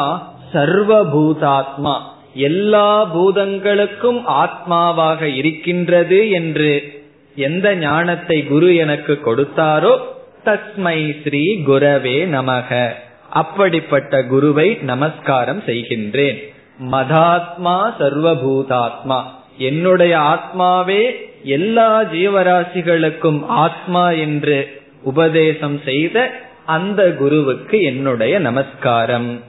சர்வபூதாத்மா. 0.52 2.00
எல்லா 2.34 3.04
பூதங்களுக்கும் 3.04 4.26
ஆத்மாவாக 4.28 5.22
இருக்கின்றது 5.22 6.30
என்று 6.30 7.02
எந்த 7.36 7.74
ஞானத்தை 7.74 8.44
குரு 8.44 8.76
எனக்கு 8.76 9.18
கொடுத்தாரோ 9.24 9.98
தஸ்மை 10.44 11.14
ஸ்ரீ 11.24 11.62
குரவே 11.66 12.16
நமக. 12.26 12.94
அப்படிப்பட்ட 13.34 14.24
குருவை 14.24 14.78
நமஸ்காரம் 14.82 15.60
செய்கின்றேன். 15.60 16.52
மதாத்மா 16.90 17.92
சர்வபூதாத்மா. 17.98 19.22
என்னுடைய 19.58 20.18
ஆத்மாவே 20.18 21.12
எல்லா 21.42 22.02
ஜீவராசிகளுக்கும் 22.02 23.46
ஆத்மா 23.46 24.10
என்று 24.10 24.82
உபதேசம் 25.02 25.80
செய்த 25.84 26.30
அந்த 26.66 27.14
குருவுக்கு 27.14 27.82
என்னுடைய 27.82 28.38
நமஸ்காரம். 28.38 29.40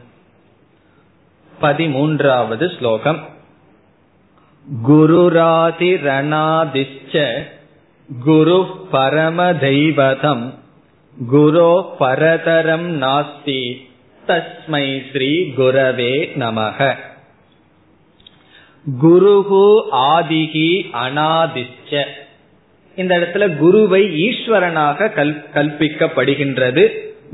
பதிமூன்றாவது 1.62 2.78
ஸ்லோகம். 2.78 3.28
குருராதிரணாதிச்ச 4.88 7.44
குரு 8.24 8.88
பரம 8.92 9.54
தெய்வதம். 9.54 10.54
குரோ 11.32 11.90
பரதரம் 12.00 13.02
நாஸ்தி. 13.02 13.76
தஸ்மை 14.28 15.02
ஸ்ரீ 15.12 15.54
குரவே 15.58 16.30
நமக. 16.40 16.96
குருகு 19.04 19.82
ஆதிகி 19.92 20.86
அனாதிச்ச 20.94 22.04
இந்த 22.96 23.18
இடத்துல 23.18 23.56
குருவை 23.56 24.30
ஈஸ்வரனாக 24.30 25.14
கல் 25.14 25.46
கல்பிக்கப்படுகின்றது. 25.54 26.88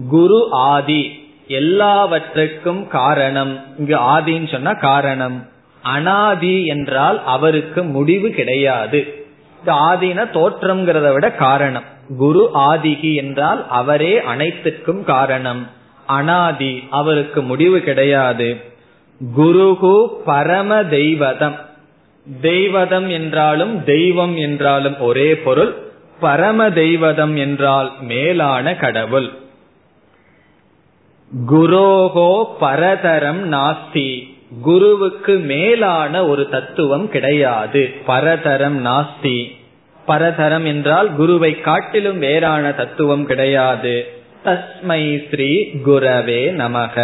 குரு 0.09 0.47
ஆதி. 0.51 1.29
எல்லாவற்றுக்கும் 1.47 2.88
காரணம். 2.88 3.65
இங்கு 3.77 3.97
ஆதின்னு 3.97 4.51
சொன்னா 4.51 4.73
காரணம். 4.73 5.49
அனாதி 5.82 6.65
என்றால் 6.65 7.23
அவருக்கு 7.23 7.84
முடிவு 7.84 8.29
கிடையாது. 8.29 9.25
ஆதின 9.65 10.25
தோற்றம்ங்கிறத 10.34 11.13
விட 11.13 11.32
காரணம். 11.32 11.99
குரு 12.18 12.49
ஆதிகி 12.53 13.16
என்றால் 13.16 13.66
அவரே 13.70 14.22
அனைத்துக்கும் 14.22 15.03
காரணம். 15.03 15.68
அனாதி 16.05 16.84
அவருக்கு 16.89 17.41
முடிவு 17.41 17.80
கிடையாது. 17.80 18.62
குருகு 19.38 20.07
பரம 20.26 20.84
தெய்வதம். 20.84 21.55
தெய்வதம் 22.41 23.09
என்றாலும் 23.09 23.84
தெய்வம் 23.84 24.38
என்றாலும் 24.38 24.99
ஒரே 24.99 25.36
பொருள் 25.36 25.76
பரம 26.20 26.70
தெய்வதம் 26.70 27.36
என்றால் 27.36 27.91
மேலான 28.01 28.76
கடவுள். 28.76 29.30
குரோகோ 31.49 32.55
பரதரம் 32.59 33.51
நாஸ்தி. 33.51 34.36
குருவுக்கு 34.62 35.38
மேலான 35.38 36.28
ஒரு 36.28 36.49
தத்துவம் 36.49 37.09
கிடையாது. 37.09 37.93
பரதரம் 38.05 38.86
நாஸ்தி. 38.86 39.59
பரதரம் 40.07 40.66
என்றால் 40.72 41.09
குருவை 41.16 41.52
காட்டிலும் 41.61 42.18
வேறான 42.18 42.64
தத்துவம் 42.72 43.24
கிடையாது 43.24 43.94
தஸ்மை 44.42 45.02
ஸ்ரீ 45.28 45.50
குரவே 45.86 46.42
நமக 46.62 46.96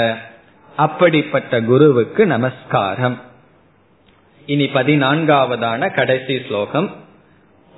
அப்படிப்பட்ட 0.78 1.60
குருவுக்கு 1.70 2.22
நமஸ்காரம் 2.26 3.16
இனி 4.48 4.66
பதினான்காவதான 4.76 5.88
கடைசி 5.94 6.36
ஸ்லோகம் 6.46 6.88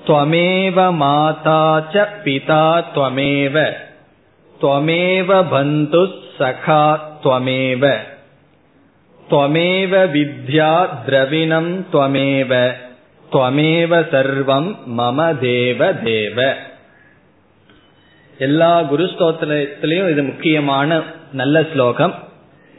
त्वमेव 0.01 0.79
माता 0.93 1.61
च 1.93 2.05
पिता 2.25 2.65
त्वमेव 2.95 3.55
त्वमेव 4.61 5.31
बन्धुः 5.53 6.11
सखा 6.39 6.83
त्वमेव 7.23 7.85
त्वमेव 9.29 9.95
विद्या 10.13 10.71
द्रविणम् 11.07 11.71
त्वमेव 11.93 12.53
துவமேவ 13.32 14.02
சர்வம் 14.14 14.76
மம 14.98 15.40
தேவ 15.40 15.94
தேவ. 15.94 16.56
எல்லா 18.38 18.82
குருஸ்தோத்திரத்திலையும் 18.82 20.10
இது 20.10 20.24
முக்கியமான 20.24 21.04
நல்ல 21.34 21.66
ஸ்லோகம். 21.74 22.14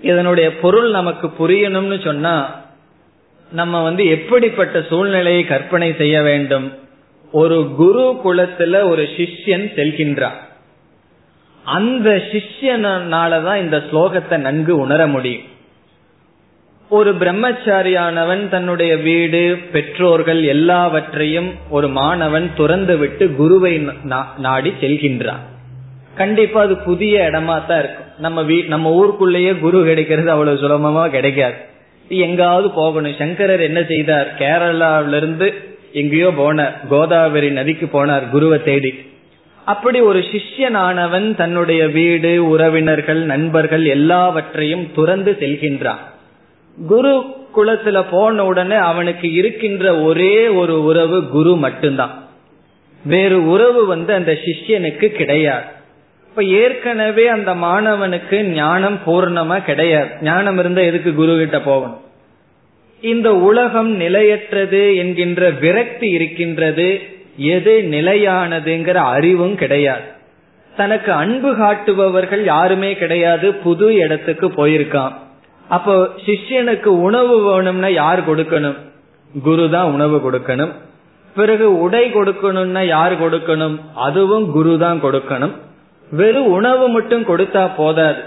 இதனுடைய 0.03 0.59
பொருள் 0.59 0.91
நமக்கு 0.91 1.31
புரியணும்னு 1.41 2.05
சொன்னா 2.05 2.35
நம்ம 3.53 3.83
வந்து 3.83 4.07
எப்படிப்பட்ட 4.07 4.83
சூழ்நிலையை 4.89 5.45
கற்பனை 5.45 5.95
செய்ய 5.99 6.23
வேண்டும்? 6.23 6.79
ஒரு 7.33 7.73
குரு 7.77 8.21
குலத்துல 8.25 8.83
ஒரு 8.83 9.03
சிஷ்யன் 9.03 9.67
செல்கின்றான் 9.77 10.39
அந்த 11.65 12.11
சிஷ்யனாலதான் 12.11 13.57
இந்த 13.57 13.77
ஸ்லோகத்தை 13.77 14.37
நன்கு 14.37 14.79
உணர 14.79 15.07
முடியும். 15.07 15.43
ஒரு 16.97 17.11
பிரம்மச்சாரியானவன் 17.15 18.49
தன்னுடைய 18.49 18.97
வீடு 18.97 19.59
பெற்றோர்கள் 19.73 20.41
எல்லாவற்றையும் 20.45 21.51
ஒரு 21.71 21.89
மாணவன் 21.89 22.51
துறந்து 22.57 22.95
விட்டு 22.97 23.25
குருவை 23.41 23.75
நாடி 24.37 24.73
செல்கின்றான். 24.81 25.45
கண்டிப்பா 26.15 26.61
அது 26.61 26.77
புதிய 26.89 27.31
இடமா 27.31 27.57
தான் 27.67 27.79
இருக்கும். 27.79 28.09
நம்ம 28.19 28.43
வீ 28.43 28.57
நம்ம 28.67 28.93
ஊருக்குள்ளேயே 28.93 29.53
குரு 29.59 29.85
கிடைக்கிறது 29.85 30.31
அவ்வளவு 30.31 30.61
சுலபமா 30.63 31.05
கிடைக்காது. 31.11 31.55
எங்காவது 32.09 32.71
போகணும். 32.81 33.19
சங்கரர் 33.23 33.65
என்ன 33.69 33.81
செய்தார்? 33.93 34.35
கேரளாவிலிருந்து 34.39 35.49
எங்கேயோ 35.93 36.31
போனார். 36.43 36.75
கோதாவரி 36.89 37.51
நதிக்கு 37.51 37.89
போனார் 37.95 38.31
குருவை 38.31 38.63
தேடி. 38.63 38.95
அப்படி 39.65 39.99
ஒரு 40.11 40.25
சிஷ்யனானவன் 40.33 41.35
தன்னுடைய 41.35 41.83
வீடு 41.89 42.33
உறவினர்கள் 42.49 43.25
நண்பர்கள் 43.33 43.85
எல்லாவற்றையும் 43.97 44.87
துறந்து 44.95 45.37
செல்கின்றான். 45.41 46.05
குரு 46.87 47.25
குலத்துல 47.57 48.05
போன 48.11 48.45
உடனே 48.45 48.75
அவனுக்கு 48.75 49.33
இருக்கின்ற 49.33 50.01
ஒரே 50.01 50.49
ஒரு 50.49 50.85
உறவு 50.85 51.29
குரு 51.29 51.57
மட்டும்தான். 51.57 52.25
வேறு 53.05 53.47
உறவு 53.47 53.87
வந்து 53.87 54.15
அந்த 54.15 54.39
சிஷ்யனுக்கு 54.45 55.07
கிடையாது. 55.07 55.65
இப்ப 56.29 56.45
ஏற்கனவே 56.45 57.27
அந்த 57.27 57.55
மாணவனுக்கு 57.55 58.41
ஞானம் 58.41 58.99
பூர்ணமா 59.07 59.63
கிடையாது. 59.63 60.09
ஞானம் 60.23 60.59
இருந்தா 60.59 60.81
எதுக்கு 60.81 61.15
குரு 61.15 61.37
கிட்ட 61.37 61.61
போகணும்? 61.61 62.01
இந்த 63.01 63.35
உலகம் 63.35 63.91
நிலையற்றது 63.91 64.97
என்கின்ற 64.97 65.51
விரக்தி 65.51 66.09
இருக்கின்றது. 66.09 67.01
எது 67.37 67.89
நிலையானதுங்கிற 67.91 68.95
அறிவும் 68.95 69.55
கிடையாது. 69.55 70.03
தனக்கு 70.77 71.13
அன்பு 71.13 71.57
காட்டுபவர்கள் 71.57 72.45
யாருமே 72.45 72.95
கிடையாது. 72.95 73.55
புது 73.55 73.95
இடத்துக்கு 73.95 74.49
போயிருக்கான். 74.49 75.13
அப்போ 75.75 75.95
சிஷ்யனுக்கு 76.27 76.91
உணவு 77.07 77.35
வேணும்னா 77.47 77.91
யார் 78.03 78.21
கொடுக்கணும்? 78.29 78.79
குரு 79.31 79.65
தான் 79.75 79.93
உணவு 79.97 80.17
கொடுக்கணும். 80.25 80.73
பிறகு 81.37 81.67
உடை 81.85 82.05
கொடுக்கணும்னா 82.17 82.83
யார் 82.97 83.15
கொடுக்கணும்? 83.23 83.77
அதுவும் 84.07 84.47
குரு 84.57 84.73
தான் 84.85 85.01
கொடுக்கணும். 85.05 85.55
வெறும் 86.21 86.51
உணவு 86.59 86.85
மட்டும் 86.89 87.25
கொடுத்தா 87.31 87.63
போதாது. 87.81 88.21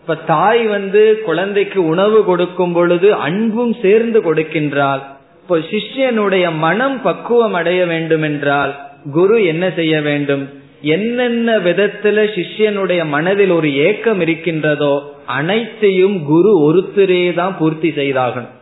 இப்ப 0.00 0.14
தாய் 0.32 0.62
வந்து 0.74 1.02
குழந்தைக்கு 1.28 1.80
உணவு 1.92 2.18
கொடுக்கும் 2.24 2.74
பொழுது 2.76 3.08
அன்பும் 3.26 3.74
சேர்ந்து 3.84 4.20
கொடுக்கின்றால் 4.26 5.02
இப்போ 5.42 5.56
சிஷ்யனுடைய 5.70 6.44
மனம் 6.64 6.98
பக்குவம் 7.06 7.56
அடைய 7.60 7.80
வேண்டும் 7.92 8.24
என்றால் 8.30 8.72
குரு 9.16 9.36
என்ன 9.52 9.64
செய்ய 9.78 9.94
வேண்டும்? 10.08 10.44
என்னென்ன 10.84 11.56
விதத்துல 11.58 12.24
சிஷ்யனுடைய 12.36 13.06
மனதில் 13.06 13.50
ஒரு 13.50 13.68
ஏக்கம் 13.74 14.20
இருக்கின்றதோ 14.20 14.94
அனைத்தையும் 15.26 16.16
குரு 16.24 16.52
ஒருத்தரே 16.68 17.34
தான் 17.34 17.56
பூர்த்தி 17.58 17.90
செய்தாகணும். 17.90 18.52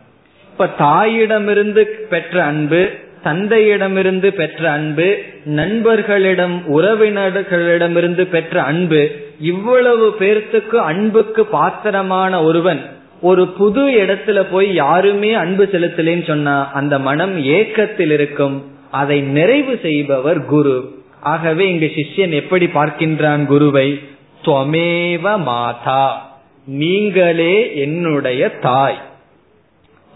இப்ப 0.51 0.69
தாயிடமிருந்து 0.79 1.83
பெற்ற 2.09 2.43
அன்பு 2.43 2.81
தந்தையிடமிருந்து 3.23 4.29
பெற்ற 4.29 4.71
அன்பு 4.71 5.07
நண்பர்களிடம் 5.43 6.55
உறவினர்களிடமிருந்து 6.77 8.23
பெற்ற 8.23 8.61
அன்பு 8.61 9.01
இவ்வளவு 9.39 10.15
பேர்த்துக்கு 10.19 10.77
அன்புக்கு 10.89 11.45
பாத்திரமான 11.45 12.43
ஒருவன் 12.43 12.81
ஒரு 13.21 13.43
புது 13.47 13.83
இடத்துல 14.01 14.39
போய் 14.51 14.73
யாருமே 14.73 15.33
அன்பு 15.33 15.65
செலுத்தலேன்னு 15.71 16.27
சொன்னா 16.27 16.55
அந்த 16.71 16.99
மனம் 16.99 17.35
ஏக்கத்தில் 17.57 18.13
இருக்கும். 18.17 18.57
அதை 18.91 19.21
நிறைவு 19.21 19.79
செய்பவர் 19.81 20.45
குரு. 20.45 20.77
ஆகவே 21.23 21.69
இங்கு 21.69 21.91
சிஷ்யன் 21.95 22.33
எப்படி 22.33 22.65
பார்க்கின்றான் 22.65 23.45
குருவை? 23.45 23.99
துவமேவ 24.43 25.37
மாதா 25.37 26.31
நீங்களே 26.65 27.75
என்னுடைய 27.75 28.49
தாய். 28.49 29.01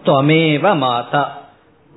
துவமேவ 0.05 0.75
மாதா. 0.75 1.23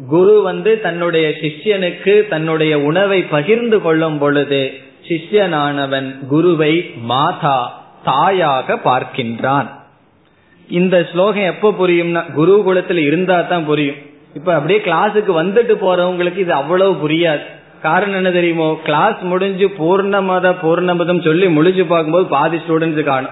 குரு 0.08 0.42
வந்து 0.42 0.80
தன்னுடைய 0.80 1.28
சிஷ்யனுக்கு 1.28 2.28
தன்னுடைய 2.28 2.80
உணவை 2.80 3.22
பகிர்ந்து 3.22 3.82
கொள்ளும் 3.82 4.18
பொழுது 4.18 4.72
சிஷ்யனானவன் 5.08 6.26
குருவை 6.26 6.90
மாதா 6.96 7.82
தாயாக 8.04 8.78
பார்க்கின்றான். 8.84 9.68
இந்த 10.68 11.08
ஸ்லோகம் 11.12 11.50
எப்ப 11.52 11.74
புரியும்னா 11.80 12.22
குருகுலத்தில் 12.36 13.02
இருந்தா 13.04 13.40
தான் 13.40 13.64
புரியும். 13.64 13.96
இப்ப 14.34 14.54
அப்படியே 14.54 14.80
கிளாஸுக்கு 14.84 15.32
வந்துட்டு 15.42 15.74
போறவங்களுக்கு 15.86 16.38
இது 16.38 16.52
அவ்வளவு 16.52 17.08
புரியாது. 17.08 17.58
காரணம் 17.82 18.14
என்ன 18.14 18.30
தெரியுமோ? 18.30 18.78
கிளாஸ் 18.84 19.20
முடிஞ்சு 19.20 19.68
பூர்ணமத 19.68 20.54
பூர்ணமதம் 20.62 21.24
சொல்லி 21.24 21.48
முடிஞ்சு 21.48 21.84
பார்க்கும்போது 21.84 22.26
பாதி 22.26 22.56
ஸ்டூடெண்ட்ஸ் 22.56 23.02
காணும். 23.02 23.30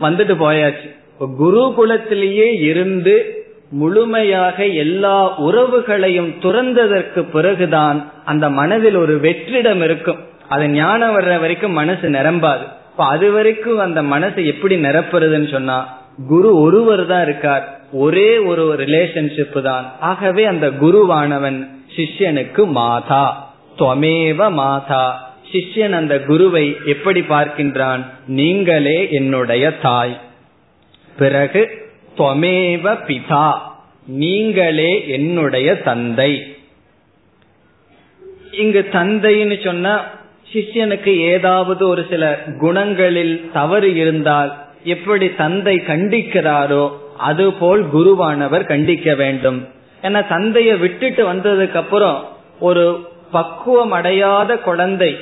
வந்துட்டு 0.00 0.34
போயாச்சு. 0.34 0.96
இப்ப 1.18 1.28
குருகுலத்திலேயே 1.40 2.60
இருந்து 2.60 3.44
முழுமையாக 3.70 4.66
எல்லா 4.66 5.40
உறவுகளையும் 5.40 6.34
துறந்ததற்கு 6.42 7.20
பிறகுதான் 7.20 8.12
அந்த 8.24 8.50
மனதில் 8.50 8.96
ஒரு 8.96 9.16
வெற்றிடம் 9.16 9.82
இருக்கும். 9.82 10.18
அது 10.48 10.68
ஞானம் 10.68 11.18
வர்ற 11.18 11.40
வரைக்கும் 11.40 11.72
மனசு 11.72 12.08
நிரம்பாது. 12.08 12.62
இப்ப 12.92 13.04
அது 13.04 13.32
வரைக்கும் 13.32 13.78
அந்த 13.78 14.02
மனசை 14.02 14.46
எப்படி 14.46 14.76
நிரப்புறதுன்னு 14.76 15.50
சொன்னா 15.50 15.98
குரு 16.28 16.60
ஒருவர் 16.60 17.06
தான் 17.06 17.22
இருக்கார். 17.22 17.80
ஒரே 17.92 18.38
ஒரு 18.38 18.74
ரிலேஷன்ஷிப் 18.78 19.62
தான். 19.62 19.92
ஆகவே 20.00 20.44
அந்த 20.44 20.68
குருவானவன் 20.68 21.68
சிஷ்யனுக்கு 21.96 22.66
மாதா. 22.66 23.45
துவமேவ 23.78 24.52
மாதா. 24.52 25.34
சிஷ்யன் 25.52 25.90
அந்த 25.90 26.20
குருவை 26.20 26.76
எப்படி 26.84 27.20
பார்க்கின்றான்? 27.20 28.06
நீங்களே 28.26 29.08
என்னுடைய 29.10 29.70
தாய். 29.70 30.20
பிறகு 31.18 31.90
துவமேவ 32.18 32.98
பிதா. 33.06 33.58
நீங்களே 34.06 35.08
என்னுடைய 35.08 35.80
தந்தை. 35.80 36.56
இங்கு 38.50 38.88
தந்தைன்னு 38.92 39.64
சொன்னா 39.64 40.04
சிஷ்யனுக்கு 40.52 41.16
ஏதாவது 41.16 41.88
ஒரு 41.88 42.06
சில 42.10 42.42
குணங்களில் 42.46 43.50
தவறு 43.52 43.94
இருந்தால் 43.94 44.54
எப்படி 44.84 45.34
தந்தை 45.34 45.76
கண்டிக்கிறாரோ 45.76 46.92
அதுபோல் 47.18 47.86
குருவானவர் 47.94 48.64
கண்டிக்க 48.64 49.16
வேண்டும். 49.16 49.68
ஏன்னா 50.02 50.24
தந்தைய 50.30 50.78
விட்டுட்டு 50.78 51.32
வந்ததுக்கு 51.32 51.74
அப்புறம் 51.74 52.28
ஒரு 52.60 53.14
பக்குவம் 53.32 53.92
அடையாத 53.92 54.58
குழந்தை 54.58 55.16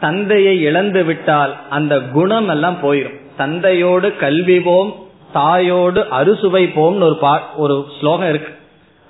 தந்தையை 0.00 0.60
இழந்து 0.60 1.04
விட்டால் 1.04 1.56
அந்த 1.68 2.00
குணம் 2.00 2.48
எல்லாம் 2.48 2.78
போயிடும் 2.82 3.18
தந்தையோடு 3.36 4.08
கல்விவோம் 4.20 4.94
தாயோடு 5.32 6.08
அறுசுவை 6.08 6.64
போம்னு 6.66 7.02
ஒரு 7.02 7.16
பா 7.16 7.42
ஒரு 7.54 7.86
ஸ்லோகம் 8.00 8.28
இருக்கு. 8.28 8.52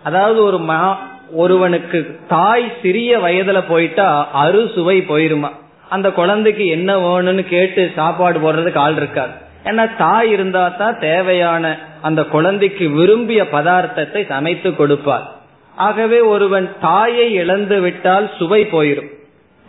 அதாவது 0.03 0.43
ஒரு 0.43 0.59
மா 0.59 0.99
ஒருவனுக்கு 1.33 2.19
தாய் 2.29 2.73
சிறிய 2.83 3.19
வயதுல 3.19 3.63
போயிட்டா 3.69 4.29
அறுசுவை 4.33 5.01
போயிருமா. 5.09 5.51
அந்த 5.89 6.11
குழந்தைக்கு 6.11 6.67
என்ன 6.67 6.97
வேணும்னு 6.97 7.45
கேட்டு 7.49 7.93
சாப்பாடு 7.95 8.39
போடுறதுக்கு 8.39 8.79
ஆள் 8.79 8.97
இருக்காது. 8.97 9.31
ஏன்னா 9.65 9.97
தாய் 9.99 10.31
இருந்தா 10.31 10.69
தான் 10.69 10.99
தேவையான 10.99 11.79
அந்த 12.03 12.25
குழந்தைக்கு 12.25 12.89
விரும்பிய 12.89 13.43
பதார்த்தத்தை 13.43 14.27
சமைத்து 14.27 14.77
கொடுப்பார். 14.77 15.36
ஆகவே 15.77 16.21
ஒருவன் 16.21 16.69
தாயை 16.81 17.33
இழந்து 17.33 17.81
விட்டால் 17.81 18.31
சுவை 18.39 18.63
போயிடும். 18.65 19.11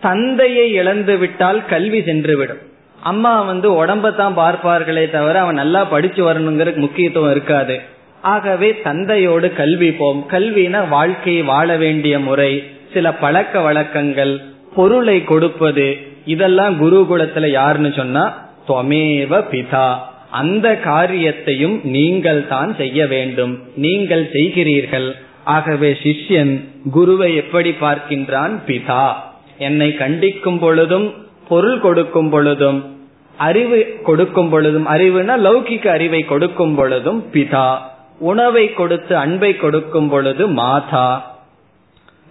தந்தையை 0.01 0.71
இழந்து 0.71 1.17
விட்டால் 1.17 1.65
கல்வி 1.65 1.99
சென்றுவிடும். 1.99 2.61
அம்மா 3.03 3.41
வந்து 3.41 3.85
உடம்பத்தான் 3.85 4.35
பார்ப்பார்களே 4.37 5.09
தவிர 5.09 5.39
அவன் 5.39 5.55
நல்லா 5.55 5.83
படிச்சு 5.83 6.33
வரணுங்கிற 6.33 6.75
முக்கியத்துவம் 6.75 7.31
இருக்காது. 7.31 7.79
ஆகவே 8.21 8.81
தந்தையோடு 8.81 9.53
கல்வி 9.53 9.91
போம். 9.91 10.25
கல்வினா 10.31 10.89
வாழ்க்கையை 10.89 11.43
வாழ 11.43 11.75
வேண்டிய 11.75 12.19
முறை 12.19 12.63
சில 12.93 13.13
பழக்க 13.13 13.59
வழக்கங்கள் 13.59 14.41
பொருளை 14.75 15.23
கொடுப்பது 15.23 15.97
இதெல்லாம் 16.25 16.75
குருகுலத்துல 16.81 17.49
யாருன்னு 17.51 17.91
சொன்னா 17.91 18.23
துவமேவ 18.67 19.43
பிதா. 19.51 19.97
அந்த 20.29 20.75
காரியத்தையும் 20.75 21.79
நீங்கள் 21.83 22.47
தான் 22.47 22.75
செய்ய 22.75 23.07
வேண்டும். 23.07 23.63
நீங்கள் 23.75 24.29
செய்கிறீர்கள். 24.33 25.15
ஆகவே 25.47 25.97
சிஷ்யன் 26.03 26.67
குருவை 26.91 27.35
எப்படி 27.35 27.69
பார்க்கின்றான்? 27.69 28.59
பிதா. 28.67 29.13
என்னை 29.57 29.89
கண்டிக்கும் 29.89 30.59
பொழுதும் 30.59 31.13
பொருள் 31.47 31.79
கொடுக்கும் 31.79 32.29
பொழுதும் 32.29 33.07
அறிவு 33.37 33.99
கொடுக்கும் 34.03 34.49
பொழுதும் 34.49 34.87
அறிவுனா 34.87 35.31
லௌகிக்க 35.31 35.87
அறிவை 35.87 36.25
கொடுக்கும் 36.25 36.75
பொழுதும் 36.75 37.23
பிதா. 37.33 37.77
உணவை 38.19 38.73
கொடுத்து 38.73 39.17
அன்பை 39.17 39.55
கொடுக்கும் 39.55 40.09
பொழுது 40.09 40.47
மாதா. 40.47 41.35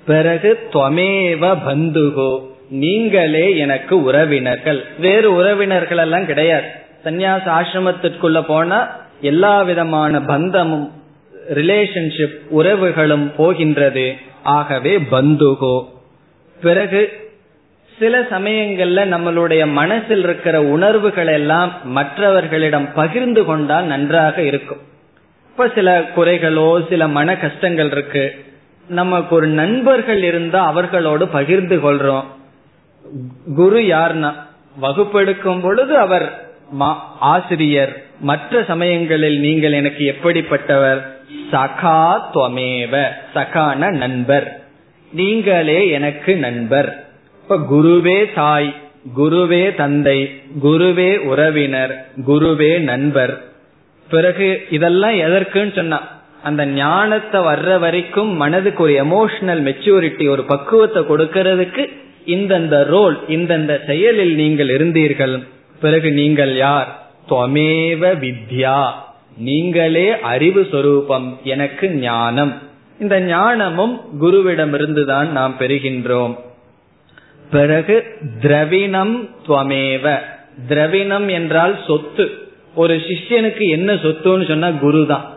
பிறகு 0.07 0.69
துவமேவ 0.73 1.59
பந்துகோ. 1.69 2.41
நீங்களே 2.69 3.57
எனக்கு 3.57 4.03
உறவினர்கள். 4.03 4.85
வேறு 4.99 5.35
உறவினர்கள் 5.35 5.99
எல்லாம் 5.99 6.27
கிடையாது. 6.27 6.67
சந்நியாச 7.05 7.51
ஆசிரமத்திற்குள்ள 7.61 8.41
போனா 8.41 8.89
எல்லா 9.21 9.63
விதமான 9.63 10.21
பந்தமும் 10.21 10.96
ரிலேஷன்ஷிப் 11.55 12.37
உறவுகளும் 12.51 13.35
போகின்றது. 13.37 14.15
ஆகவே 14.43 14.99
பந்துகோ. 14.99 15.85
பிறகு 16.63 17.25
சில 17.99 18.21
சமயங்கள்ல 18.21 19.05
நம்மளுடைய 19.05 19.73
மனசில் 19.73 20.23
இருக்கிற 20.23 20.63
உணர்வுகள் 20.63 21.27
எல்லாம் 21.27 21.73
மற்றவர்களிடம் 21.85 22.93
பகிர்ந்து 22.93 23.45
கொண்டால் 23.45 23.85
நன்றாக 23.85 24.43
இருக்கும். 24.43 24.79
இப்ப 25.51 25.71
சில 25.75 26.01
குறைகளோ 26.17 26.89
சில 26.89 27.09
மன 27.09 27.37
கஷ்டங்கள் 27.37 27.91
இருக்கு. 27.91 28.45
நமக்கு 28.89 29.35
ஒரு 29.35 29.47
நண்பர்கள் 29.47 30.23
இருந்தா 30.23 30.67
அவர்களோடு 30.67 31.29
பகிர்ந்து 31.29 31.77
கொள்றோம். 31.77 32.25
குரு 33.55 33.81
யார்னா 33.81 34.33
வகுப்பெடுக்கும் 34.83 35.61
பொழுது 35.61 35.97
அவர் 35.97 36.51
ஆசிரியர். 37.21 38.05
மற்ற 38.21 38.65
சமயங்களில் 38.65 39.41
நீங்கள் 39.41 39.73
எனக்கு 39.73 40.15
எப்படிப்பட்டவர்? 40.15 41.15
சகா 41.53 42.01
துவமேவ 42.35 43.05
சகான 43.35 43.91
நண்பர். 43.91 44.61
நீங்களே 45.13 45.89
எனக்கு 45.89 46.37
நண்பர். 46.37 47.07
இப்ப 47.43 47.59
குருவே 47.73 48.33
தாய் 48.35 48.75
குருவே 49.17 49.75
தந்தை 49.75 50.19
குருவே 50.63 51.19
உறவினர் 51.19 52.07
குருவே 52.27 52.79
நண்பர். 52.79 53.45
பிறகு 54.11 54.67
இதெல்லாம் 54.71 55.15
எதற்குன்னு 55.15 55.75
சொன்னா 55.75 55.99
அந்த 56.43 56.67
ஞானத்தை 56.67 57.41
வர்ற 57.41 57.79
வரைக்கும் 57.79 58.33
மனதுக்கு 58.37 58.83
ஒரு 58.83 58.95
எமோஷனல் 59.05 59.63
மெச்சூரிட்டி 59.69 60.29
ஒரு 60.29 60.43
பக்குவத்தை 60.45 61.03
கொடுக்கறதுக்கு 61.03 61.85
இந்தந்த 62.27 62.85
ரோல் 62.85 63.17
இந்தந்த 63.29 63.87
செயலில் 63.87 64.35
நீங்கள் 64.35 64.69
இருந்தீர்கள். 64.69 65.35
பிறகு 65.81 66.13
நீங்கள் 66.13 66.57
யார்? 66.57 66.91
துவமேவ 67.29 68.03
வித்யா. 68.23 68.81
நீங்களே 69.37 70.21
அறிவு 70.21 70.67
சொரூபம் 70.71 71.41
எனக்கு 71.45 71.91
ஞானம். 71.91 72.55
இந்த 73.01 73.21
ஞானமும் 73.21 74.01
குருவிடமிருந்துதான் 74.21 75.29
நாம் 75.29 75.57
பெறுகின்றோம். 75.59 76.37
பிறகு 77.51 78.05
திரவினம் 78.43 79.31
துவமேவ. 79.49 80.19
திரவினம் 80.69 81.31
என்றால் 81.31 81.79
சொத்து. 81.87 82.31
ஒரு 82.75 82.97
சிஷ்யனுக்கு 82.97 83.69
என்ன 83.69 83.93
சொத்துன்னு 83.93 84.49
சொன்னா 84.49 84.71
குரு 84.71 85.07
தான் 85.07 85.37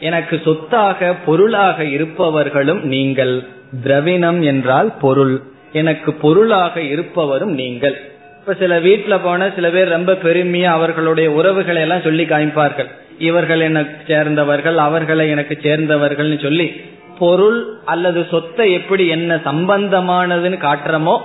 எனக்கு 0.00 0.40
சொத்தாக 0.44 1.14
பொருளாக 1.14 1.84
இருப்பவர்களும் 1.84 2.82
நீங்கள். 2.82 3.42
திரவினம் 3.84 4.42
என்றால் 4.42 4.92
பொருள். 5.00 5.42
எனக்கு 5.72 6.12
பொருளாக 6.12 6.80
இருப்பவரும் 6.80 7.52
நீங்கள். 7.52 8.00
இப்ப 8.40 8.54
சில 8.54 8.80
வீட்டுல 8.80 9.20
போன 9.22 9.50
சில 9.54 9.70
பேர் 9.70 9.88
ரொம்ப 9.88 10.12
பெருமையா 10.12 10.62
அவர்களுடைய 10.62 11.30
உறவுகளை 11.30 11.82
எல்லாம் 11.82 12.02
சொல்லி 12.02 12.24
காமிப்பார்கள். 12.24 12.88
இவர்கள் 13.18 13.60
எனக்கு 13.60 14.04
சேர்ந்தவர்கள் 14.06 14.76
அவர்களை 14.76 15.28
எனக்கு 15.28 15.58
சேர்ந்தவர்கள்னு 15.62 16.42
சொல்லி 16.42 16.80
பொருள் 17.18 17.78
அல்லது 17.84 18.26
சொத்தை 18.30 18.72
எப்படி 18.72 19.06
என்ன 19.06 19.34
சம்பந்தமானதுன்னு 19.34 20.58
காட்டுறமோ 20.58 21.18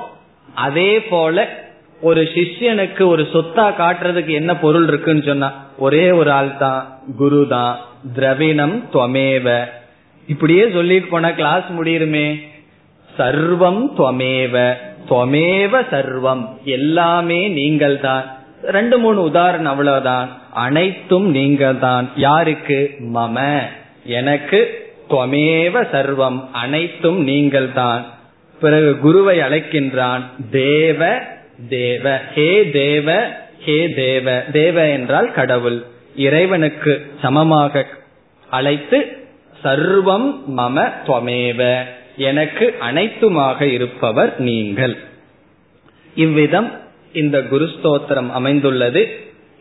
அதே 0.55 1.01
போல 1.01 1.47
ஒரு 2.01 2.21
சிஷ்யனுக்கு 2.21 3.01
ஒரு 3.05 3.27
சொத்தா 3.33 3.65
காட்டுறதுக்கு 3.77 4.29
என்ன 4.29 4.57
பொருள் 4.57 4.87
இருக்குன்னு 4.87 5.21
சொன்னா 5.21 5.53
ஒரே 5.77 6.11
ஒரு 6.11 6.31
ஆள் 6.31 6.57
தான் 6.57 6.99
குரு 7.17 7.47
தான் 7.47 7.79
திரவினம் 8.15 8.83
துவமேவ. 8.93 9.65
இப்படியே 10.27 10.69
சொல்லிட்டு 10.69 11.07
போனா 11.07 11.31
கிளாஸ் 11.31 11.69
முடியுமே. 11.69 12.39
சர்வம் 13.17 13.83
துவமேவ. 13.97 14.73
துவமேவ 15.09 15.83
சர்வம். 15.91 16.49
எல்லாமே 16.63 17.47
நீங்கள் 17.47 17.99
தான் 17.99 18.40
ரெண்டு 18.63 18.97
மூணு 18.97 19.21
உதாரணம் 19.21 19.71
அவ்வளவுதான். 19.71 20.41
அனைத்தும் 20.53 21.29
நீங்கள் 21.29 21.79
தான் 21.79 22.09
யாருக்கு? 22.15 22.95
மம. 23.13 23.59
எனக்கு 24.05 24.89
துவமேவ 25.09 25.81
சர்வம். 25.91 26.49
அனைத்தும் 26.51 27.23
நீங்கள் 27.23 27.73
தான் 27.73 28.05
பிறகு 28.61 28.99
குருவை 28.99 29.39
அழைக்கின்றான். 29.39 30.21
தேவ 30.51 31.21
தேவ. 31.69 32.19
ஹே 32.35 32.69
தேவ 32.69 33.33
ஹே 33.59 33.89
தேவ. 33.89 34.39
தேவ 34.39 34.87
என்றால் 34.87 35.31
கடவுள். 35.31 35.83
இறைவனுக்கு 36.15 37.11
சமமாக 37.21 37.87
அழைத்து 38.49 39.27
சர்வம் 39.63 40.43
மம 40.57 40.93
துவமேவ. 41.05 41.83
எனக்கு 42.17 42.75
அனைத்துமாக 42.91 43.61
இருப்பவர் 43.61 44.39
நீங்கள். 44.39 44.97
இவ்விதம் 46.15 46.79
இந்த 47.13 47.39
குருஸ்தோத்திரம் 47.39 48.29
அமைந்துள்ளது. 48.29 49.09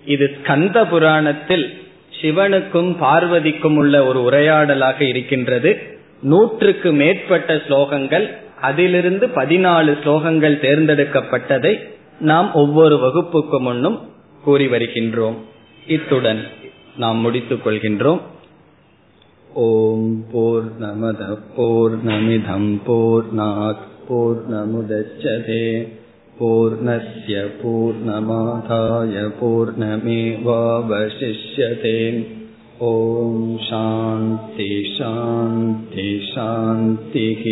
இது 0.04 0.36
ஸ்கந்த 0.36 0.88
புராணத்தில் 0.88 1.78
சிவனுக்கும் 2.22 2.96
பார்வதிக்கும் 2.98 3.76
உள்ள 3.76 4.04
ஒரு 4.04 4.20
உரையாடலாக 4.20 5.00
இருக்கின்றது. 5.00 5.82
நூற்றுக்கு 6.22 6.92
மேற்பட்ட 6.92 7.54
ஸ்லோகங்கள் 7.54 8.30
அதிலிருந்து 8.60 9.26
பதினாலு 9.26 9.92
ஸ்லோகங்கள் 10.04 10.56
தேர்ந்தெடுக்கப்பட்டதை 10.64 11.82
நாம் 12.20 12.54
ஒவ்வொரு 12.54 12.98
வகுப்புக்கு 12.98 13.60
முன்னும் 13.60 14.12
கூறி 14.44 14.66
வருகின்றோம். 14.66 15.34
இத்துடன் 15.86 16.46
நாம் 16.96 17.18
முடித்துக் 17.18 17.66
கொள்கின்றோம். 17.66 18.20
ஓம் 19.54 20.24
போர் 20.32 20.80
நமத 20.80 21.38
போர் 21.56 22.06
நமிதம் 22.06 22.80
போர் 22.84 23.34
நாத் 23.34 23.86
போர் 24.08 24.40
நமுதச்சதே 24.52 25.88
पूर्णस्य 26.39 27.43
पूर्णमादाय 27.61 29.27
पूर्णमेवावशिष्यते 29.39 30.37
ॐ 32.81 33.57
शान्ति 33.61 34.69
शान्ति 34.99 36.07
शान्तिः 36.33 37.43